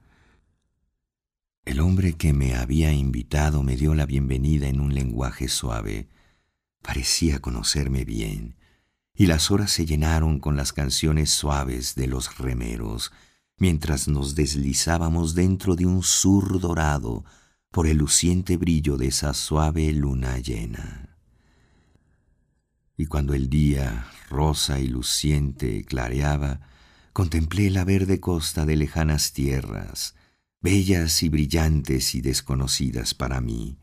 El 1.65 1.81
hombre 1.81 2.13
que 2.13 2.31
me 2.31 2.55
había 2.55 2.93
invitado 2.93 3.63
me 3.63 3.75
dio 3.75 3.93
la 3.95 4.05
bienvenida 4.05 4.67
en 4.67 4.79
un 4.79 4.95
lenguaje 4.95 5.49
suave. 5.49 6.07
Parecía 6.81 7.39
conocerme 7.39 8.05
bien, 8.05 8.55
y 9.13 9.25
las 9.25 9.51
horas 9.51 9.71
se 9.71 9.85
llenaron 9.85 10.39
con 10.39 10.55
las 10.55 10.71
canciones 10.71 11.31
suaves 11.31 11.95
de 11.95 12.07
los 12.07 12.37
remeros, 12.37 13.11
mientras 13.57 14.07
nos 14.07 14.35
deslizábamos 14.35 15.35
dentro 15.35 15.75
de 15.75 15.85
un 15.85 16.01
sur 16.01 16.61
dorado 16.61 17.25
por 17.71 17.87
el 17.87 17.97
luciente 17.97 18.57
brillo 18.57 18.97
de 18.97 19.07
esa 19.07 19.33
suave 19.33 19.91
luna 19.93 20.37
llena. 20.39 21.17
Y 22.97 23.05
cuando 23.05 23.33
el 23.33 23.49
día, 23.49 24.07
rosa 24.29 24.79
y 24.79 24.87
luciente, 24.87 25.85
clareaba, 25.85 26.59
contemplé 27.13 27.69
la 27.69 27.85
verde 27.85 28.19
costa 28.19 28.65
de 28.65 28.75
lejanas 28.75 29.31
tierras, 29.31 30.15
bellas 30.61 31.23
y 31.23 31.29
brillantes 31.29 32.13
y 32.13 32.21
desconocidas 32.21 33.13
para 33.13 33.39
mí. 33.39 33.79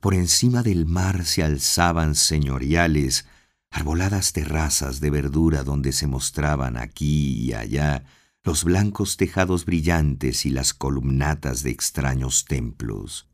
Por 0.00 0.14
encima 0.14 0.62
del 0.62 0.86
mar 0.86 1.24
se 1.24 1.42
alzaban 1.42 2.14
señoriales, 2.14 3.26
arboladas 3.70 4.32
terrazas 4.32 5.00
de 5.00 5.10
verdura 5.10 5.64
donde 5.64 5.92
se 5.92 6.06
mostraban 6.06 6.76
aquí 6.76 7.32
y 7.42 7.52
allá 7.52 8.04
los 8.48 8.64
blancos 8.64 9.18
tejados 9.18 9.66
brillantes 9.66 10.46
y 10.46 10.50
las 10.50 10.72
columnatas 10.72 11.62
de 11.62 11.68
extraños 11.68 12.46
templos. 12.46 13.28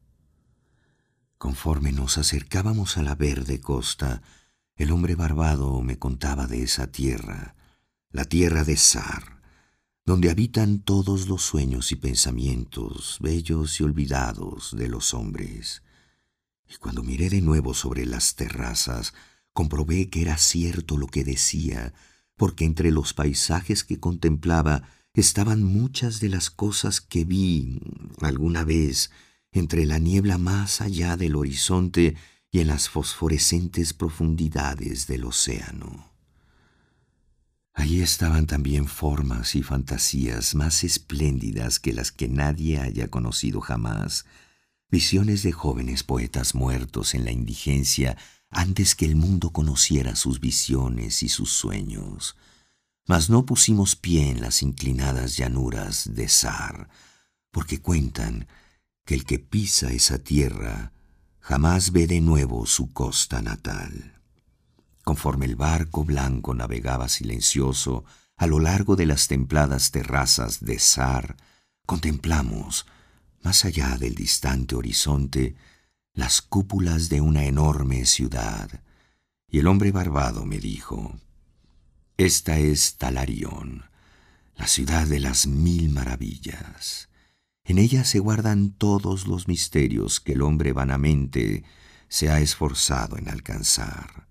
Conforme 1.38 1.92
nos 1.92 2.18
acercábamos 2.18 2.96
a 2.96 3.04
la 3.04 3.14
verde 3.14 3.60
costa, 3.60 4.22
el 4.74 4.90
hombre 4.90 5.14
barbado 5.14 5.80
me 5.82 6.00
contaba 6.00 6.48
de 6.48 6.64
esa 6.64 6.88
tierra, 6.88 7.54
la 8.10 8.24
tierra 8.24 8.64
de 8.64 8.76
Sar, 8.76 9.40
donde 10.04 10.30
habitan 10.30 10.80
todos 10.80 11.28
los 11.28 11.42
sueños 11.42 11.92
y 11.92 11.94
pensamientos 11.94 13.18
bellos 13.20 13.78
y 13.78 13.84
olvidados 13.84 14.74
de 14.76 14.88
los 14.88 15.14
hombres. 15.14 15.84
Y 16.68 16.74
cuando 16.78 17.04
miré 17.04 17.30
de 17.30 17.40
nuevo 17.40 17.72
sobre 17.72 18.04
las 18.04 18.34
terrazas, 18.34 19.14
comprobé 19.52 20.10
que 20.10 20.22
era 20.22 20.38
cierto 20.38 20.96
lo 20.96 21.06
que 21.06 21.22
decía, 21.22 21.94
porque 22.34 22.64
entre 22.64 22.90
los 22.90 23.14
paisajes 23.14 23.84
que 23.84 24.00
contemplaba 24.00 24.82
estaban 25.14 25.62
muchas 25.62 26.20
de 26.20 26.28
las 26.28 26.50
cosas 26.50 27.00
que 27.00 27.24
vi 27.24 27.80
alguna 28.20 28.64
vez 28.64 29.10
entre 29.52 29.86
la 29.86 29.98
niebla 29.98 30.36
más 30.36 30.80
allá 30.80 31.16
del 31.16 31.36
horizonte 31.36 32.16
y 32.50 32.60
en 32.60 32.66
las 32.66 32.88
fosforescentes 32.88 33.92
profundidades 33.92 35.06
del 35.06 35.24
océano. 35.24 36.12
Allí 37.72 38.02
estaban 38.02 38.46
también 38.46 38.86
formas 38.86 39.56
y 39.56 39.62
fantasías 39.62 40.54
más 40.54 40.84
espléndidas 40.84 41.80
que 41.80 41.92
las 41.92 42.12
que 42.12 42.28
nadie 42.28 42.78
haya 42.78 43.08
conocido 43.08 43.60
jamás, 43.60 44.26
visiones 44.90 45.42
de 45.42 45.50
jóvenes 45.50 46.04
poetas 46.04 46.54
muertos 46.54 47.14
en 47.14 47.24
la 47.24 47.32
indigencia 47.32 48.16
antes 48.50 48.94
que 48.94 49.06
el 49.06 49.16
mundo 49.16 49.50
conociera 49.50 50.14
sus 50.14 50.38
visiones 50.38 51.24
y 51.24 51.28
sus 51.28 51.50
sueños. 51.50 52.36
Mas 53.06 53.28
no 53.28 53.44
pusimos 53.44 53.96
pie 53.96 54.30
en 54.30 54.40
las 54.40 54.62
inclinadas 54.62 55.36
llanuras 55.36 56.14
de 56.14 56.28
Sar, 56.28 56.88
porque 57.50 57.80
cuentan 57.80 58.46
que 59.04 59.14
el 59.14 59.24
que 59.24 59.38
pisa 59.38 59.92
esa 59.92 60.18
tierra 60.18 60.92
jamás 61.40 61.92
ve 61.92 62.06
de 62.06 62.20
nuevo 62.20 62.64
su 62.64 62.92
costa 62.92 63.42
natal. 63.42 64.20
Conforme 65.02 65.44
el 65.44 65.56
barco 65.56 66.04
blanco 66.04 66.54
navegaba 66.54 67.08
silencioso 67.08 68.04
a 68.36 68.46
lo 68.46 68.58
largo 68.58 68.96
de 68.96 69.04
las 69.04 69.28
templadas 69.28 69.90
terrazas 69.90 70.64
de 70.64 70.78
Sar, 70.78 71.36
contemplamos, 71.84 72.86
más 73.42 73.66
allá 73.66 73.98
del 73.98 74.14
distante 74.14 74.74
horizonte, 74.74 75.54
las 76.14 76.40
cúpulas 76.40 77.10
de 77.10 77.20
una 77.20 77.44
enorme 77.44 78.06
ciudad. 78.06 78.82
Y 79.48 79.58
el 79.58 79.66
hombre 79.66 79.92
barbado 79.92 80.46
me 80.46 80.58
dijo, 80.58 81.14
Esta 82.16 82.60
es 82.60 82.96
Talarión, 82.96 83.86
la 84.54 84.68
ciudad 84.68 85.04
de 85.08 85.18
las 85.18 85.48
mil 85.48 85.90
maravillas. 85.90 87.08
En 87.64 87.76
ella 87.76 88.04
se 88.04 88.20
guardan 88.20 88.70
todos 88.70 89.26
los 89.26 89.48
misterios 89.48 90.20
que 90.20 90.34
el 90.34 90.42
hombre 90.42 90.72
vanamente 90.72 91.64
se 92.06 92.30
ha 92.30 92.38
esforzado 92.38 93.18
en 93.18 93.28
alcanzar. 93.28 94.28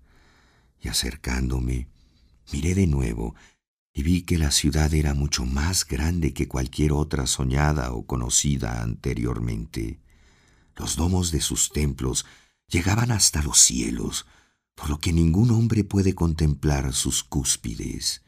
Y 0.80 0.88
acercándome, 0.88 1.88
miré 2.52 2.74
de 2.74 2.86
nuevo 2.86 3.34
y 3.92 4.02
vi 4.02 4.22
que 4.22 4.38
la 4.38 4.50
ciudad 4.50 4.94
era 4.94 5.12
mucho 5.12 5.44
más 5.44 5.86
grande 5.86 6.32
que 6.32 6.48
cualquier 6.48 6.92
otra 6.92 7.26
soñada 7.26 7.92
o 7.92 8.06
conocida 8.06 8.80
anteriormente. 8.80 10.00
Los 10.74 10.96
domos 10.96 11.32
de 11.32 11.42
sus 11.42 11.68
templos 11.68 12.24
llegaban 12.66 13.10
hasta 13.12 13.42
los 13.42 13.58
cielos, 13.58 14.24
por 14.74 14.90
lo 14.90 14.98
que 14.98 15.12
ningún 15.12 15.50
hombre 15.50 15.84
puede 15.84 16.14
contemplar 16.14 16.92
sus 16.92 17.22
cúspides. 17.22 18.22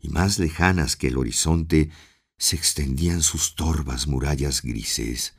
Y 0.00 0.08
más 0.08 0.38
lejanas 0.38 0.96
que 0.96 1.08
el 1.08 1.18
horizonte 1.18 1.90
se 2.38 2.56
extendían 2.56 3.22
sus 3.22 3.54
torvas 3.54 4.06
murallas 4.06 4.62
grises. 4.62 5.34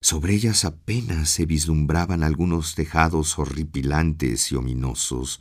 Sobre 0.00 0.34
ellas 0.34 0.64
apenas 0.64 1.30
se 1.30 1.46
vislumbraban 1.46 2.24
algunos 2.24 2.74
tejados 2.74 3.38
horripilantes 3.38 4.50
y 4.50 4.56
ominosos, 4.56 5.40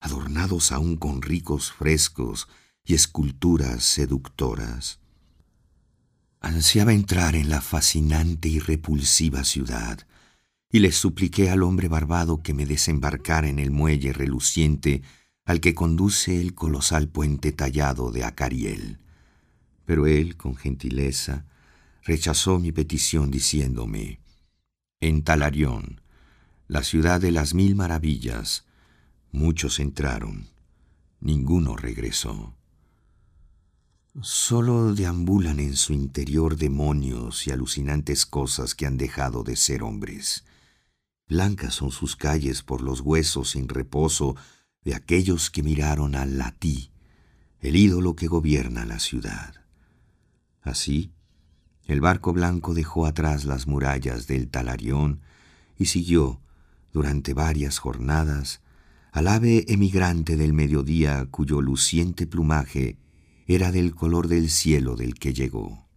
adornados 0.00 0.72
aún 0.72 0.96
con 0.96 1.20
ricos 1.20 1.70
frescos 1.70 2.48
y 2.82 2.94
esculturas 2.94 3.84
seductoras. 3.84 5.00
Ansiaba 6.40 6.94
entrar 6.94 7.36
en 7.36 7.50
la 7.50 7.60
fascinante 7.60 8.48
y 8.48 8.58
repulsiva 8.58 9.44
ciudad, 9.44 10.06
y 10.70 10.80
le 10.80 10.92
supliqué 10.92 11.50
al 11.50 11.62
hombre 11.62 11.88
barbado 11.88 12.42
que 12.42 12.54
me 12.54 12.66
desembarcara 12.66 13.48
en 13.48 13.58
el 13.58 13.70
muelle 13.70 14.12
reluciente 14.12 15.02
al 15.44 15.60
que 15.60 15.74
conduce 15.74 16.40
el 16.40 16.54
colosal 16.54 17.08
puente 17.08 17.52
tallado 17.52 18.12
de 18.12 18.24
Acariel. 18.24 18.98
Pero 19.86 20.06
él, 20.06 20.36
con 20.36 20.56
gentileza, 20.56 21.46
rechazó 22.02 22.58
mi 22.58 22.70
petición 22.70 23.30
diciéndome, 23.30 24.20
En 25.00 25.22
Talarión, 25.22 26.02
la 26.66 26.82
ciudad 26.82 27.18
de 27.18 27.32
las 27.32 27.54
mil 27.54 27.74
maravillas, 27.74 28.66
muchos 29.32 29.80
entraron, 29.80 30.48
ninguno 31.20 31.76
regresó. 31.76 32.54
Solo 34.20 34.94
deambulan 34.94 35.60
en 35.60 35.76
su 35.76 35.94
interior 35.94 36.56
demonios 36.56 37.46
y 37.46 37.52
alucinantes 37.52 38.26
cosas 38.26 38.74
que 38.74 38.84
han 38.84 38.98
dejado 38.98 39.44
de 39.44 39.56
ser 39.56 39.82
hombres. 39.82 40.44
Blancas 41.28 41.74
son 41.74 41.90
sus 41.90 42.16
calles 42.16 42.62
por 42.62 42.80
los 42.80 43.00
huesos 43.00 43.50
sin 43.50 43.68
reposo 43.68 44.34
de 44.82 44.94
aquellos 44.94 45.50
que 45.50 45.62
miraron 45.62 46.14
al 46.14 46.38
Latí, 46.38 46.90
el 47.60 47.76
ídolo 47.76 48.16
que 48.16 48.28
gobierna 48.28 48.86
la 48.86 48.98
ciudad. 48.98 49.54
Así, 50.62 51.12
el 51.84 52.00
barco 52.00 52.32
blanco 52.32 52.72
dejó 52.72 53.06
atrás 53.06 53.44
las 53.44 53.66
murallas 53.66 54.26
del 54.26 54.48
Talarión 54.48 55.20
y 55.76 55.86
siguió, 55.86 56.40
durante 56.92 57.34
varias 57.34 57.78
jornadas, 57.78 58.62
al 59.12 59.28
ave 59.28 59.64
emigrante 59.68 60.36
del 60.36 60.52
mediodía 60.52 61.26
cuyo 61.30 61.60
luciente 61.60 62.26
plumaje 62.26 62.98
era 63.46 63.72
del 63.72 63.94
color 63.94 64.28
del 64.28 64.50
cielo 64.50 64.96
del 64.96 65.14
que 65.14 65.34
llegó. 65.34 65.88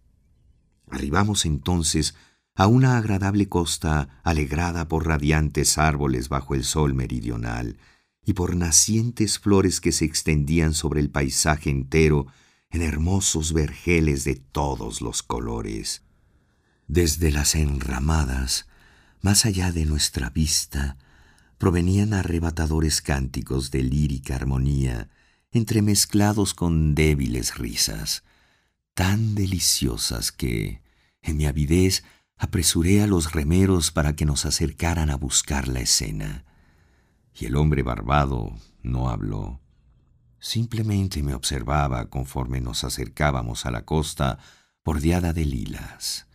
Arribamos 0.90 1.46
entonces 1.46 2.14
a 2.54 2.66
una 2.66 2.98
agradable 2.98 3.48
costa 3.48 4.20
alegrada 4.22 4.88
por 4.88 5.06
radiantes 5.06 5.78
árboles 5.78 6.28
bajo 6.28 6.54
el 6.54 6.64
sol 6.64 6.94
meridional 6.94 7.78
y 8.24 8.34
por 8.34 8.56
nacientes 8.56 9.38
flores 9.38 9.80
que 9.80 9.92
se 9.92 10.04
extendían 10.04 10.74
sobre 10.74 11.00
el 11.00 11.10
paisaje 11.10 11.70
entero 11.70 12.26
en 12.70 12.82
hermosos 12.82 13.52
vergeles 13.52 14.24
de 14.24 14.36
todos 14.36 15.00
los 15.00 15.22
colores. 15.22 16.02
Desde 16.86 17.30
las 17.30 17.54
enramadas, 17.54 18.66
más 19.20 19.46
allá 19.46 19.72
de 19.72 19.86
nuestra 19.86 20.30
vista, 20.30 20.98
provenían 21.58 22.12
arrebatadores 22.12 23.00
cánticos 23.02 23.70
de 23.70 23.82
lírica 23.82 24.36
armonía 24.36 25.08
entremezclados 25.52 26.54
con 26.54 26.94
débiles 26.94 27.58
risas, 27.58 28.24
tan 28.94 29.34
deliciosas 29.34 30.32
que, 30.32 30.82
en 31.20 31.36
mi 31.36 31.46
avidez, 31.46 32.04
apresuré 32.42 33.00
a 33.02 33.06
los 33.06 33.30
remeros 33.30 33.92
para 33.92 34.16
que 34.16 34.24
nos 34.24 34.46
acercaran 34.46 35.10
a 35.10 35.16
buscar 35.16 35.68
la 35.68 35.78
escena. 35.78 36.44
Y 37.38 37.46
el 37.46 37.54
hombre 37.54 37.84
barbado 37.84 38.58
no 38.82 39.10
habló. 39.10 39.60
Simplemente 40.40 41.22
me 41.22 41.34
observaba 41.34 42.10
conforme 42.10 42.60
nos 42.60 42.82
acercábamos 42.82 43.64
a 43.64 43.70
la 43.70 43.84
costa 43.84 44.40
bordeada 44.84 45.32
de 45.32 45.44
lilas. 45.44 46.26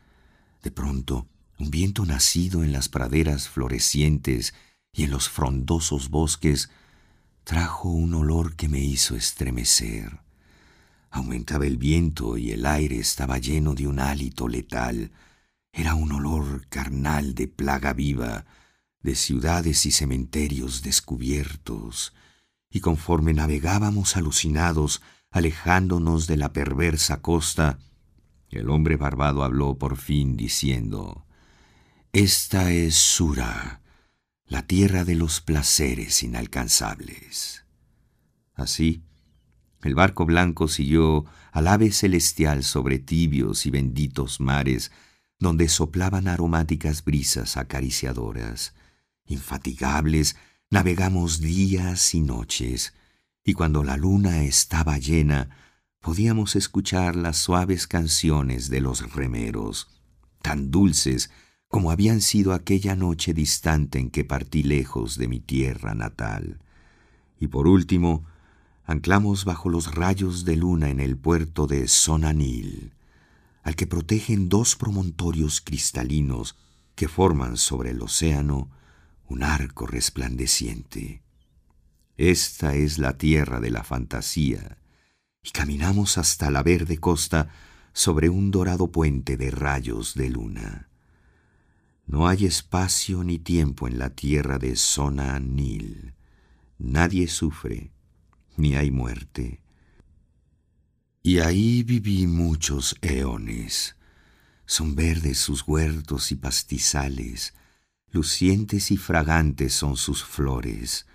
De 0.63 0.71
pronto, 0.71 1.27
un 1.59 1.71
viento 1.71 2.05
nacido 2.05 2.63
en 2.63 2.71
las 2.71 2.87
praderas 2.87 3.49
florecientes 3.49 4.53
y 4.93 5.03
en 5.03 5.11
los 5.11 5.27
frondosos 5.27 6.09
bosques 6.09 6.69
trajo 7.43 7.89
un 7.89 8.13
olor 8.13 8.55
que 8.55 8.69
me 8.69 8.79
hizo 8.79 9.17
estremecer. 9.17 10.21
Aumentaba 11.11 11.65
el 11.65 11.75
viento 11.75 12.37
y 12.37 12.51
el 12.51 12.65
aire 12.65 12.97
estaba 12.97 13.39
lleno 13.39 13.73
de 13.73 13.87
un 13.87 13.99
hálito 13.99 14.47
letal. 14.47 15.11
Era 15.77 15.93
un 15.93 16.11
olor 16.11 16.65
carnal 16.69 17.35
de 17.35 17.47
plaga 17.47 17.93
viva, 17.93 18.47
de 19.03 19.13
ciudades 19.13 19.85
y 19.85 19.91
cementerios 19.91 20.81
descubiertos. 20.81 22.15
Y 22.71 22.79
conforme 22.79 23.35
navegábamos 23.35 24.17
alucinados, 24.17 25.03
alejándonos 25.29 26.25
de 26.25 26.37
la 26.37 26.51
perversa 26.51 27.21
costa, 27.21 27.77
el 28.49 28.71
hombre 28.71 28.95
barbado 28.95 29.43
habló 29.43 29.77
por 29.77 29.97
fin 29.97 30.35
diciendo, 30.35 31.27
Esta 32.11 32.71
es 32.71 32.95
Sura, 32.95 33.81
la 34.47 34.63
tierra 34.63 35.05
de 35.05 35.13
los 35.13 35.41
placeres 35.41 36.23
inalcanzables. 36.23 37.65
Así, 38.55 39.03
el 39.83 39.93
barco 39.93 40.25
blanco 40.25 40.69
siguió 40.69 41.25
al 41.51 41.67
ave 41.67 41.91
celestial 41.91 42.63
sobre 42.63 42.97
tibios 42.97 43.67
y 43.67 43.69
benditos 43.69 44.39
mares, 44.39 44.91
donde 45.39 45.69
soplaban 45.69 46.27
aromáticas 46.27 47.03
brisas 47.03 47.57
acariciadoras. 47.57 48.73
Infatigables, 49.25 50.35
navegamos 50.69 51.39
días 51.39 52.13
y 52.13 52.21
noches, 52.21 52.93
y 53.43 53.53
cuando 53.53 53.83
la 53.83 53.97
luna 53.97 54.43
estaba 54.43 54.97
llena, 54.97 55.49
podíamos 56.01 56.55
escuchar 56.55 57.15
las 57.15 57.37
suaves 57.37 57.87
canciones 57.87 58.69
de 58.69 58.81
los 58.81 59.13
remeros, 59.13 59.87
tan 60.41 60.71
dulces 60.71 61.29
como 61.67 61.91
habían 61.91 62.21
sido 62.21 62.53
aquella 62.53 62.95
noche 62.95 63.33
distante 63.33 63.99
en 63.99 64.09
que 64.09 64.23
partí 64.23 64.63
lejos 64.63 65.17
de 65.17 65.27
mi 65.27 65.39
tierra 65.39 65.93
natal. 65.95 66.59
Y 67.39 67.47
por 67.47 67.67
último, 67.67 68.25
anclamos 68.85 69.45
bajo 69.45 69.69
los 69.69 69.93
rayos 69.93 70.45
de 70.45 70.55
luna 70.55 70.89
en 70.89 70.99
el 70.99 71.17
puerto 71.17 71.67
de 71.67 71.87
Sonanil, 71.87 72.93
al 73.67 73.75
que 73.75 73.85
protegen 73.85 74.47
dos 74.47 74.77
promontorios 74.77 75.59
cristalinos 75.59 76.55
que 76.95 77.09
forman 77.09 77.57
sobre 77.57 77.89
el 77.89 78.01
océano 78.01 78.71
un 79.27 79.43
arco 79.43 79.85
resplandeciente. 79.85 81.21
Esta 82.15 82.75
es 82.75 82.97
la 82.97 83.17
tierra 83.17 83.59
de 83.59 83.69
la 83.69 83.83
fantasía, 83.83 84.77
y 85.43 85.49
caminamos 85.49 86.17
hasta 86.17 86.49
la 86.49 86.63
verde 86.63 86.99
costa 86.99 87.49
sobre 87.91 88.29
un 88.29 88.51
dorado 88.51 88.89
puente 88.89 89.35
de 89.35 89.51
rayos 89.51 90.15
de 90.15 90.29
luna. 90.29 90.87
No 92.05 92.29
hay 92.29 92.45
espacio 92.45 93.25
ni 93.25 93.37
tiempo 93.37 93.89
en 93.89 93.99
la 93.99 94.11
tierra 94.11 94.59
de 94.59 94.77
Sona 94.77 95.37
Nil. 95.41 96.13
Nadie 96.79 97.27
sufre, 97.27 97.91
ni 98.55 98.77
hay 98.77 98.91
muerte. 98.91 99.59
Y 101.27 101.39
ahí 101.39 101.83
viví 101.83 102.25
muchos 102.25 102.95
eones. 103.01 103.97
Son 104.65 104.95
verdes 104.95 105.37
sus 105.37 105.67
huertos 105.67 106.31
y 106.31 106.35
pastizales, 106.35 107.53
lucientes 108.09 108.91
y 108.91 108.95
fragantes 108.95 109.73
son 109.73 109.97
sus 109.97 110.23
flores, 110.23 111.05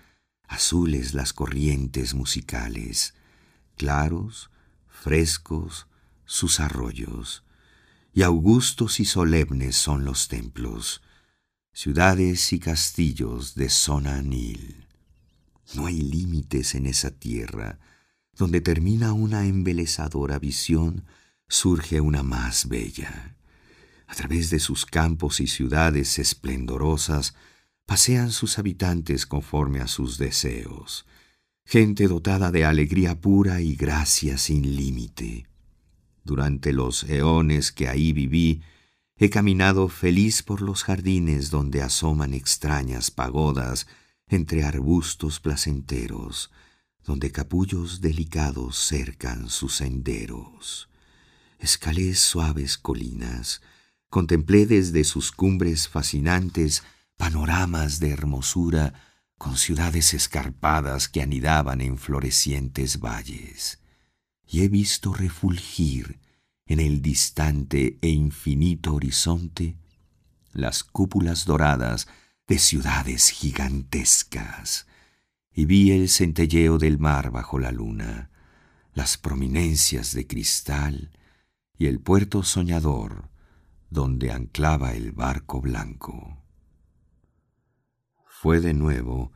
azules 0.47 1.15
las 1.15 1.33
corrientes 1.33 2.13
musicales, 2.13 3.15
claros, 3.75 4.51
frescos 4.87 5.87
sus 6.25 6.59
arroyos. 6.59 7.43
Y 8.13 8.21
augustos 8.21 8.99
y 8.99 9.05
solemnes 9.05 9.75
son 9.75 10.05
los 10.05 10.27
templos, 10.27 11.01
ciudades 11.73 12.53
y 12.53 12.59
castillos 12.59 13.55
de 13.55 13.67
zona 13.67 14.21
Nil. 14.21 14.85
No 15.73 15.87
hay 15.87 15.99
límites 15.99 16.75
en 16.75 16.85
esa 16.85 17.09
tierra, 17.09 17.79
donde 18.37 18.61
termina 18.61 19.13
una 19.13 19.45
embelezadora 19.45 20.39
visión, 20.39 21.05
surge 21.47 22.01
una 22.01 22.23
más 22.23 22.67
bella. 22.67 23.35
A 24.07 24.15
través 24.15 24.49
de 24.49 24.59
sus 24.59 24.85
campos 24.85 25.39
y 25.39 25.47
ciudades 25.47 26.19
esplendorosas 26.19 27.35
pasean 27.85 28.31
sus 28.31 28.59
habitantes 28.59 29.25
conforme 29.25 29.79
a 29.79 29.87
sus 29.87 30.17
deseos, 30.17 31.05
gente 31.65 32.07
dotada 32.07 32.51
de 32.51 32.65
alegría 32.65 33.19
pura 33.19 33.61
y 33.61 33.75
gracia 33.75 34.37
sin 34.37 34.75
límite. 34.75 35.47
Durante 36.23 36.73
los 36.73 37.03
eones 37.03 37.71
que 37.71 37.89
ahí 37.89 38.13
viví, 38.13 38.61
he 39.17 39.29
caminado 39.29 39.89
feliz 39.89 40.41
por 40.43 40.61
los 40.61 40.83
jardines 40.83 41.49
donde 41.49 41.81
asoman 41.81 42.33
extrañas 42.33 43.11
pagodas 43.11 43.87
entre 44.27 44.63
arbustos 44.63 45.39
placenteros, 45.39 46.51
donde 47.05 47.31
capullos 47.31 48.01
delicados 48.01 48.77
cercan 48.77 49.49
sus 49.49 49.75
senderos. 49.75 50.89
Escalé 51.59 52.15
suaves 52.15 52.77
colinas, 52.77 53.61
contemplé 54.09 54.65
desde 54.65 55.03
sus 55.03 55.31
cumbres 55.31 55.87
fascinantes 55.87 56.83
panoramas 57.17 57.99
de 57.99 58.11
hermosura 58.11 58.93
con 59.37 59.57
ciudades 59.57 60.13
escarpadas 60.13 61.09
que 61.09 61.21
anidaban 61.21 61.81
en 61.81 61.97
florecientes 61.97 62.99
valles, 62.99 63.79
y 64.47 64.61
he 64.61 64.69
visto 64.69 65.13
refulgir 65.13 66.19
en 66.65 66.79
el 66.79 67.01
distante 67.01 67.97
e 68.01 68.09
infinito 68.09 68.93
horizonte 68.93 69.75
las 70.53 70.83
cúpulas 70.83 71.45
doradas 71.45 72.07
de 72.47 72.59
ciudades 72.59 73.29
gigantescas, 73.29 74.85
y 75.53 75.65
vi 75.65 75.91
el 75.91 76.09
centelleo 76.09 76.77
del 76.77 76.97
mar 76.97 77.31
bajo 77.31 77.59
la 77.59 77.71
luna, 77.71 78.29
las 78.93 79.17
prominencias 79.17 80.13
de 80.13 80.27
cristal 80.27 81.11
y 81.77 81.87
el 81.87 81.99
puerto 81.99 82.43
soñador 82.43 83.29
donde 83.93 84.31
anclaba 84.31 84.93
el 84.93 85.11
barco 85.11 85.61
blanco. 85.61 86.43
Fue 88.25 88.59
de 88.59 88.73
nuevo, 88.73 89.31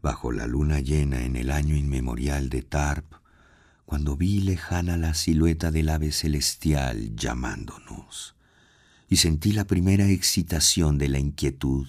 bajo 0.00 0.32
la 0.32 0.46
luna 0.46 0.80
llena 0.80 1.22
en 1.22 1.36
el 1.36 1.50
año 1.50 1.76
inmemorial 1.76 2.48
de 2.48 2.62
Tarp, 2.62 3.12
cuando 3.84 4.16
vi 4.16 4.40
lejana 4.40 4.96
la 4.96 5.12
silueta 5.12 5.70
del 5.70 5.90
ave 5.90 6.12
celestial 6.12 7.14
llamándonos, 7.14 8.36
y 9.08 9.16
sentí 9.16 9.52
la 9.52 9.66
primera 9.66 10.08
excitación 10.08 10.96
de 10.96 11.08
la 11.08 11.18
inquietud. 11.18 11.86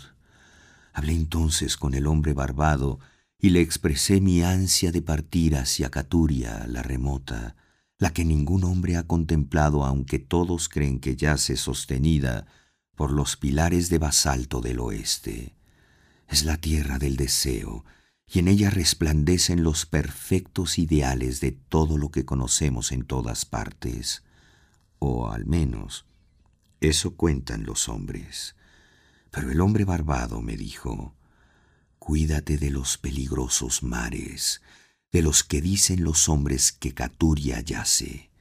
Hablé 0.92 1.14
entonces 1.14 1.78
con 1.78 1.94
el 1.94 2.08
hombre 2.08 2.34
barbado 2.34 3.00
y 3.42 3.50
le 3.50 3.62
expresé 3.62 4.22
mi 4.22 4.44
ansia 4.44 4.92
de 4.92 5.02
partir 5.02 5.56
hacia 5.56 5.90
Caturia, 5.90 6.64
la 6.68 6.84
remota, 6.84 7.56
la 7.98 8.14
que 8.14 8.24
ningún 8.24 8.64
hombre 8.64 8.98
ha 8.98 9.08
contemplado 9.08 9.84
aunque 9.84 10.20
todos 10.20 10.70
creen 10.70 11.00
que 11.00 11.16
yace 11.16 11.58
sostenida 11.58 12.46
por 12.96 13.12
los 13.12 13.38
pilares 13.38 13.90
de 13.90 13.98
basalto 13.98 14.62
del 14.62 14.80
oeste. 14.80 15.56
Es 16.28 16.46
la 16.46 16.58
tierra 16.58 17.00
del 17.00 17.16
deseo, 17.16 17.84
y 18.28 18.40
en 18.40 18.48
ella 18.48 18.70
resplandecen 18.70 19.64
los 19.64 19.88
perfectos 19.88 20.78
ideales 20.78 21.42
de 21.42 21.52
todo 21.52 21.98
lo 21.98 22.12
que 22.12 22.26
conocemos 22.26 22.92
en 22.92 23.04
todas 23.04 23.46
partes, 23.46 24.24
o 25.00 25.30
al 25.32 25.48
menos 25.48 26.06
eso 26.80 27.16
cuentan 27.16 27.64
los 27.64 27.90
hombres. 27.90 28.56
Pero 29.32 29.50
el 29.50 29.62
hombre 29.62 29.84
barbado 29.84 30.42
me 30.42 30.56
dijo, 30.58 31.16
Cuídate 32.04 32.58
de 32.58 32.72
los 32.72 32.98
peligrosos 32.98 33.84
mares, 33.84 34.64
de 35.12 35.22
los 35.22 35.44
que 35.44 35.62
dicen 35.62 36.04
los 36.04 36.30
hombres 36.30 36.72
que 36.72 36.96
Caturia 36.96 37.62
yace. 37.62 38.32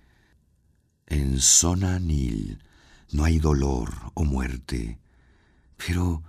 En 1.06 1.38
Sonanil 1.40 2.62
no 3.12 3.24
hay 3.24 3.38
dolor 3.38 4.12
o 4.14 4.24
muerte, 4.24 4.98
pero 5.76 6.22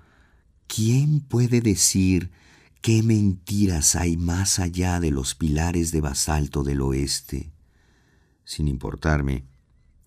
¿quién 0.67 1.21
puede 1.21 1.61
decir 1.61 2.31
qué 2.81 3.01
mentiras 3.01 3.95
hay 3.95 4.17
más 4.17 4.59
allá 4.59 4.99
de 4.99 5.11
los 5.11 5.33
pilares 5.33 5.93
de 5.93 6.01
basalto 6.01 6.63
del 6.63 6.81
oeste? 6.81 7.53
Sin 8.43 8.67
importarme, 8.67 9.45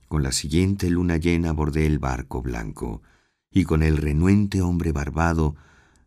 con 0.09 0.23
la 0.23 0.31
siguiente 0.31 0.91
luna 0.91 1.17
llena 1.17 1.49
abordé 1.49 1.87
el 1.87 1.99
barco 1.99 2.43
blanco, 2.43 3.01
y 3.51 3.65
con 3.65 3.83
el 3.83 3.97
renuente 3.97 4.61
hombre 4.61 4.93
barbado 4.93 5.57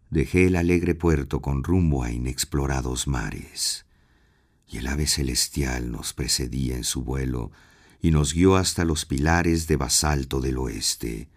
dejé 0.09 0.47
el 0.47 0.55
alegre 0.55 0.95
puerto 0.95 1.41
con 1.41 1.63
rumbo 1.63 2.03
a 2.03 2.11
inexplorados 2.11 3.07
mares. 3.07 3.85
Y 4.67 4.77
el 4.77 4.87
ave 4.87 5.07
celestial 5.07 5.91
nos 5.91 6.13
precedía 6.13 6.75
en 6.75 6.83
su 6.83 7.03
vuelo 7.03 7.51
y 8.01 8.11
nos 8.11 8.33
guió 8.33 8.55
hasta 8.55 8.85
los 8.85 9.05
pilares 9.05 9.67
de 9.67 9.77
basalto 9.77 10.41
del 10.41 10.57
oeste. 10.57 11.29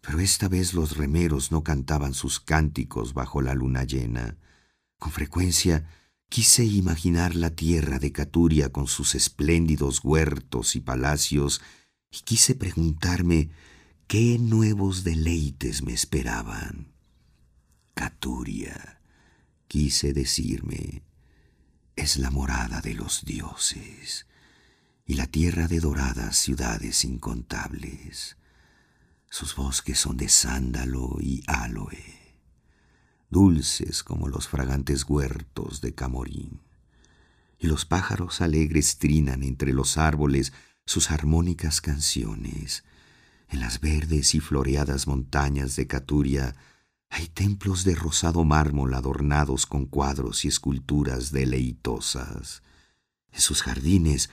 Pero 0.00 0.20
esta 0.20 0.48
vez 0.48 0.74
los 0.74 0.96
remeros 0.96 1.50
no 1.50 1.62
cantaban 1.64 2.14
sus 2.14 2.40
cánticos 2.40 3.14
bajo 3.14 3.42
la 3.42 3.54
luna 3.54 3.84
llena. 3.84 4.36
Con 4.98 5.12
frecuencia 5.12 5.88
quise 6.28 6.64
imaginar 6.64 7.34
la 7.34 7.50
tierra 7.50 7.98
de 7.98 8.12
Caturia 8.12 8.70
con 8.70 8.86
sus 8.86 9.14
espléndidos 9.14 10.04
huertos 10.04 10.76
y 10.76 10.80
palacios 10.80 11.62
y 12.10 12.20
quise 12.20 12.54
preguntarme 12.54 13.50
qué 14.06 14.38
nuevos 14.38 15.04
deleites 15.04 15.82
me 15.82 15.92
esperaban. 15.92 16.97
Caturia, 17.98 19.00
quise 19.66 20.12
decirme, 20.12 21.02
es 21.96 22.16
la 22.16 22.30
morada 22.30 22.80
de 22.80 22.94
los 22.94 23.24
dioses 23.24 24.28
y 25.04 25.14
la 25.14 25.26
tierra 25.26 25.66
de 25.66 25.80
doradas 25.80 26.36
ciudades 26.36 27.04
incontables. 27.04 28.36
Sus 29.28 29.56
bosques 29.56 29.98
son 29.98 30.16
de 30.16 30.28
sándalo 30.28 31.16
y 31.18 31.42
aloe, 31.48 31.98
dulces 33.30 34.04
como 34.04 34.28
los 34.28 34.46
fragantes 34.46 35.02
huertos 35.02 35.80
de 35.80 35.92
Camorín, 35.92 36.60
y 37.58 37.66
los 37.66 37.84
pájaros 37.84 38.40
alegres 38.40 38.98
trinan 38.98 39.42
entre 39.42 39.72
los 39.72 39.98
árboles 39.98 40.52
sus 40.86 41.10
armónicas 41.10 41.80
canciones. 41.80 42.84
En 43.48 43.58
las 43.58 43.80
verdes 43.80 44.36
y 44.36 44.40
floreadas 44.40 45.08
montañas 45.08 45.74
de 45.74 45.88
Caturia 45.88 46.54
hay 47.10 47.26
templos 47.28 47.84
de 47.84 47.94
rosado 47.94 48.44
mármol 48.44 48.94
adornados 48.94 49.66
con 49.66 49.86
cuadros 49.86 50.44
y 50.44 50.48
esculturas 50.48 51.32
deleitosas. 51.32 52.62
En 53.32 53.40
sus 53.40 53.62
jardines 53.62 54.30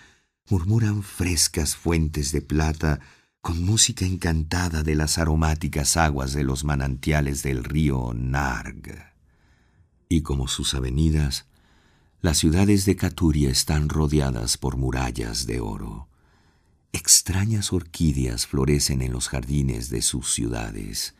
murmuran 0.49 1.01
frescas 1.03 1.75
fuentes 1.75 2.31
de 2.31 2.41
plata 2.41 2.99
con 3.41 3.63
música 3.63 4.05
encantada 4.05 4.83
de 4.83 4.95
las 4.95 5.17
aromáticas 5.17 5.97
aguas 5.97 6.33
de 6.33 6.43
los 6.43 6.63
manantiales 6.63 7.43
del 7.43 7.63
río 7.63 8.13
Narg. 8.13 9.13
Y 10.09 10.21
como 10.21 10.47
sus 10.47 10.73
avenidas, 10.73 11.45
las 12.21 12.37
ciudades 12.37 12.85
de 12.85 12.95
Caturia 12.95 13.49
están 13.49 13.87
rodeadas 13.87 14.57
por 14.57 14.77
murallas 14.77 15.45
de 15.45 15.59
oro. 15.59 16.09
Extrañas 16.91 17.71
orquídeas 17.71 18.47
florecen 18.47 19.01
en 19.01 19.13
los 19.13 19.29
jardines 19.29 19.89
de 19.89 20.01
sus 20.01 20.33
ciudades 20.33 21.13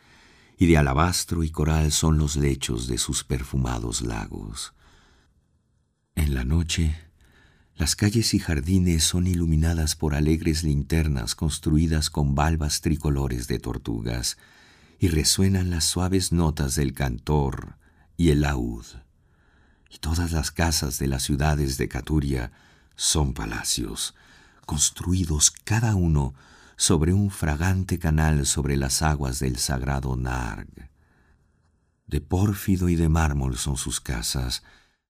y 0.56 0.66
de 0.66 0.78
alabastro 0.78 1.44
y 1.44 1.50
coral 1.50 1.92
son 1.92 2.18
los 2.18 2.36
lechos 2.36 2.86
de 2.86 2.98
sus 2.98 3.24
perfumados 3.24 4.02
lagos. 4.02 4.74
En 6.14 6.34
la 6.34 6.44
noche, 6.44 6.96
las 7.74 7.94
calles 7.94 8.32
y 8.32 8.38
jardines 8.38 9.04
son 9.04 9.26
iluminadas 9.26 9.96
por 9.96 10.14
alegres 10.14 10.62
linternas 10.62 11.34
construidas 11.34 12.08
con 12.08 12.34
balbas 12.34 12.80
tricolores 12.80 13.48
de 13.48 13.58
tortugas, 13.58 14.38
y 14.98 15.08
resuenan 15.08 15.70
las 15.70 15.84
suaves 15.84 16.32
notas 16.32 16.74
del 16.74 16.94
cantor 16.94 17.76
y 18.16 18.30
el 18.30 18.40
laúd. 18.40 18.86
Y 19.90 19.98
todas 19.98 20.32
las 20.32 20.50
casas 20.50 20.98
de 20.98 21.06
las 21.06 21.22
ciudades 21.22 21.76
de 21.76 21.88
Caturia 21.88 22.52
son 22.96 23.34
palacios, 23.34 24.14
construidos 24.64 25.50
cada 25.50 25.94
uno 25.94 26.34
sobre 26.76 27.12
un 27.12 27.30
fragante 27.30 27.98
canal 27.98 28.46
sobre 28.46 28.76
las 28.76 29.02
aguas 29.02 29.38
del 29.38 29.56
sagrado 29.56 30.16
Narg. 30.16 30.90
De 32.06 32.20
pórfido 32.20 32.88
y 32.88 32.94
de 32.94 33.08
mármol 33.08 33.56
son 33.56 33.76
sus 33.76 34.00
casas, 34.00 34.62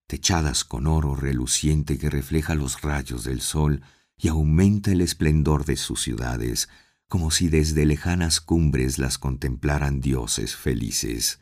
techadas 0.07 0.63
con 0.63 0.87
oro 0.87 1.15
reluciente 1.15 1.97
que 1.97 2.09
refleja 2.09 2.55
los 2.55 2.81
rayos 2.81 3.23
del 3.25 3.41
sol 3.41 3.83
y 4.17 4.29
aumenta 4.29 4.91
el 4.91 5.01
esplendor 5.01 5.65
de 5.65 5.75
sus 5.75 6.01
ciudades, 6.01 6.69
como 7.07 7.29
si 7.29 7.49
desde 7.49 7.85
lejanas 7.85 8.41
cumbres 8.41 8.97
las 8.97 9.17
contemplaran 9.17 10.01
dioses 10.01 10.55
felices. 10.55 11.39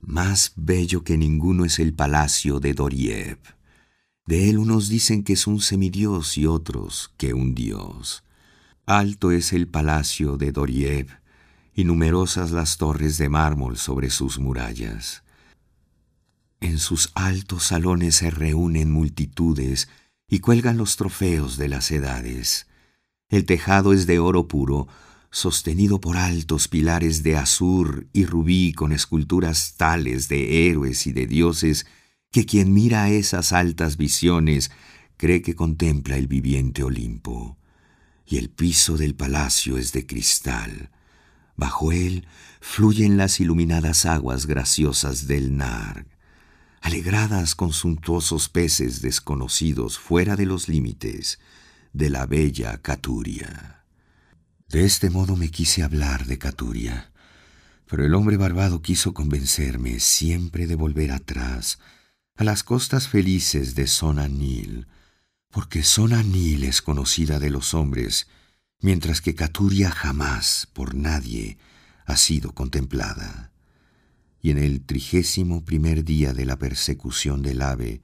Más 0.00 0.52
bello 0.56 1.04
que 1.04 1.16
ninguno 1.16 1.64
es 1.64 1.78
el 1.78 1.94
palacio 1.94 2.60
de 2.60 2.74
Doriev. 2.74 3.38
De 4.26 4.50
él 4.50 4.58
unos 4.58 4.88
dicen 4.88 5.22
que 5.22 5.32
es 5.32 5.46
un 5.46 5.60
semidios 5.60 6.36
y 6.36 6.46
otros 6.46 7.12
que 7.16 7.34
un 7.34 7.54
dios. 7.54 8.24
Alto 8.86 9.30
es 9.30 9.52
el 9.52 9.68
palacio 9.68 10.36
de 10.36 10.50
Doriev 10.50 11.06
y 11.72 11.84
numerosas 11.84 12.50
las 12.50 12.78
torres 12.78 13.16
de 13.16 13.28
mármol 13.28 13.78
sobre 13.78 14.10
sus 14.10 14.40
murallas. 14.40 15.22
En 16.60 16.78
sus 16.78 17.12
altos 17.14 17.62
salones 17.62 18.16
se 18.16 18.30
reúnen 18.32 18.90
multitudes 18.90 19.88
y 20.28 20.40
cuelgan 20.40 20.78
los 20.78 20.96
trofeos 20.96 21.56
de 21.58 21.68
las 21.68 21.92
edades. 21.92 22.66
El 23.28 23.46
tejado 23.46 23.92
es 23.92 24.08
de 24.08 24.18
oro 24.18 24.48
puro, 24.48 24.88
sostenido 25.30 26.00
por 26.00 26.16
altos 26.16 26.66
pilares 26.66 27.22
de 27.22 27.36
azur 27.36 28.08
y 28.12 28.26
rubí 28.26 28.72
con 28.72 28.90
esculturas 28.90 29.76
tales 29.76 30.28
de 30.28 30.68
héroes 30.68 31.06
y 31.06 31.12
de 31.12 31.28
dioses, 31.28 31.86
que 32.32 32.46
quien 32.46 32.74
mira 32.74 33.10
esas 33.10 33.52
altas 33.52 33.96
visiones 33.96 34.72
cree 35.16 35.40
que 35.40 35.54
contempla 35.54 36.16
el 36.16 36.26
viviente 36.26 36.82
Olimpo. 36.82 37.61
Y 38.26 38.38
el 38.38 38.50
piso 38.50 38.96
del 38.96 39.14
palacio 39.14 39.78
es 39.78 39.92
de 39.92 40.06
cristal. 40.06 40.90
Bajo 41.56 41.92
él 41.92 42.26
fluyen 42.60 43.16
las 43.16 43.40
iluminadas 43.40 44.06
aguas 44.06 44.46
graciosas 44.46 45.26
del 45.26 45.56
Narg, 45.56 46.06
alegradas 46.80 47.54
con 47.54 47.72
suntuosos 47.72 48.48
peces 48.48 49.02
desconocidos 49.02 49.98
fuera 49.98 50.36
de 50.36 50.46
los 50.46 50.68
límites 50.68 51.38
de 51.92 52.10
la 52.10 52.26
bella 52.26 52.78
Caturia. 52.78 53.84
De 54.68 54.84
este 54.84 55.10
modo 55.10 55.36
me 55.36 55.50
quise 55.50 55.82
hablar 55.82 56.26
de 56.26 56.38
Caturia, 56.38 57.12
pero 57.86 58.06
el 58.06 58.14
hombre 58.14 58.38
barbado 58.38 58.80
quiso 58.80 59.12
convencerme 59.12 60.00
siempre 60.00 60.66
de 60.66 60.76
volver 60.76 61.12
atrás, 61.12 61.78
a 62.36 62.44
las 62.44 62.62
costas 62.62 63.08
felices 63.08 63.74
de 63.74 63.86
Sonanil, 63.86 64.86
porque 65.52 65.84
Sonanil 65.84 66.64
es 66.64 66.82
conocida 66.82 67.38
de 67.38 67.50
los 67.50 67.74
hombres, 67.74 68.26
mientras 68.80 69.20
que 69.20 69.34
Caturia 69.36 69.90
jamás 69.90 70.66
por 70.72 70.94
nadie 70.94 71.58
ha 72.06 72.16
sido 72.16 72.52
contemplada. 72.52 73.52
Y 74.40 74.50
en 74.50 74.58
el 74.58 74.84
trigésimo 74.84 75.64
primer 75.64 76.04
día 76.04 76.32
de 76.32 76.46
la 76.46 76.56
persecución 76.56 77.42
del 77.42 77.62
ave, 77.62 78.02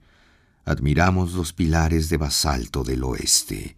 admiramos 0.63 1.33
los 1.33 1.51
pilares 1.51 2.07
de 2.09 2.17
basalto 2.17 2.83
del 2.83 3.03
oeste. 3.03 3.75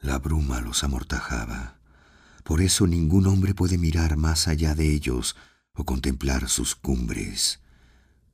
La 0.00 0.18
bruma 0.18 0.60
los 0.60 0.84
amortajaba. 0.84 1.78
Por 2.42 2.60
eso 2.60 2.86
ningún 2.86 3.28
hombre 3.28 3.54
puede 3.54 3.78
mirar 3.78 4.16
más 4.16 4.48
allá 4.48 4.74
de 4.74 4.92
ellos 4.92 5.36
o 5.72 5.84
contemplar 5.84 6.48
sus 6.48 6.74
cumbres 6.74 7.62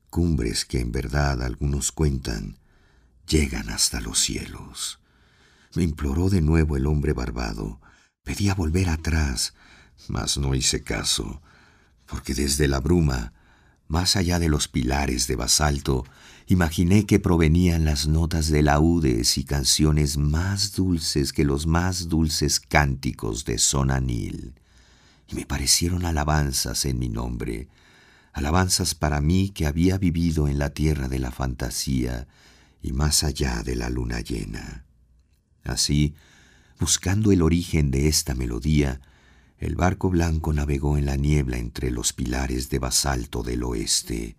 cumbres 0.09 0.65
que 0.65 0.79
en 0.79 0.91
verdad 0.91 1.43
algunos 1.43 1.91
cuentan 1.91 2.57
llegan 3.29 3.69
hasta 3.69 4.01
los 4.01 4.19
cielos. 4.19 4.99
Me 5.75 5.83
imploró 5.83 6.29
de 6.29 6.41
nuevo 6.41 6.75
el 6.75 6.87
hombre 6.87 7.13
barbado. 7.13 7.79
Pedía 8.23 8.55
volver 8.55 8.89
atrás, 8.89 9.53
mas 10.07 10.37
no 10.37 10.55
hice 10.55 10.83
caso, 10.83 11.41
porque 12.07 12.33
desde 12.33 12.67
la 12.67 12.79
bruma, 12.79 13.33
más 13.87 14.15
allá 14.15 14.39
de 14.39 14.49
los 14.49 14.67
pilares 14.67 15.27
de 15.27 15.35
basalto, 15.35 16.05
imaginé 16.47 17.05
que 17.05 17.19
provenían 17.19 17.85
las 17.85 18.07
notas 18.07 18.49
de 18.49 18.63
laúdes 18.63 19.37
y 19.37 19.43
canciones 19.43 20.17
más 20.17 20.75
dulces 20.75 21.31
que 21.31 21.45
los 21.45 21.67
más 21.67 22.09
dulces 22.09 22.59
cánticos 22.59 23.45
de 23.45 23.59
Sonanil, 23.59 24.55
y 25.27 25.35
me 25.35 25.45
parecieron 25.45 26.05
alabanzas 26.05 26.85
en 26.85 26.97
mi 26.97 27.09
nombre, 27.09 27.67
alabanzas 28.33 28.95
para 28.95 29.21
mí 29.21 29.49
que 29.49 29.67
había 29.67 29.99
vivido 29.99 30.47
en 30.47 30.57
la 30.57 30.71
tierra 30.71 31.07
de 31.07 31.19
la 31.19 31.31
fantasía 31.31 32.27
y 32.81 32.93
más 32.93 33.23
allá 33.23 33.63
de 33.63 33.75
la 33.75 33.89
luna 33.89 34.21
llena. 34.21 34.85
Así, 35.63 36.15
buscando 36.79 37.31
el 37.31 37.41
origen 37.41 37.91
de 37.91 38.07
esta 38.07 38.33
melodía, 38.35 39.01
el 39.57 39.75
barco 39.75 40.09
blanco 40.09 40.53
navegó 40.53 40.97
en 40.97 41.05
la 41.05 41.17
niebla 41.17 41.57
entre 41.57 41.91
los 41.91 42.13
pilares 42.13 42.69
de 42.69 42.79
basalto 42.79 43.43
del 43.43 43.63
oeste, 43.63 44.37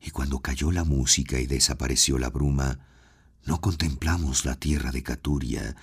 y 0.00 0.10
cuando 0.10 0.40
cayó 0.40 0.72
la 0.72 0.84
música 0.84 1.38
y 1.38 1.46
desapareció 1.46 2.18
la 2.18 2.30
bruma, 2.30 2.78
no 3.44 3.60
contemplamos 3.60 4.44
la 4.44 4.56
tierra 4.56 4.92
de 4.92 5.02
Caturia, 5.02 5.76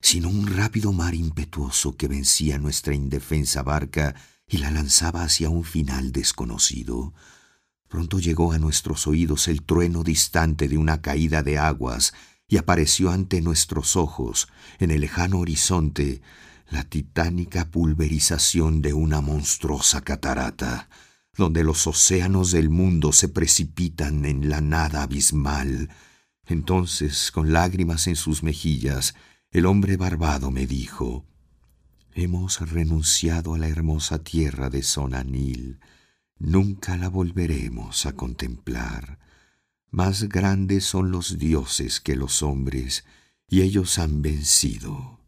sino 0.00 0.28
un 0.28 0.46
rápido 0.46 0.92
mar 0.92 1.14
impetuoso 1.14 1.96
que 1.96 2.08
vencía 2.08 2.58
nuestra 2.58 2.94
indefensa 2.94 3.62
barca 3.62 4.14
y 4.46 4.58
la 4.58 4.70
lanzaba 4.70 5.22
hacia 5.22 5.50
un 5.50 5.64
final 5.64 6.12
desconocido. 6.12 7.12
Pronto 7.90 8.20
llegó 8.20 8.52
a 8.52 8.58
nuestros 8.60 9.08
oídos 9.08 9.48
el 9.48 9.62
trueno 9.64 10.04
distante 10.04 10.68
de 10.68 10.78
una 10.78 11.02
caída 11.02 11.42
de 11.42 11.58
aguas 11.58 12.14
y 12.46 12.56
apareció 12.56 13.10
ante 13.10 13.40
nuestros 13.40 13.96
ojos, 13.96 14.46
en 14.78 14.92
el 14.92 15.00
lejano 15.00 15.40
horizonte, 15.40 16.22
la 16.70 16.84
titánica 16.84 17.68
pulverización 17.68 18.80
de 18.80 18.92
una 18.92 19.20
monstruosa 19.20 20.02
catarata, 20.02 20.88
donde 21.36 21.64
los 21.64 21.84
océanos 21.88 22.52
del 22.52 22.70
mundo 22.70 23.12
se 23.12 23.28
precipitan 23.28 24.24
en 24.24 24.48
la 24.48 24.60
nada 24.60 25.02
abismal. 25.02 25.90
Entonces, 26.46 27.32
con 27.32 27.52
lágrimas 27.52 28.06
en 28.06 28.14
sus 28.14 28.44
mejillas, 28.44 29.16
el 29.50 29.66
hombre 29.66 29.96
barbado 29.96 30.52
me 30.52 30.68
dijo, 30.68 31.26
Hemos 32.14 32.60
renunciado 32.70 33.54
a 33.54 33.58
la 33.58 33.66
hermosa 33.66 34.22
tierra 34.22 34.70
de 34.70 34.84
Sonanil. 34.84 35.80
Nunca 36.40 36.96
la 36.96 37.10
volveremos 37.10 38.06
a 38.06 38.14
contemplar. 38.14 39.18
Más 39.90 40.26
grandes 40.30 40.86
son 40.86 41.10
los 41.10 41.38
dioses 41.38 42.00
que 42.00 42.16
los 42.16 42.42
hombres, 42.42 43.04
y 43.46 43.60
ellos 43.60 43.98
han 43.98 44.22
vencido. 44.22 45.20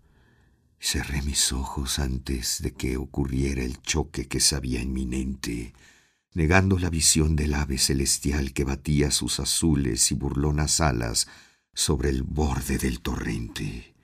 Cerré 0.81 1.21
mis 1.21 1.53
ojos 1.53 1.99
antes 1.99 2.63
de 2.63 2.73
que 2.73 2.97
ocurriera 2.97 3.63
el 3.63 3.83
choque 3.83 4.27
que 4.27 4.41
sabía 4.41 4.81
inminente, 4.81 5.75
negando 6.33 6.79
la 6.79 6.89
visión 6.89 7.37
del 7.37 7.53
ave 7.55 7.77
celestial 7.77 8.55
que 8.55 8.65
batía 8.65 9.11
sus 9.11 9.39
azules 9.39 10.11
y 10.13 10.15
burlonas 10.15 10.81
alas 10.81 11.29
sobre 11.75 12.09
el 12.09 12.23
borde 12.23 12.79
del 12.79 13.01
torrente. 13.01 13.95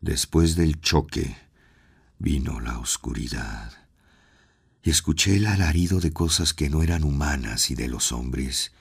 Después 0.00 0.56
del 0.56 0.80
choque, 0.80 1.36
vino 2.18 2.58
la 2.58 2.80
oscuridad 2.80 3.87
escuché 4.90 5.36
el 5.36 5.46
alarido 5.46 6.00
de 6.00 6.12
cosas 6.12 6.54
que 6.54 6.70
no 6.70 6.82
eran 6.82 7.04
humanas 7.04 7.70
y 7.70 7.74
de 7.74 7.88
los 7.88 8.12
hombres. 8.12 8.72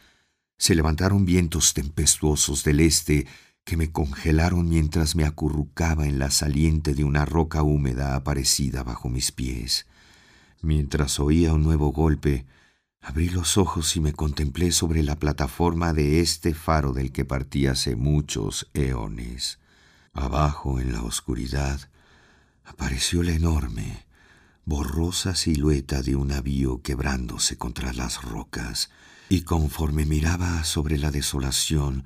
Se 0.57 0.75
levantaron 0.75 1.25
vientos 1.25 1.73
tempestuosos 1.73 2.63
del 2.63 2.79
este 2.79 3.27
que 3.63 3.77
me 3.77 3.91
congelaron 3.91 4.69
mientras 4.69 5.15
me 5.15 5.25
acurrucaba 5.25 6.07
en 6.07 6.19
la 6.19 6.31
saliente 6.31 6.95
de 6.95 7.03
una 7.03 7.25
roca 7.25 7.63
húmeda 7.63 8.15
aparecida 8.15 8.83
bajo 8.83 9.09
mis 9.09 9.31
pies. 9.31 9.87
Mientras 10.61 11.19
oía 11.19 11.53
un 11.53 11.63
nuevo 11.63 11.91
golpe, 11.91 12.45
abrí 13.01 13.29
los 13.29 13.57
ojos 13.57 13.95
y 13.97 13.99
me 13.99 14.13
contemplé 14.13 14.71
sobre 14.71 15.03
la 15.03 15.17
plataforma 15.17 15.93
de 15.93 16.21
este 16.21 16.53
faro 16.53 16.93
del 16.93 17.11
que 17.11 17.25
partí 17.25 17.67
hace 17.67 17.97
muchos 17.97 18.69
eones. 18.73 19.59
Abajo, 20.13 20.79
en 20.79 20.93
la 20.93 21.03
oscuridad, 21.03 21.89
apareció 22.63 23.21
la 23.21 23.33
enorme, 23.33 24.06
borrosa 24.67 25.33
silueta 25.33 26.01
de 26.01 26.17
un 26.17 26.27
navío 26.27 26.81
quebrándose 26.81 27.57
contra 27.57 27.93
las 27.93 28.21
rocas, 28.21 28.91
y 29.29 29.43
conforme 29.43 30.05
miraba 30.05 30.65
sobre 30.65 30.97
la 30.97 31.09
desolación, 31.09 32.03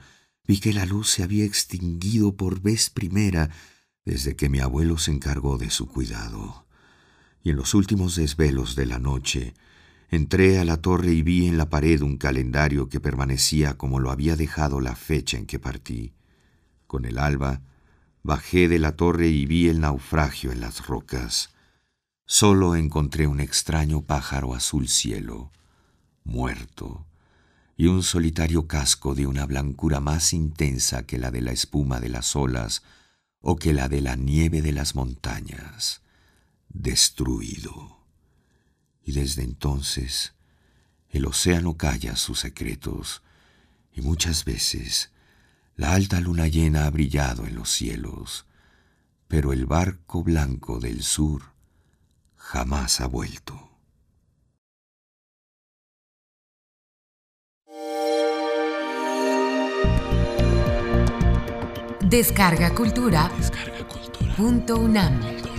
vi 0.47 0.59
que 0.59 0.71
la 0.71 0.85
luz 0.85 1.09
se 1.09 1.23
había 1.23 1.43
extinguido 1.43 2.37
por 2.37 2.61
vez 2.61 2.91
primera 2.91 3.49
desde 4.05 4.35
que 4.35 4.47
mi 4.47 4.59
abuelo 4.59 4.99
se 4.99 5.09
encargó 5.09 5.57
de 5.57 5.71
su 5.71 5.87
cuidado. 5.87 6.67
Y 7.41 7.49
en 7.49 7.55
los 7.55 7.73
últimos 7.73 8.15
desvelos 8.15 8.75
de 8.75 8.85
la 8.85 8.99
noche, 8.99 9.55
entré 10.09 10.59
a 10.59 10.63
la 10.63 10.77
torre 10.77 11.13
y 11.13 11.23
vi 11.23 11.47
en 11.47 11.57
la 11.57 11.67
pared 11.67 12.01
un 12.01 12.17
calendario 12.17 12.89
que 12.89 12.99
permanecía 12.99 13.75
como 13.75 13.99
lo 13.99 14.11
había 14.11 14.35
dejado 14.35 14.81
la 14.81 14.95
fecha 14.95 15.35
en 15.35 15.47
que 15.47 15.57
partí. 15.57 16.13
Con 16.85 17.05
el 17.05 17.17
alba, 17.17 17.63
Bajé 18.23 18.67
de 18.67 18.77
la 18.77 18.95
torre 18.95 19.29
y 19.29 19.47
vi 19.47 19.67
el 19.67 19.79
naufragio 19.79 20.51
en 20.51 20.61
las 20.61 20.85
rocas. 20.85 21.55
Solo 22.33 22.77
encontré 22.77 23.27
un 23.27 23.41
extraño 23.41 24.03
pájaro 24.03 24.55
azul 24.55 24.87
cielo, 24.87 25.51
muerto, 26.23 27.05
y 27.75 27.87
un 27.87 28.03
solitario 28.03 28.67
casco 28.67 29.15
de 29.15 29.27
una 29.27 29.45
blancura 29.45 29.99
más 29.99 30.31
intensa 30.31 31.05
que 31.05 31.17
la 31.17 31.29
de 31.29 31.41
la 31.41 31.51
espuma 31.51 31.99
de 31.99 32.07
las 32.07 32.37
olas 32.37 32.83
o 33.41 33.57
que 33.57 33.73
la 33.73 33.89
de 33.89 33.99
la 33.99 34.15
nieve 34.15 34.61
de 34.61 34.71
las 34.71 34.95
montañas, 34.95 36.03
destruido. 36.69 37.99
Y 39.03 39.11
desde 39.11 39.43
entonces 39.43 40.33
el 41.09 41.25
océano 41.25 41.75
calla 41.75 42.15
sus 42.15 42.39
secretos, 42.39 43.23
y 43.91 43.99
muchas 43.99 44.45
veces 44.45 45.11
la 45.75 45.91
alta 45.91 46.21
luna 46.21 46.47
llena 46.47 46.85
ha 46.85 46.89
brillado 46.91 47.45
en 47.45 47.55
los 47.55 47.69
cielos, 47.69 48.45
pero 49.27 49.51
el 49.51 49.65
barco 49.65 50.23
blanco 50.23 50.79
del 50.79 51.03
sur 51.03 51.50
jamás 52.51 52.99
ha 52.99 53.07
vuelto. 53.07 53.53
Descarga 62.01 62.75
Cultura. 62.75 63.31
Descarga 63.37 63.87
cultura. 63.87 64.35
Punto 64.35 64.75
UNAM. 64.75 65.50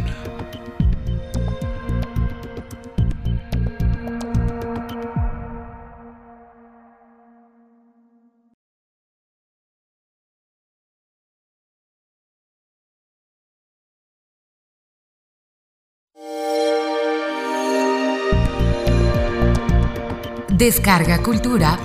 Descarga 20.63 21.21
Cultura. 21.21 21.77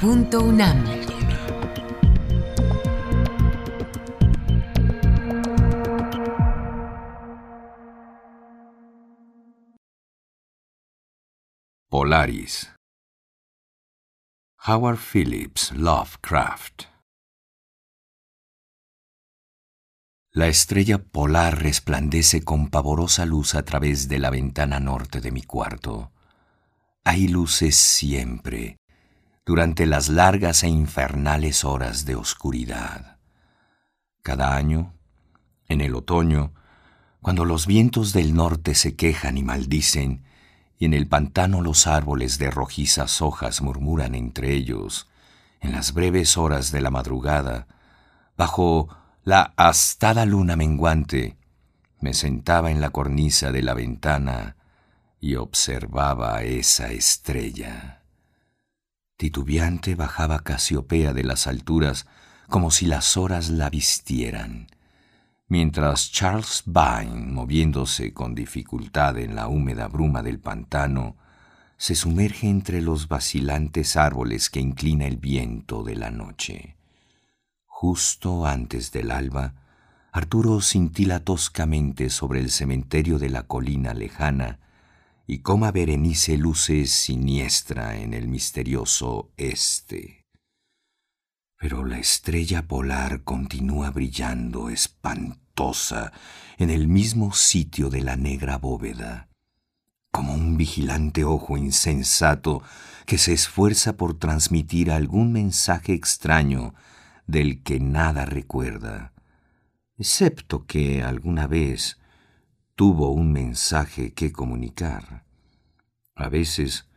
Punto 0.00 0.40
UNAM. 0.40 0.84
Polaris. 11.88 12.74
Howard 14.66 14.98
Phillips 14.98 15.70
Lovecraft. 15.70 16.86
La 20.32 20.48
estrella 20.48 20.98
polar 20.98 21.62
resplandece 21.62 22.42
con 22.42 22.70
pavorosa 22.70 23.24
luz 23.24 23.54
a 23.54 23.64
través 23.64 24.08
de 24.08 24.18
la 24.18 24.30
ventana 24.30 24.80
norte 24.80 25.20
de 25.20 25.30
mi 25.30 25.42
cuarto. 25.44 26.10
Hay 27.04 27.28
luces 27.28 27.76
siempre, 27.76 28.76
durante 29.46 29.86
las 29.86 30.08
largas 30.10 30.62
e 30.62 30.68
infernales 30.68 31.64
horas 31.64 32.04
de 32.04 32.16
oscuridad. 32.16 33.16
Cada 34.22 34.54
año, 34.54 34.92
en 35.68 35.80
el 35.80 35.94
otoño, 35.94 36.52
cuando 37.22 37.44
los 37.44 37.66
vientos 37.66 38.12
del 38.12 38.34
norte 38.34 38.74
se 38.74 38.94
quejan 38.94 39.38
y 39.38 39.42
maldicen, 39.42 40.24
y 40.78 40.84
en 40.84 40.92
el 40.92 41.08
pantano 41.08 41.62
los 41.62 41.86
árboles 41.86 42.38
de 42.38 42.50
rojizas 42.50 43.22
hojas 43.22 43.62
murmuran 43.62 44.14
entre 44.14 44.52
ellos, 44.52 45.08
en 45.60 45.72
las 45.72 45.94
breves 45.94 46.36
horas 46.36 46.70
de 46.70 46.82
la 46.82 46.90
madrugada, 46.90 47.66
bajo 48.36 48.88
la 49.24 49.54
astada 49.56 50.26
luna 50.26 50.56
menguante, 50.56 51.38
me 52.00 52.12
sentaba 52.12 52.70
en 52.70 52.80
la 52.80 52.90
cornisa 52.90 53.50
de 53.50 53.62
la 53.62 53.74
ventana 53.74 54.57
y 55.20 55.34
observaba 55.34 56.42
esa 56.42 56.92
estrella. 56.92 58.02
Titubeante 59.16 59.94
bajaba 59.94 60.44
Casiopea 60.44 61.12
de 61.12 61.24
las 61.24 61.46
alturas 61.46 62.06
como 62.48 62.70
si 62.70 62.86
las 62.86 63.16
horas 63.16 63.50
la 63.50 63.68
vistieran, 63.68 64.68
mientras 65.48 66.12
Charles 66.12 66.62
Vine, 66.66 67.26
moviéndose 67.32 68.14
con 68.14 68.34
dificultad 68.34 69.18
en 69.18 69.34
la 69.34 69.48
húmeda 69.48 69.88
bruma 69.88 70.22
del 70.22 70.38
pantano, 70.38 71.16
se 71.76 71.94
sumerge 71.94 72.48
entre 72.48 72.80
los 72.80 73.08
vacilantes 73.08 73.96
árboles 73.96 74.50
que 74.50 74.60
inclina 74.60 75.06
el 75.06 75.16
viento 75.16 75.82
de 75.82 75.96
la 75.96 76.10
noche. 76.10 76.76
Justo 77.66 78.46
antes 78.46 78.92
del 78.92 79.10
alba, 79.10 79.54
Arturo 80.10 80.60
cintila 80.60 81.20
toscamente 81.20 82.08
sobre 82.08 82.40
el 82.40 82.50
cementerio 82.50 83.18
de 83.18 83.28
la 83.28 83.42
colina 83.44 83.94
lejana 83.94 84.58
y 85.30 85.40
coma 85.40 85.72
Berenice 85.72 86.38
luce 86.38 86.86
siniestra 86.86 87.98
en 87.98 88.14
el 88.14 88.28
misterioso 88.28 89.30
este. 89.36 90.24
Pero 91.58 91.84
la 91.84 91.98
estrella 91.98 92.66
polar 92.66 93.24
continúa 93.24 93.90
brillando 93.90 94.70
espantosa 94.70 96.12
en 96.56 96.70
el 96.70 96.88
mismo 96.88 97.34
sitio 97.34 97.90
de 97.90 98.00
la 98.00 98.16
negra 98.16 98.56
bóveda, 98.56 99.28
como 100.10 100.32
un 100.32 100.56
vigilante 100.56 101.24
ojo 101.24 101.58
insensato 101.58 102.62
que 103.04 103.18
se 103.18 103.34
esfuerza 103.34 103.98
por 103.98 104.18
transmitir 104.18 104.90
algún 104.90 105.32
mensaje 105.32 105.92
extraño 105.92 106.74
del 107.26 107.62
que 107.62 107.80
nada 107.80 108.24
recuerda, 108.24 109.12
excepto 109.98 110.64
que 110.64 111.02
alguna 111.02 111.46
vez 111.46 111.97
tuvo 112.78 113.10
un 113.10 113.32
mensaje 113.32 114.14
que 114.14 114.30
comunicar. 114.30 115.24
A 116.14 116.28
veces, 116.28 116.88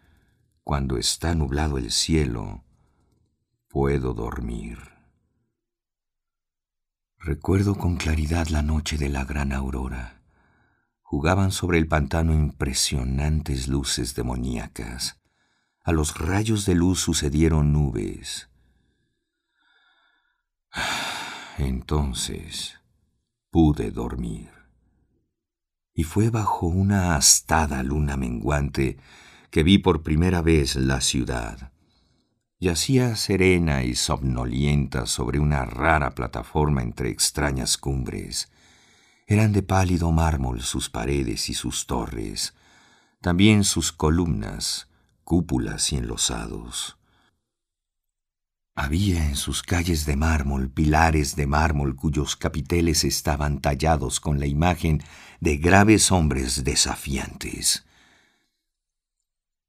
cuando 0.64 1.00
está 1.00 1.34
nublado 1.34 1.80
el 1.80 1.92
cielo, 1.92 2.64
puedo 3.68 4.14
dormir. 4.14 4.78
Recuerdo 7.18 7.80
con 7.80 7.96
claridad 7.96 8.50
la 8.50 8.62
noche 8.62 9.00
de 9.00 9.10
la 9.10 9.26
gran 9.26 9.52
aurora. 9.52 10.22
Jugaban 11.02 11.52
sobre 11.52 11.80
el 11.80 11.88
pantano 11.88 12.32
impresionantes 12.34 13.68
luces 13.68 14.14
demoníacas. 14.14 15.20
A 15.84 15.92
los 15.94 16.16
rayos 16.16 16.68
de 16.68 16.76
luz 16.76 17.00
sucedieron 17.00 17.74
nubes. 17.74 18.50
Entonces 21.58 22.80
pude 23.50 23.90
dormir 23.90 24.61
y 26.02 26.04
fue 26.04 26.32
bajo 26.32 26.66
una 26.66 27.16
astada 27.16 27.84
luna 27.84 28.18
menguante 28.18 28.98
que 29.52 29.62
vi 29.62 29.78
por 29.78 30.02
primera 30.02 30.42
vez 30.42 30.76
la 30.76 31.00
ciudad. 31.00 31.74
Yacía 32.60 33.16
serena 33.16 33.84
y 33.84 33.94
somnolienta 33.94 35.06
sobre 35.06 35.38
una 35.38 35.64
rara 35.64 36.16
plataforma 36.16 36.82
entre 36.82 37.12
extrañas 37.12 37.78
cumbres. 37.78 38.52
Eran 39.28 39.52
de 39.52 39.62
pálido 39.62 40.12
mármol 40.12 40.62
sus 40.62 40.90
paredes 40.90 41.50
y 41.50 41.54
sus 41.54 41.86
torres, 41.86 42.56
también 43.22 43.64
sus 43.64 43.92
columnas, 43.92 44.88
cúpulas 45.24 45.94
y 45.94 45.98
enlosados. 45.98 46.98
Había 48.74 49.28
en 49.28 49.36
sus 49.36 49.64
calles 49.64 50.06
de 50.06 50.16
mármol 50.16 50.70
pilares 50.70 51.36
de 51.36 51.46
mármol 51.46 51.96
cuyos 51.96 52.38
capiteles 52.38 53.04
estaban 53.04 53.60
tallados 53.60 54.22
con 54.22 54.40
la 54.40 54.46
imagen 54.46 55.04
de 55.42 55.58
graves 55.58 56.12
hombres 56.12 56.64
desafiantes. 56.64 57.86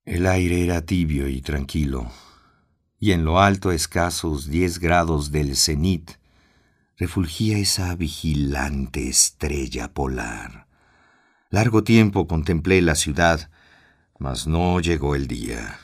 El 0.05 0.27
aire 0.27 0.63
era 0.63 0.83
tibio 0.83 1.29
y 1.29 1.43
tranquilo, 1.43 2.13
y 3.01 3.11
en 3.11 3.25
lo 3.25 3.41
alto 3.41 3.73
escasos 3.73 4.49
diez 4.49 4.79
grados 4.79 5.33
del 5.33 5.57
cenit 5.57 6.13
refulgía 6.97 7.59
esa 7.59 7.97
vigilante 7.97 9.09
estrella 9.09 9.93
polar. 9.93 10.69
Largo 11.51 11.83
tiempo 11.83 12.29
contemplé 12.29 12.81
la 12.83 12.95
ciudad, 12.95 13.51
mas 14.19 14.47
no 14.47 14.79
llegó 14.79 15.17
el 15.17 15.27
día 15.27 15.82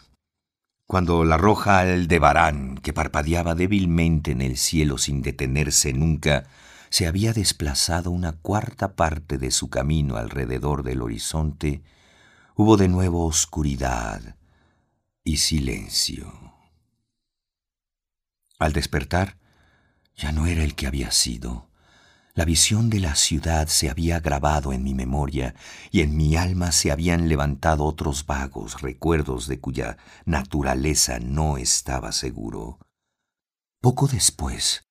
cuando 0.88 1.22
la 1.22 1.36
roja 1.36 1.80
Aldebarán, 1.80 2.78
que 2.78 2.94
parpadeaba 2.94 3.54
débilmente 3.54 4.30
en 4.30 4.40
el 4.40 4.56
cielo 4.56 4.96
sin 4.96 5.20
detenerse 5.20 5.92
nunca, 5.92 6.48
se 6.88 7.06
había 7.06 7.34
desplazado 7.34 8.10
una 8.10 8.32
cuarta 8.32 8.96
parte 8.96 9.36
de 9.36 9.50
su 9.50 9.68
camino 9.68 10.16
alrededor 10.16 10.84
del 10.84 11.02
horizonte, 11.02 11.82
hubo 12.54 12.78
de 12.78 12.88
nuevo 12.88 13.26
oscuridad 13.26 14.36
y 15.24 15.36
silencio. 15.36 16.32
Al 18.58 18.72
despertar, 18.72 19.36
ya 20.16 20.32
no 20.32 20.46
era 20.46 20.64
el 20.64 20.74
que 20.74 20.86
había 20.86 21.10
sido. 21.10 21.67
La 22.38 22.44
visión 22.44 22.88
de 22.88 23.00
la 23.00 23.16
ciudad 23.16 23.66
se 23.66 23.90
había 23.90 24.20
grabado 24.20 24.72
en 24.72 24.84
mi 24.84 24.94
memoria 24.94 25.56
y 25.90 26.02
en 26.02 26.16
mi 26.16 26.36
alma 26.36 26.70
se 26.70 26.92
habían 26.92 27.28
levantado 27.28 27.84
otros 27.84 28.26
vagos 28.26 28.80
recuerdos 28.80 29.48
de 29.48 29.58
cuya 29.58 29.96
naturaleza 30.24 31.18
no 31.18 31.56
estaba 31.58 32.12
seguro. 32.12 32.78
Poco 33.80 34.06
después, 34.06 34.84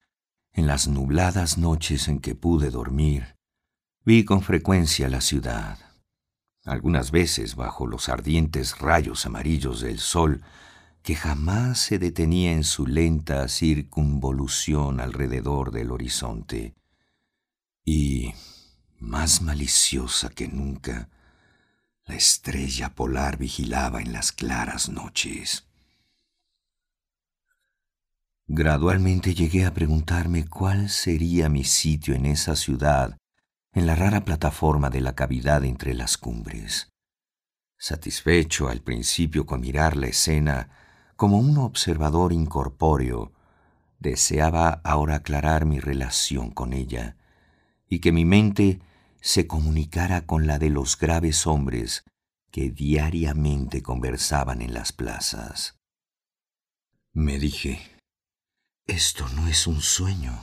en 0.51 0.67
las 0.67 0.89
nubladas 0.89 1.57
noches 1.57 2.09
en 2.09 2.19
que 2.19 2.35
pude 2.35 2.69
dormir, 2.69 3.37
vi 4.03 4.25
con 4.25 4.41
frecuencia 4.41 5.07
la 5.07 5.21
ciudad. 5.21 5.79
Algunas 6.65 7.11
veces 7.11 7.55
bajo 7.55 7.87
los 7.87 8.09
ardientes 8.09 8.77
rayos 8.77 9.25
amarillos 9.25 9.79
del 9.79 9.99
sol, 9.99 10.43
que 11.01 11.15
jamás 11.15 11.79
se 11.79 11.97
detenía 11.97 12.51
en 12.51 12.65
su 12.65 12.85
lenta 12.85 13.47
circunvolución 13.47 14.99
alrededor 14.99 15.71
del 15.71 15.93
horizonte 15.93 16.75
y, 17.87 18.33
más 18.99 19.41
maliciosa 19.41 20.29
que 20.29 20.49
nunca, 20.49 21.09
la 22.05 22.15
estrella 22.15 22.93
polar 22.93 23.37
vigilaba 23.37 24.01
en 24.01 24.11
las 24.11 24.33
claras 24.33 24.89
noches. 24.89 25.65
Gradualmente 28.45 29.33
llegué 29.33 29.65
a 29.65 29.73
preguntarme 29.73 30.49
cuál 30.49 30.89
sería 30.89 31.47
mi 31.47 31.63
sitio 31.63 32.13
en 32.13 32.25
esa 32.25 32.57
ciudad, 32.57 33.15
en 33.71 33.87
la 33.87 33.95
rara 33.95 34.25
plataforma 34.25 34.89
de 34.89 34.99
la 34.99 35.15
cavidad 35.15 35.63
entre 35.63 35.93
las 35.93 36.17
cumbres. 36.17 36.89
Satisfecho 37.77 38.67
al 38.67 38.81
principio 38.81 39.45
con 39.45 39.61
mirar 39.61 39.95
la 39.95 40.07
escena 40.07 40.69
como 41.15 41.37
un 41.37 41.57
observador 41.57 42.33
incorpóreo, 42.33 43.31
deseaba 43.97 44.81
ahora 44.83 45.15
aclarar 45.15 45.65
mi 45.65 45.79
relación 45.79 46.51
con 46.51 46.73
ella 46.73 47.15
y 47.89 47.99
que 47.99 48.11
mi 48.11 48.25
mente 48.25 48.81
se 49.21 49.47
comunicara 49.47 50.25
con 50.25 50.47
la 50.47 50.59
de 50.59 50.69
los 50.69 50.97
graves 50.97 51.47
hombres 51.47 52.03
que 52.51 52.69
diariamente 52.69 53.81
conversaban 53.81 54.61
en 54.61 54.73
las 54.73 54.91
plazas. 54.93 55.77
Me 57.13 57.39
dije, 57.39 57.79
esto 58.85 59.27
no 59.29 59.47
es 59.47 59.67
un 59.67 59.81
sueño. 59.81 60.41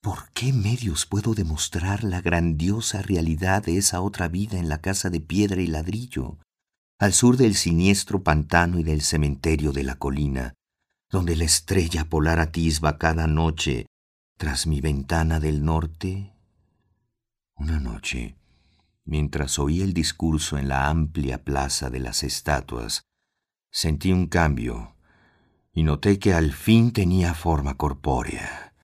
¿Por 0.00 0.30
qué 0.32 0.52
medios 0.52 1.06
puedo 1.06 1.34
demostrar 1.34 2.04
la 2.04 2.20
grandiosa 2.20 3.02
realidad 3.02 3.64
de 3.64 3.76
esa 3.76 4.00
otra 4.00 4.28
vida 4.28 4.58
en 4.58 4.68
la 4.68 4.80
casa 4.80 5.10
de 5.10 5.20
piedra 5.20 5.60
y 5.60 5.66
ladrillo? 5.66 6.38
al 6.98 7.12
sur 7.12 7.36
del 7.36 7.54
siniestro 7.54 8.22
pantano 8.22 8.78
y 8.78 8.82
del 8.82 9.02
cementerio 9.02 9.72
de 9.72 9.84
la 9.84 9.94
colina, 9.96 10.54
donde 11.10 11.36
la 11.36 11.44
estrella 11.44 12.04
polar 12.08 12.40
atisba 12.40 12.98
cada 12.98 13.26
noche 13.26 13.86
tras 14.38 14.68
mi 14.68 14.80
ventana 14.80 15.40
del 15.40 15.64
norte? 15.64 16.32
Una 17.56 17.80
noche, 17.80 18.36
mientras 19.04 19.58
oí 19.58 19.82
el 19.82 19.92
discurso 19.92 20.56
en 20.56 20.68
la 20.68 20.88
amplia 20.88 21.42
plaza 21.42 21.90
de 21.90 21.98
las 21.98 22.22
estatuas, 22.22 23.02
sentí 23.72 24.12
un 24.12 24.28
cambio 24.28 24.94
y 25.72 25.82
noté 25.82 26.20
que 26.20 26.34
al 26.34 26.52
fin 26.52 26.92
tenía 26.92 27.34
forma 27.34 27.76
corpórea. 27.76 28.74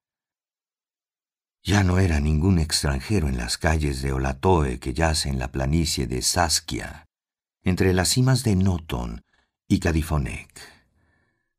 Ya 1.63 1.85
no 1.85 2.01
era 2.01 2.19
ningún 2.19 2.59
extranjero 2.59 3.29
en 3.29 3.37
las 3.37 3.57
calles 3.57 4.03
de 4.03 4.13
Olatoe 4.13 4.81
que 4.81 4.93
yace 4.93 5.29
en 5.29 5.39
la 5.39 5.53
planicie 5.53 6.09
de 6.09 6.21
Saskia, 6.21 7.07
entre 7.63 7.93
las 7.95 8.09
cimas 8.09 8.43
de 8.43 8.57
Noton 8.57 9.23
y 9.69 9.79
Cadifonec. 9.79 10.74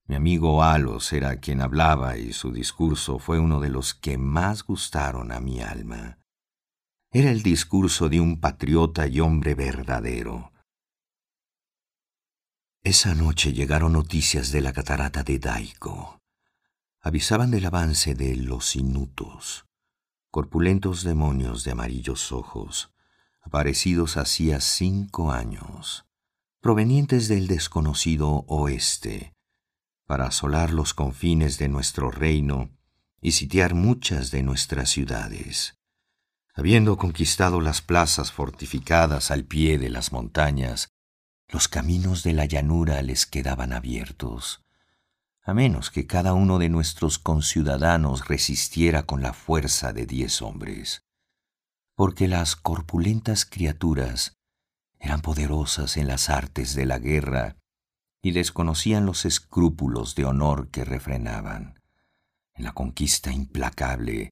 Mi 0.08 0.16
amigo 0.16 0.62
Alos 0.62 1.12
era 1.14 1.40
quien 1.40 1.62
hablaba 1.62 2.18
y 2.18 2.32
su 2.32 2.52
discurso 2.52 3.18
fue 3.18 3.40
uno 3.40 3.60
de 3.60 3.70
los 3.70 3.96
que 3.96 4.20
más 4.20 4.64
gustaron 4.64 5.32
a 5.32 5.40
mi 5.40 5.62
alma. 5.62 6.20
Era 7.12 7.32
el 7.32 7.42
discurso 7.42 8.08
de 8.08 8.20
un 8.20 8.40
patriota 8.40 9.08
y 9.08 9.20
hombre 9.20 9.56
verdadero. 9.56 10.52
Esa 12.84 13.16
noche 13.16 13.52
llegaron 13.52 13.94
noticias 13.94 14.52
de 14.52 14.62
la 14.62 14.74
catarata 14.74 15.24
de 15.24 15.40
Daiko. 15.40 16.20
Avisaban 17.02 17.50
del 17.50 17.66
avance 17.66 18.14
de 18.14 18.36
los 18.36 18.76
inutos, 18.76 19.66
corpulentos 20.30 21.04
demonios 21.04 21.64
de 21.64 21.72
amarillos 21.72 22.32
ojos, 22.32 22.94
aparecidos 23.42 24.18
hacía 24.18 24.60
cinco 24.60 25.32
años, 25.32 26.06
provenientes 26.62 27.28
del 27.28 27.48
desconocido 27.48 28.44
oeste, 28.48 29.35
para 30.06 30.28
asolar 30.28 30.72
los 30.72 30.94
confines 30.94 31.58
de 31.58 31.68
nuestro 31.68 32.12
reino 32.12 32.70
y 33.22 33.32
sitiar 33.32 33.74
muchas 33.74 34.32
de 34.32 34.44
nuestras 34.44 34.90
ciudades. 34.90 35.78
Habiendo 36.54 36.98
conquistado 36.98 37.60
las 37.60 37.82
plazas 37.82 38.32
fortificadas 38.32 39.32
al 39.32 39.46
pie 39.46 39.78
de 39.78 39.90
las 39.90 40.12
montañas, 40.12 40.90
los 41.50 41.68
caminos 41.68 42.24
de 42.24 42.34
la 42.34 42.46
llanura 42.46 43.02
les 43.02 43.26
quedaban 43.26 43.74
abiertos, 43.74 44.64
a 45.44 45.54
menos 45.54 45.92
que 45.92 46.08
cada 46.08 46.34
uno 46.34 46.58
de 46.60 46.70
nuestros 46.70 47.20
conciudadanos 47.20 48.28
resistiera 48.28 49.04
con 49.04 49.22
la 49.22 49.34
fuerza 49.34 49.94
de 49.94 50.06
diez 50.06 50.42
hombres, 50.42 51.04
porque 51.96 52.28
las 52.28 52.56
corpulentas 52.56 53.46
criaturas 53.46 54.38
eran 55.00 55.22
poderosas 55.22 55.98
en 55.98 56.08
las 56.08 56.30
artes 56.30 56.74
de 56.74 56.86
la 56.86 57.00
guerra 57.00 57.58
y 58.26 58.32
desconocían 58.32 59.06
los 59.06 59.24
escrúpulos 59.24 60.16
de 60.16 60.26
honor 60.26 60.70
que 60.70 60.84
refrenaban, 60.84 61.80
en 62.56 62.64
la 62.64 62.72
conquista 62.72 63.32
implacable, 63.32 64.32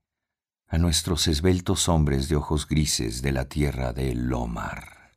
a 0.68 0.80
nuestros 0.80 1.28
esbeltos 1.28 1.88
hombres 1.88 2.28
de 2.28 2.36
ojos 2.36 2.68
grises 2.68 3.22
de 3.22 3.32
la 3.32 3.46
tierra 3.46 3.94
de 3.94 4.16
Lomar. 4.16 5.12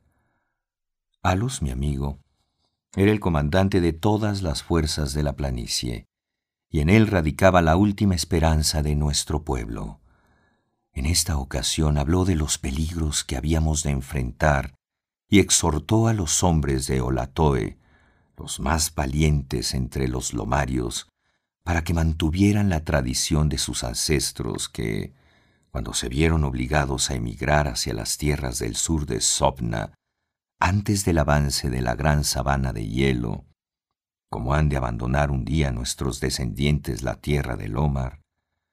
Alus, 1.23 1.63
mi 1.63 1.71
amigo, 1.71 2.19
era 2.95 3.11
el 3.11 3.19
comandante 3.19 3.81
de 3.81 3.93
todas 3.93 4.43
las 4.43 4.61
fuerzas 4.61 5.15
de 5.15 5.23
la 5.23 5.35
planicie, 5.35 6.05
y 6.69 6.81
en 6.81 6.91
él 6.91 7.07
radicaba 7.07 7.63
la 7.63 7.77
última 7.77 8.13
esperanza 8.13 8.83
de 8.83 8.93
nuestro 8.93 9.43
pueblo. 9.43 10.01
En 10.93 11.07
esta 11.07 11.39
ocasión 11.39 11.97
habló 11.97 12.25
de 12.25 12.35
los 12.35 12.59
peligros 12.59 13.23
que 13.23 13.37
habíamos 13.37 13.81
de 13.81 13.89
enfrentar 13.89 14.75
y 15.27 15.39
exhortó 15.39 16.07
a 16.07 16.13
los 16.13 16.43
hombres 16.43 16.85
de 16.85 17.01
Olatoe 17.01 17.79
los 18.37 18.59
más 18.59 18.93
valientes 18.93 19.73
entre 19.73 20.07
los 20.07 20.33
lomarios, 20.33 21.09
para 21.63 21.83
que 21.83 21.93
mantuvieran 21.93 22.69
la 22.69 22.83
tradición 22.83 23.49
de 23.49 23.57
sus 23.57 23.83
ancestros 23.83 24.69
que, 24.69 25.13
cuando 25.71 25.93
se 25.93 26.07
vieron 26.07 26.43
obligados 26.43 27.09
a 27.09 27.15
emigrar 27.15 27.67
hacia 27.67 27.93
las 27.93 28.17
tierras 28.17 28.59
del 28.59 28.75
sur 28.75 29.05
de 29.05 29.21
Sopna, 29.21 29.91
antes 30.59 31.03
del 31.03 31.17
avance 31.17 31.69
de 31.69 31.81
la 31.81 31.95
gran 31.95 32.23
sabana 32.23 32.73
de 32.73 32.87
hielo, 32.87 33.45
como 34.29 34.53
han 34.53 34.69
de 34.69 34.77
abandonar 34.77 35.31
un 35.31 35.43
día 35.43 35.71
nuestros 35.71 36.19
descendientes 36.19 37.01
la 37.01 37.15
tierra 37.15 37.55
del 37.55 37.75
Omar, 37.75 38.21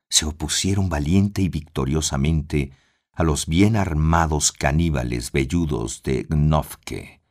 se 0.09 0.27
opusieron 0.27 0.89
valiente 0.89 1.43
y 1.43 1.49
victoriosamente 1.49 2.73
a 3.13 3.23
los 3.23 3.47
bien 3.47 3.77
armados 3.77 4.53
caníbales 4.53 5.33
velludos 5.33 6.03
de 6.03 6.25
Gnovke, 6.29 7.24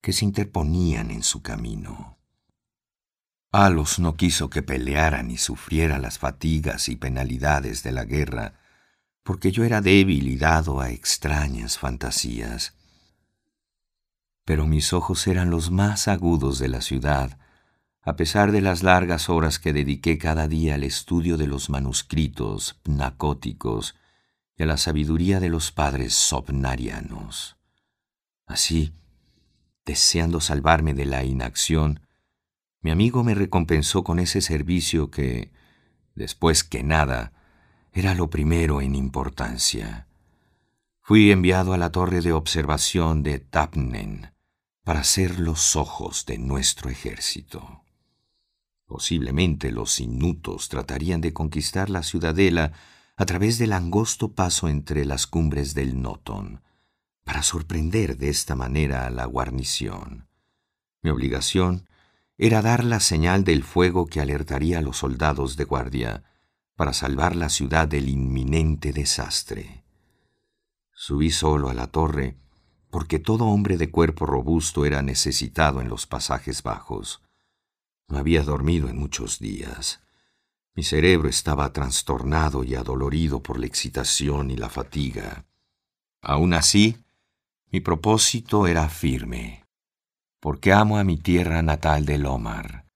que 0.00 0.12
se 0.12 0.24
interponían 0.24 1.10
en 1.10 1.22
su 1.22 1.42
camino. 1.42 2.18
Alos 3.50 3.98
no 3.98 4.16
quiso 4.16 4.50
que 4.50 4.62
peleara 4.62 5.22
ni 5.22 5.38
sufriera 5.38 5.98
las 5.98 6.18
fatigas 6.18 6.88
y 6.88 6.96
penalidades 6.96 7.82
de 7.82 7.92
la 7.92 8.04
guerra, 8.04 8.54
porque 9.22 9.52
yo 9.52 9.64
era 9.64 9.80
débil 9.80 10.28
y 10.28 10.36
dado 10.36 10.80
a 10.80 10.90
extrañas 10.90 11.78
fantasías. 11.78 12.74
Pero 14.44 14.66
mis 14.66 14.92
ojos 14.92 15.26
eran 15.26 15.50
los 15.50 15.70
más 15.70 16.08
agudos 16.08 16.58
de 16.58 16.68
la 16.68 16.80
ciudad, 16.80 17.38
a 18.02 18.16
pesar 18.16 18.52
de 18.52 18.60
las 18.60 18.82
largas 18.82 19.28
horas 19.28 19.58
que 19.58 19.72
dediqué 19.72 20.18
cada 20.18 20.48
día 20.48 20.74
al 20.74 20.84
estudio 20.84 21.36
de 21.36 21.46
los 21.46 21.68
manuscritos 21.68 22.78
pnacóticos 22.82 23.96
y 24.56 24.62
a 24.62 24.66
la 24.66 24.76
sabiduría 24.76 25.40
de 25.40 25.50
los 25.50 25.72
padres 25.72 26.14
sopnarianos. 26.14 27.56
Así, 28.46 28.94
deseando 29.88 30.42
salvarme 30.42 30.92
de 30.92 31.06
la 31.06 31.24
inacción, 31.24 32.00
mi 32.82 32.90
amigo 32.90 33.24
me 33.24 33.34
recompensó 33.34 34.04
con 34.04 34.18
ese 34.18 34.42
servicio 34.42 35.10
que, 35.10 35.50
después 36.14 36.62
que 36.62 36.82
nada, 36.82 37.32
era 37.94 38.14
lo 38.14 38.28
primero 38.28 38.82
en 38.82 38.94
importancia. 38.94 40.06
Fui 41.00 41.32
enviado 41.32 41.72
a 41.72 41.78
la 41.78 41.90
torre 41.90 42.20
de 42.20 42.34
observación 42.34 43.22
de 43.22 43.38
Tapnen 43.38 44.30
para 44.84 45.04
ser 45.04 45.40
los 45.40 45.74
ojos 45.74 46.26
de 46.26 46.36
nuestro 46.36 46.90
ejército. 46.90 47.82
Posiblemente 48.84 49.72
los 49.72 50.00
inutos 50.00 50.68
tratarían 50.68 51.22
de 51.22 51.32
conquistar 51.32 51.88
la 51.88 52.02
ciudadela 52.02 52.72
a 53.16 53.24
través 53.24 53.56
del 53.56 53.72
angosto 53.72 54.34
paso 54.34 54.68
entre 54.68 55.06
las 55.06 55.26
cumbres 55.26 55.72
del 55.72 56.02
Noton, 56.02 56.60
para 57.28 57.42
sorprender 57.42 58.16
de 58.16 58.30
esta 58.30 58.56
manera 58.56 59.04
a 59.04 59.10
la 59.10 59.26
guarnición. 59.26 60.30
Mi 61.02 61.10
obligación 61.10 61.86
era 62.38 62.62
dar 62.62 62.84
la 62.84 63.00
señal 63.00 63.44
del 63.44 63.64
fuego 63.64 64.06
que 64.06 64.22
alertaría 64.22 64.78
a 64.78 64.80
los 64.80 64.96
soldados 64.96 65.58
de 65.58 65.64
guardia 65.64 66.24
para 66.74 66.94
salvar 66.94 67.36
la 67.36 67.50
ciudad 67.50 67.86
del 67.86 68.08
inminente 68.08 68.94
desastre. 68.94 69.84
Subí 70.94 71.30
solo 71.30 71.68
a 71.68 71.74
la 71.74 71.88
torre 71.88 72.38
porque 72.88 73.18
todo 73.18 73.44
hombre 73.44 73.76
de 73.76 73.90
cuerpo 73.90 74.24
robusto 74.24 74.86
era 74.86 75.02
necesitado 75.02 75.82
en 75.82 75.90
los 75.90 76.06
pasajes 76.06 76.62
bajos. 76.62 77.20
No 78.08 78.16
había 78.16 78.42
dormido 78.42 78.88
en 78.88 78.96
muchos 78.96 79.38
días. 79.38 80.00
Mi 80.74 80.82
cerebro 80.82 81.28
estaba 81.28 81.74
trastornado 81.74 82.64
y 82.64 82.74
adolorido 82.74 83.42
por 83.42 83.58
la 83.58 83.66
excitación 83.66 84.50
y 84.50 84.56
la 84.56 84.70
fatiga. 84.70 85.44
Aún 86.22 86.54
así, 86.54 86.96
mi 87.70 87.80
propósito 87.80 88.66
era 88.66 88.88
firme, 88.88 89.64
porque 90.40 90.72
amo 90.72 90.96
a 90.96 91.04
mi 91.04 91.18
tierra 91.18 91.62
natal 91.62 92.06
de 92.06 92.16
Lomar 92.16 92.86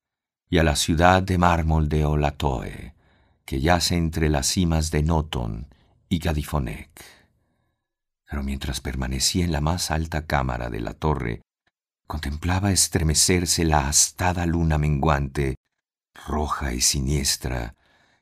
y 0.48 0.58
a 0.58 0.62
la 0.62 0.76
ciudad 0.76 1.22
de 1.22 1.36
mármol 1.36 1.90
de 1.90 2.06
Olatoe, 2.06 2.94
que 3.44 3.60
yace 3.60 3.96
entre 3.96 4.30
las 4.30 4.46
cimas 4.46 4.90
de 4.90 5.02
Noton 5.02 5.68
y 6.08 6.18
Gadifonec. 6.18 6.90
Pero 8.28 8.42
mientras 8.42 8.80
permanecía 8.80 9.44
en 9.44 9.52
la 9.52 9.60
más 9.60 9.90
alta 9.90 10.26
cámara 10.26 10.70
de 10.70 10.80
la 10.80 10.94
torre, 10.94 11.42
contemplaba 12.06 12.72
estremecerse 12.72 13.64
la 13.64 13.88
astada 13.88 14.46
luna 14.46 14.78
menguante, 14.78 15.56
roja 16.26 16.72
y 16.72 16.80
siniestra, 16.80 17.74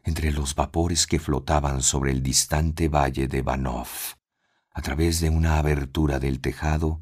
entre 0.03 0.33
los 0.33 0.57
vapores 0.57 1.07
que 1.07 1.21
flotaban 1.21 1.83
sobre 1.83 2.11
el 2.11 2.25
distante 2.25 2.89
valle 2.89 3.29
de 3.29 3.43
Banov 3.43 4.19
a 4.73 4.83
través 4.83 5.21
de 5.21 5.31
una 5.31 5.59
abertura 5.59 6.19
del 6.19 6.41
tejado, 6.41 7.01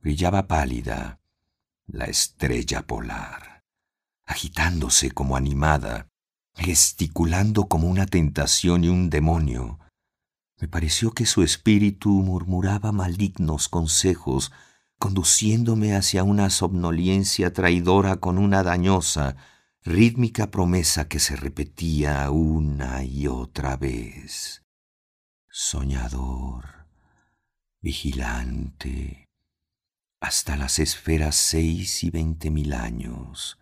brillaba 0.00 0.46
pálida 0.46 1.20
la 1.86 2.06
estrella 2.06 2.86
polar, 2.86 3.62
agitándose 4.26 5.10
como 5.10 5.36
animada, 5.36 6.08
gesticulando 6.54 7.68
como 7.68 7.88
una 7.88 8.06
tentación 8.06 8.84
y 8.84 8.88
un 8.88 9.10
demonio. 9.10 9.80
Me 10.60 10.68
pareció 10.68 11.12
que 11.12 11.26
su 11.26 11.42
espíritu 11.42 12.10
murmuraba 12.10 12.92
malignos 12.92 13.68
consejos, 13.68 14.52
conduciéndome 14.98 15.94
hacia 15.94 16.22
una 16.24 16.48
somnolencia 16.48 17.52
traidora 17.52 18.16
con 18.16 18.38
una 18.38 18.62
dañosa, 18.62 19.36
rítmica 19.82 20.50
promesa 20.50 21.08
que 21.08 21.18
se 21.18 21.36
repetía 21.36 22.30
una 22.30 23.04
y 23.04 23.26
otra 23.26 23.76
vez. 23.76 24.62
Soñador, 25.50 26.73
vigilante, 27.84 29.28
hasta 30.18 30.56
las 30.56 30.78
esferas 30.78 31.36
seis 31.36 32.02
y 32.02 32.08
veinte 32.08 32.50
mil 32.50 32.72
años. 32.72 33.58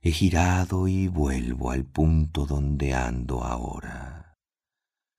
He 0.00 0.12
girado 0.12 0.88
y 0.88 1.08
vuelvo 1.08 1.70
al 1.70 1.84
punto 1.84 2.46
donde 2.46 2.94
ando 2.94 3.44
ahora. 3.44 4.38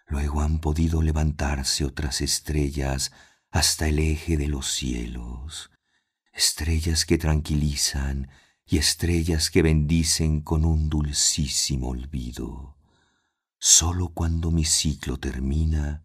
Luego 0.08 0.42
han 0.42 0.58
podido 0.58 1.04
levantarse 1.04 1.86
otras 1.86 2.20
estrellas 2.22 3.12
hasta 3.52 3.88
el 3.90 4.00
eje 4.00 4.38
de 4.38 4.48
los 4.48 4.72
cielos, 4.72 5.70
estrellas 6.34 7.06
que 7.06 7.20
tranquilizan 7.20 8.32
y 8.66 8.80
estrellas 8.80 9.52
que 9.52 9.62
bendicen 9.62 10.42
con 10.42 10.66
un 10.66 10.90
dulcísimo 10.90 11.90
olvido. 11.90 12.76
Solo 13.60 14.08
cuando 14.10 14.50
mi 14.50 14.66
ciclo 14.66 15.18
termina, 15.18 16.05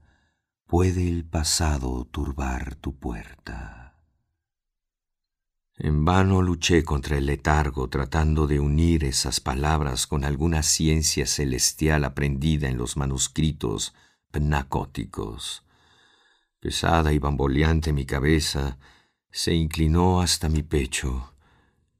puede 0.71 1.09
el 1.09 1.25
pasado 1.25 2.05
turbar 2.13 2.77
tu 2.77 2.97
puerta. 2.97 3.97
En 5.75 6.05
vano 6.05 6.43
luché 6.43 6.85
contra 6.85 7.19
el 7.19 7.27
letargo 7.27 7.89
tratando 7.89 8.47
de 8.47 8.61
unir 8.61 9.03
esas 9.03 9.41
palabras 9.41 10.07
con 10.07 10.25
alguna 10.25 10.63
ciencia 10.63 11.27
celestial 11.27 12.05
aprendida 12.05 12.69
en 12.69 12.77
los 12.79 12.97
manuscritos 12.97 13.95
pnacóticos. 14.31 15.65
Pesada 16.61 17.13
y 17.13 17.19
bamboleante 17.19 17.93
mi 17.93 18.07
cabeza 18.07 18.79
se 19.29 19.53
inclinó 19.53 20.21
hasta 20.21 20.49
mi 20.49 20.63
pecho, 20.63 21.35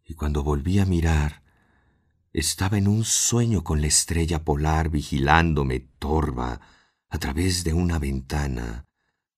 y 0.05 0.15
cuando 0.15 0.45
volví 0.45 0.79
a 0.79 0.87
mirar, 0.87 1.43
estaba 2.33 2.79
en 2.79 2.87
un 2.87 3.03
sueño 3.03 3.65
con 3.65 3.81
la 3.81 3.89
estrella 3.89 4.45
polar 4.45 4.91
vigilándome 4.91 5.81
torva 5.99 6.61
a 7.11 7.19
través 7.19 7.65
de 7.65 7.75
una 7.75 7.99
ventana 7.99 8.87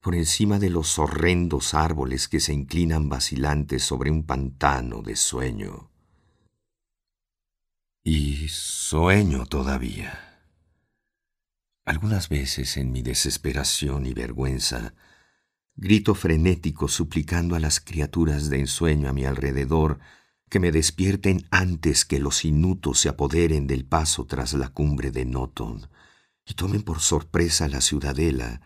por 0.00 0.14
encima 0.14 0.58
de 0.58 0.68
los 0.68 0.98
horrendos 0.98 1.74
árboles 1.74 2.28
que 2.28 2.38
se 2.38 2.52
inclinan 2.52 3.08
vacilantes 3.08 3.82
sobre 3.82 4.10
un 4.10 4.24
pantano 4.24 5.00
de 5.00 5.16
sueño. 5.16 5.90
Y 8.04 8.48
sueño 8.48 9.46
todavía. 9.46 10.42
Algunas 11.84 12.28
veces 12.28 12.76
en 12.76 12.92
mi 12.92 13.02
desesperación 13.02 14.06
y 14.06 14.12
vergüenza, 14.12 14.94
grito 15.74 16.14
frenético 16.14 16.88
suplicando 16.88 17.54
a 17.54 17.60
las 17.60 17.80
criaturas 17.80 18.50
de 18.50 18.60
ensueño 18.60 19.08
a 19.08 19.12
mi 19.12 19.24
alrededor 19.24 19.98
que 20.50 20.60
me 20.60 20.72
despierten 20.72 21.46
antes 21.50 22.04
que 22.04 22.18
los 22.18 22.44
inutos 22.44 23.00
se 23.00 23.08
apoderen 23.08 23.66
del 23.66 23.86
paso 23.86 24.26
tras 24.26 24.52
la 24.52 24.68
cumbre 24.68 25.10
de 25.10 25.24
Noton 25.24 25.88
y 26.44 26.54
tomen 26.54 26.82
por 26.82 27.00
sorpresa 27.00 27.68
la 27.68 27.80
ciudadela, 27.80 28.60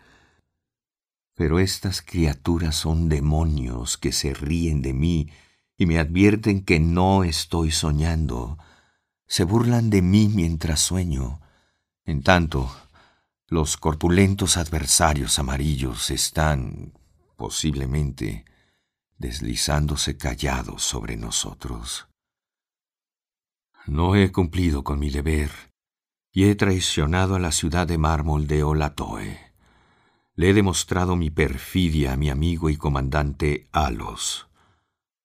pero 1.37 1.59
estas 1.59 2.01
criaturas 2.01 2.75
son 2.75 3.09
demonios 3.09 3.97
que 3.97 4.11
se 4.11 4.33
ríen 4.33 4.81
de 4.81 4.93
mí 4.93 5.29
y 5.77 5.85
me 5.85 5.99
advierten 5.99 6.65
que 6.65 6.79
no 6.79 7.23
estoy 7.23 7.71
soñando. 7.71 8.57
Se 9.27 9.43
burlan 9.43 9.91
de 9.91 10.01
mí 10.01 10.31
mientras 10.33 10.79
sueño. 10.79 11.39
En 12.05 12.23
tanto, 12.23 12.75
los 13.45 13.77
corpulentos 13.77 14.57
adversarios 14.57 15.37
amarillos 15.37 16.09
están, 16.09 16.93
posiblemente, 17.35 18.43
deslizándose 19.19 20.17
callados 20.17 20.81
sobre 20.81 21.17
nosotros. 21.17 22.07
No 23.85 24.15
he 24.15 24.31
cumplido 24.31 24.83
con 24.83 24.97
mi 24.97 25.11
deber 25.11 25.66
y 26.37 26.43
he 26.43 26.53
traicionado 26.53 27.33
a 27.33 27.39
la 27.39 27.51
ciudad 27.51 27.87
de 27.87 27.97
mármol 27.97 28.45
de 28.45 28.61
Olatoe. 28.61 29.39
Le 30.35 30.49
he 30.51 30.53
demostrado 30.53 31.15
mi 31.15 31.31
perfidia 31.31 32.13
a 32.13 32.15
mi 32.15 32.29
amigo 32.29 32.69
y 32.69 32.77
comandante 32.77 33.67
Alos. 33.71 34.47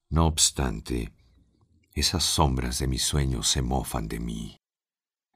No 0.09 0.25
obstante, 0.25 1.13
esas 1.93 2.25
sombras 2.25 2.79
de 2.79 2.87
mis 2.87 3.03
sueños 3.03 3.47
se 3.47 3.61
mofan 3.61 4.09
de 4.09 4.21
mí. 4.21 4.57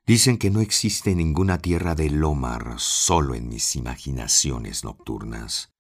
Dicen 0.07 0.39
que 0.39 0.49
no 0.49 0.63
existe 0.63 1.15
ninguna 1.15 1.59
tierra 1.59 1.95
de 1.95 2.09
Lomar 2.09 2.77
solo 2.79 3.35
en 3.35 3.51
mis 3.51 3.77
imaginaciones 3.77 4.83
nocturnas, 4.83 5.75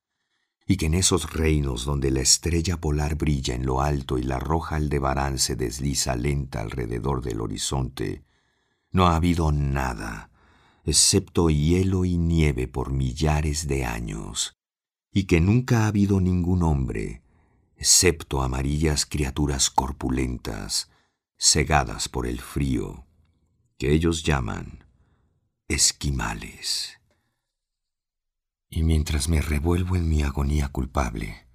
y 0.66 0.76
que 0.76 0.84
en 0.84 0.94
esos 0.94 1.32
reinos 1.32 1.86
donde 1.86 2.10
la 2.10 2.20
estrella 2.20 2.76
polar 2.76 3.14
brilla 3.14 3.54
en 3.54 3.64
lo 3.64 3.80
alto 3.80 4.18
y 4.18 4.24
la 4.24 4.40
roja 4.40 4.76
aldebarán 4.76 5.38
se 5.38 5.56
desliza 5.56 6.16
lenta 6.16 6.60
alrededor 6.60 7.22
del 7.22 7.40
horizonte, 7.40 8.26
no 8.96 9.08
ha 9.08 9.16
habido 9.16 9.52
nada 9.52 10.30
excepto 10.86 11.50
hielo 11.50 12.04
y 12.04 12.16
nieve 12.16 12.66
por 12.66 12.92
millares 12.92 13.66
de 13.66 13.84
años, 13.84 14.56
y 15.12 15.24
que 15.24 15.40
nunca 15.40 15.82
ha 15.82 15.86
habido 15.88 16.20
ningún 16.20 16.62
hombre, 16.62 17.22
excepto 17.76 18.40
amarillas 18.40 19.04
criaturas 19.04 19.68
corpulentas, 19.68 20.90
cegadas 21.36 22.08
por 22.08 22.26
el 22.26 22.40
frío, 22.40 23.04
que 23.78 23.92
ellos 23.92 24.22
llaman 24.22 24.86
esquimales. 25.68 26.98
Y 28.70 28.82
mientras 28.82 29.28
me 29.28 29.42
revuelvo 29.42 29.96
en 29.96 30.08
mi 30.08 30.22
agonía 30.22 30.68
culpable, 30.68 31.48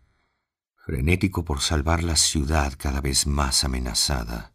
frenético 0.76 1.44
por 1.46 1.62
salvar 1.62 2.04
la 2.04 2.18
ciudad 2.18 2.74
cada 2.78 3.02
vez 3.02 3.26
más 3.26 3.64
amenazada, 3.64 4.51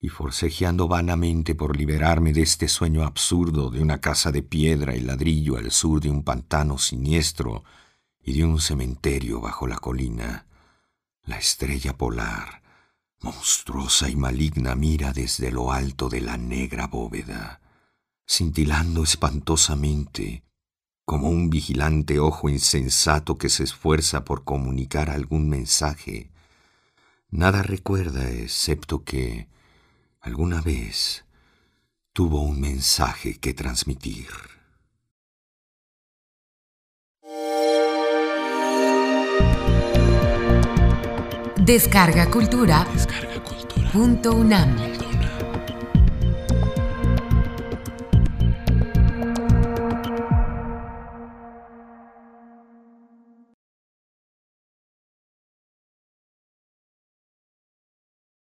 y 0.00 0.08
forcejeando 0.08 0.88
vanamente 0.88 1.54
por 1.54 1.76
liberarme 1.76 2.32
de 2.32 2.42
este 2.42 2.68
sueño 2.68 3.04
absurdo 3.04 3.70
de 3.70 3.80
una 3.80 4.00
casa 4.00 4.30
de 4.30 4.42
piedra 4.42 4.94
y 4.94 5.00
ladrillo 5.00 5.56
al 5.56 5.70
sur 5.70 6.00
de 6.00 6.10
un 6.10 6.22
pantano 6.22 6.78
siniestro 6.78 7.64
y 8.22 8.34
de 8.34 8.44
un 8.44 8.60
cementerio 8.60 9.40
bajo 9.40 9.66
la 9.66 9.78
colina, 9.78 10.46
la 11.24 11.38
estrella 11.38 11.96
polar, 11.96 12.62
monstruosa 13.20 14.08
y 14.08 14.16
maligna, 14.16 14.74
mira 14.74 15.12
desde 15.12 15.50
lo 15.50 15.72
alto 15.72 16.08
de 16.08 16.20
la 16.20 16.36
negra 16.36 16.86
bóveda, 16.86 17.60
cintilando 18.28 19.02
espantosamente, 19.02 20.44
como 21.04 21.30
un 21.30 21.50
vigilante 21.50 22.18
ojo 22.18 22.48
insensato 22.48 23.38
que 23.38 23.48
se 23.48 23.64
esfuerza 23.64 24.24
por 24.24 24.44
comunicar 24.44 25.08
algún 25.08 25.48
mensaje. 25.48 26.30
Nada 27.30 27.62
recuerda 27.62 28.28
excepto 28.28 29.04
que, 29.04 29.48
alguna 30.26 30.60
vez 30.60 31.24
tuvo 32.12 32.42
un 32.42 32.60
mensaje 32.60 33.38
que 33.38 33.54
transmitir. 33.54 34.26
Descarga 41.56 42.28
Cultura. 42.28 42.86
Descarga 42.92 43.42
cultura. 43.42 43.90
Punto 43.92 44.32
UNAM. 44.32 45.05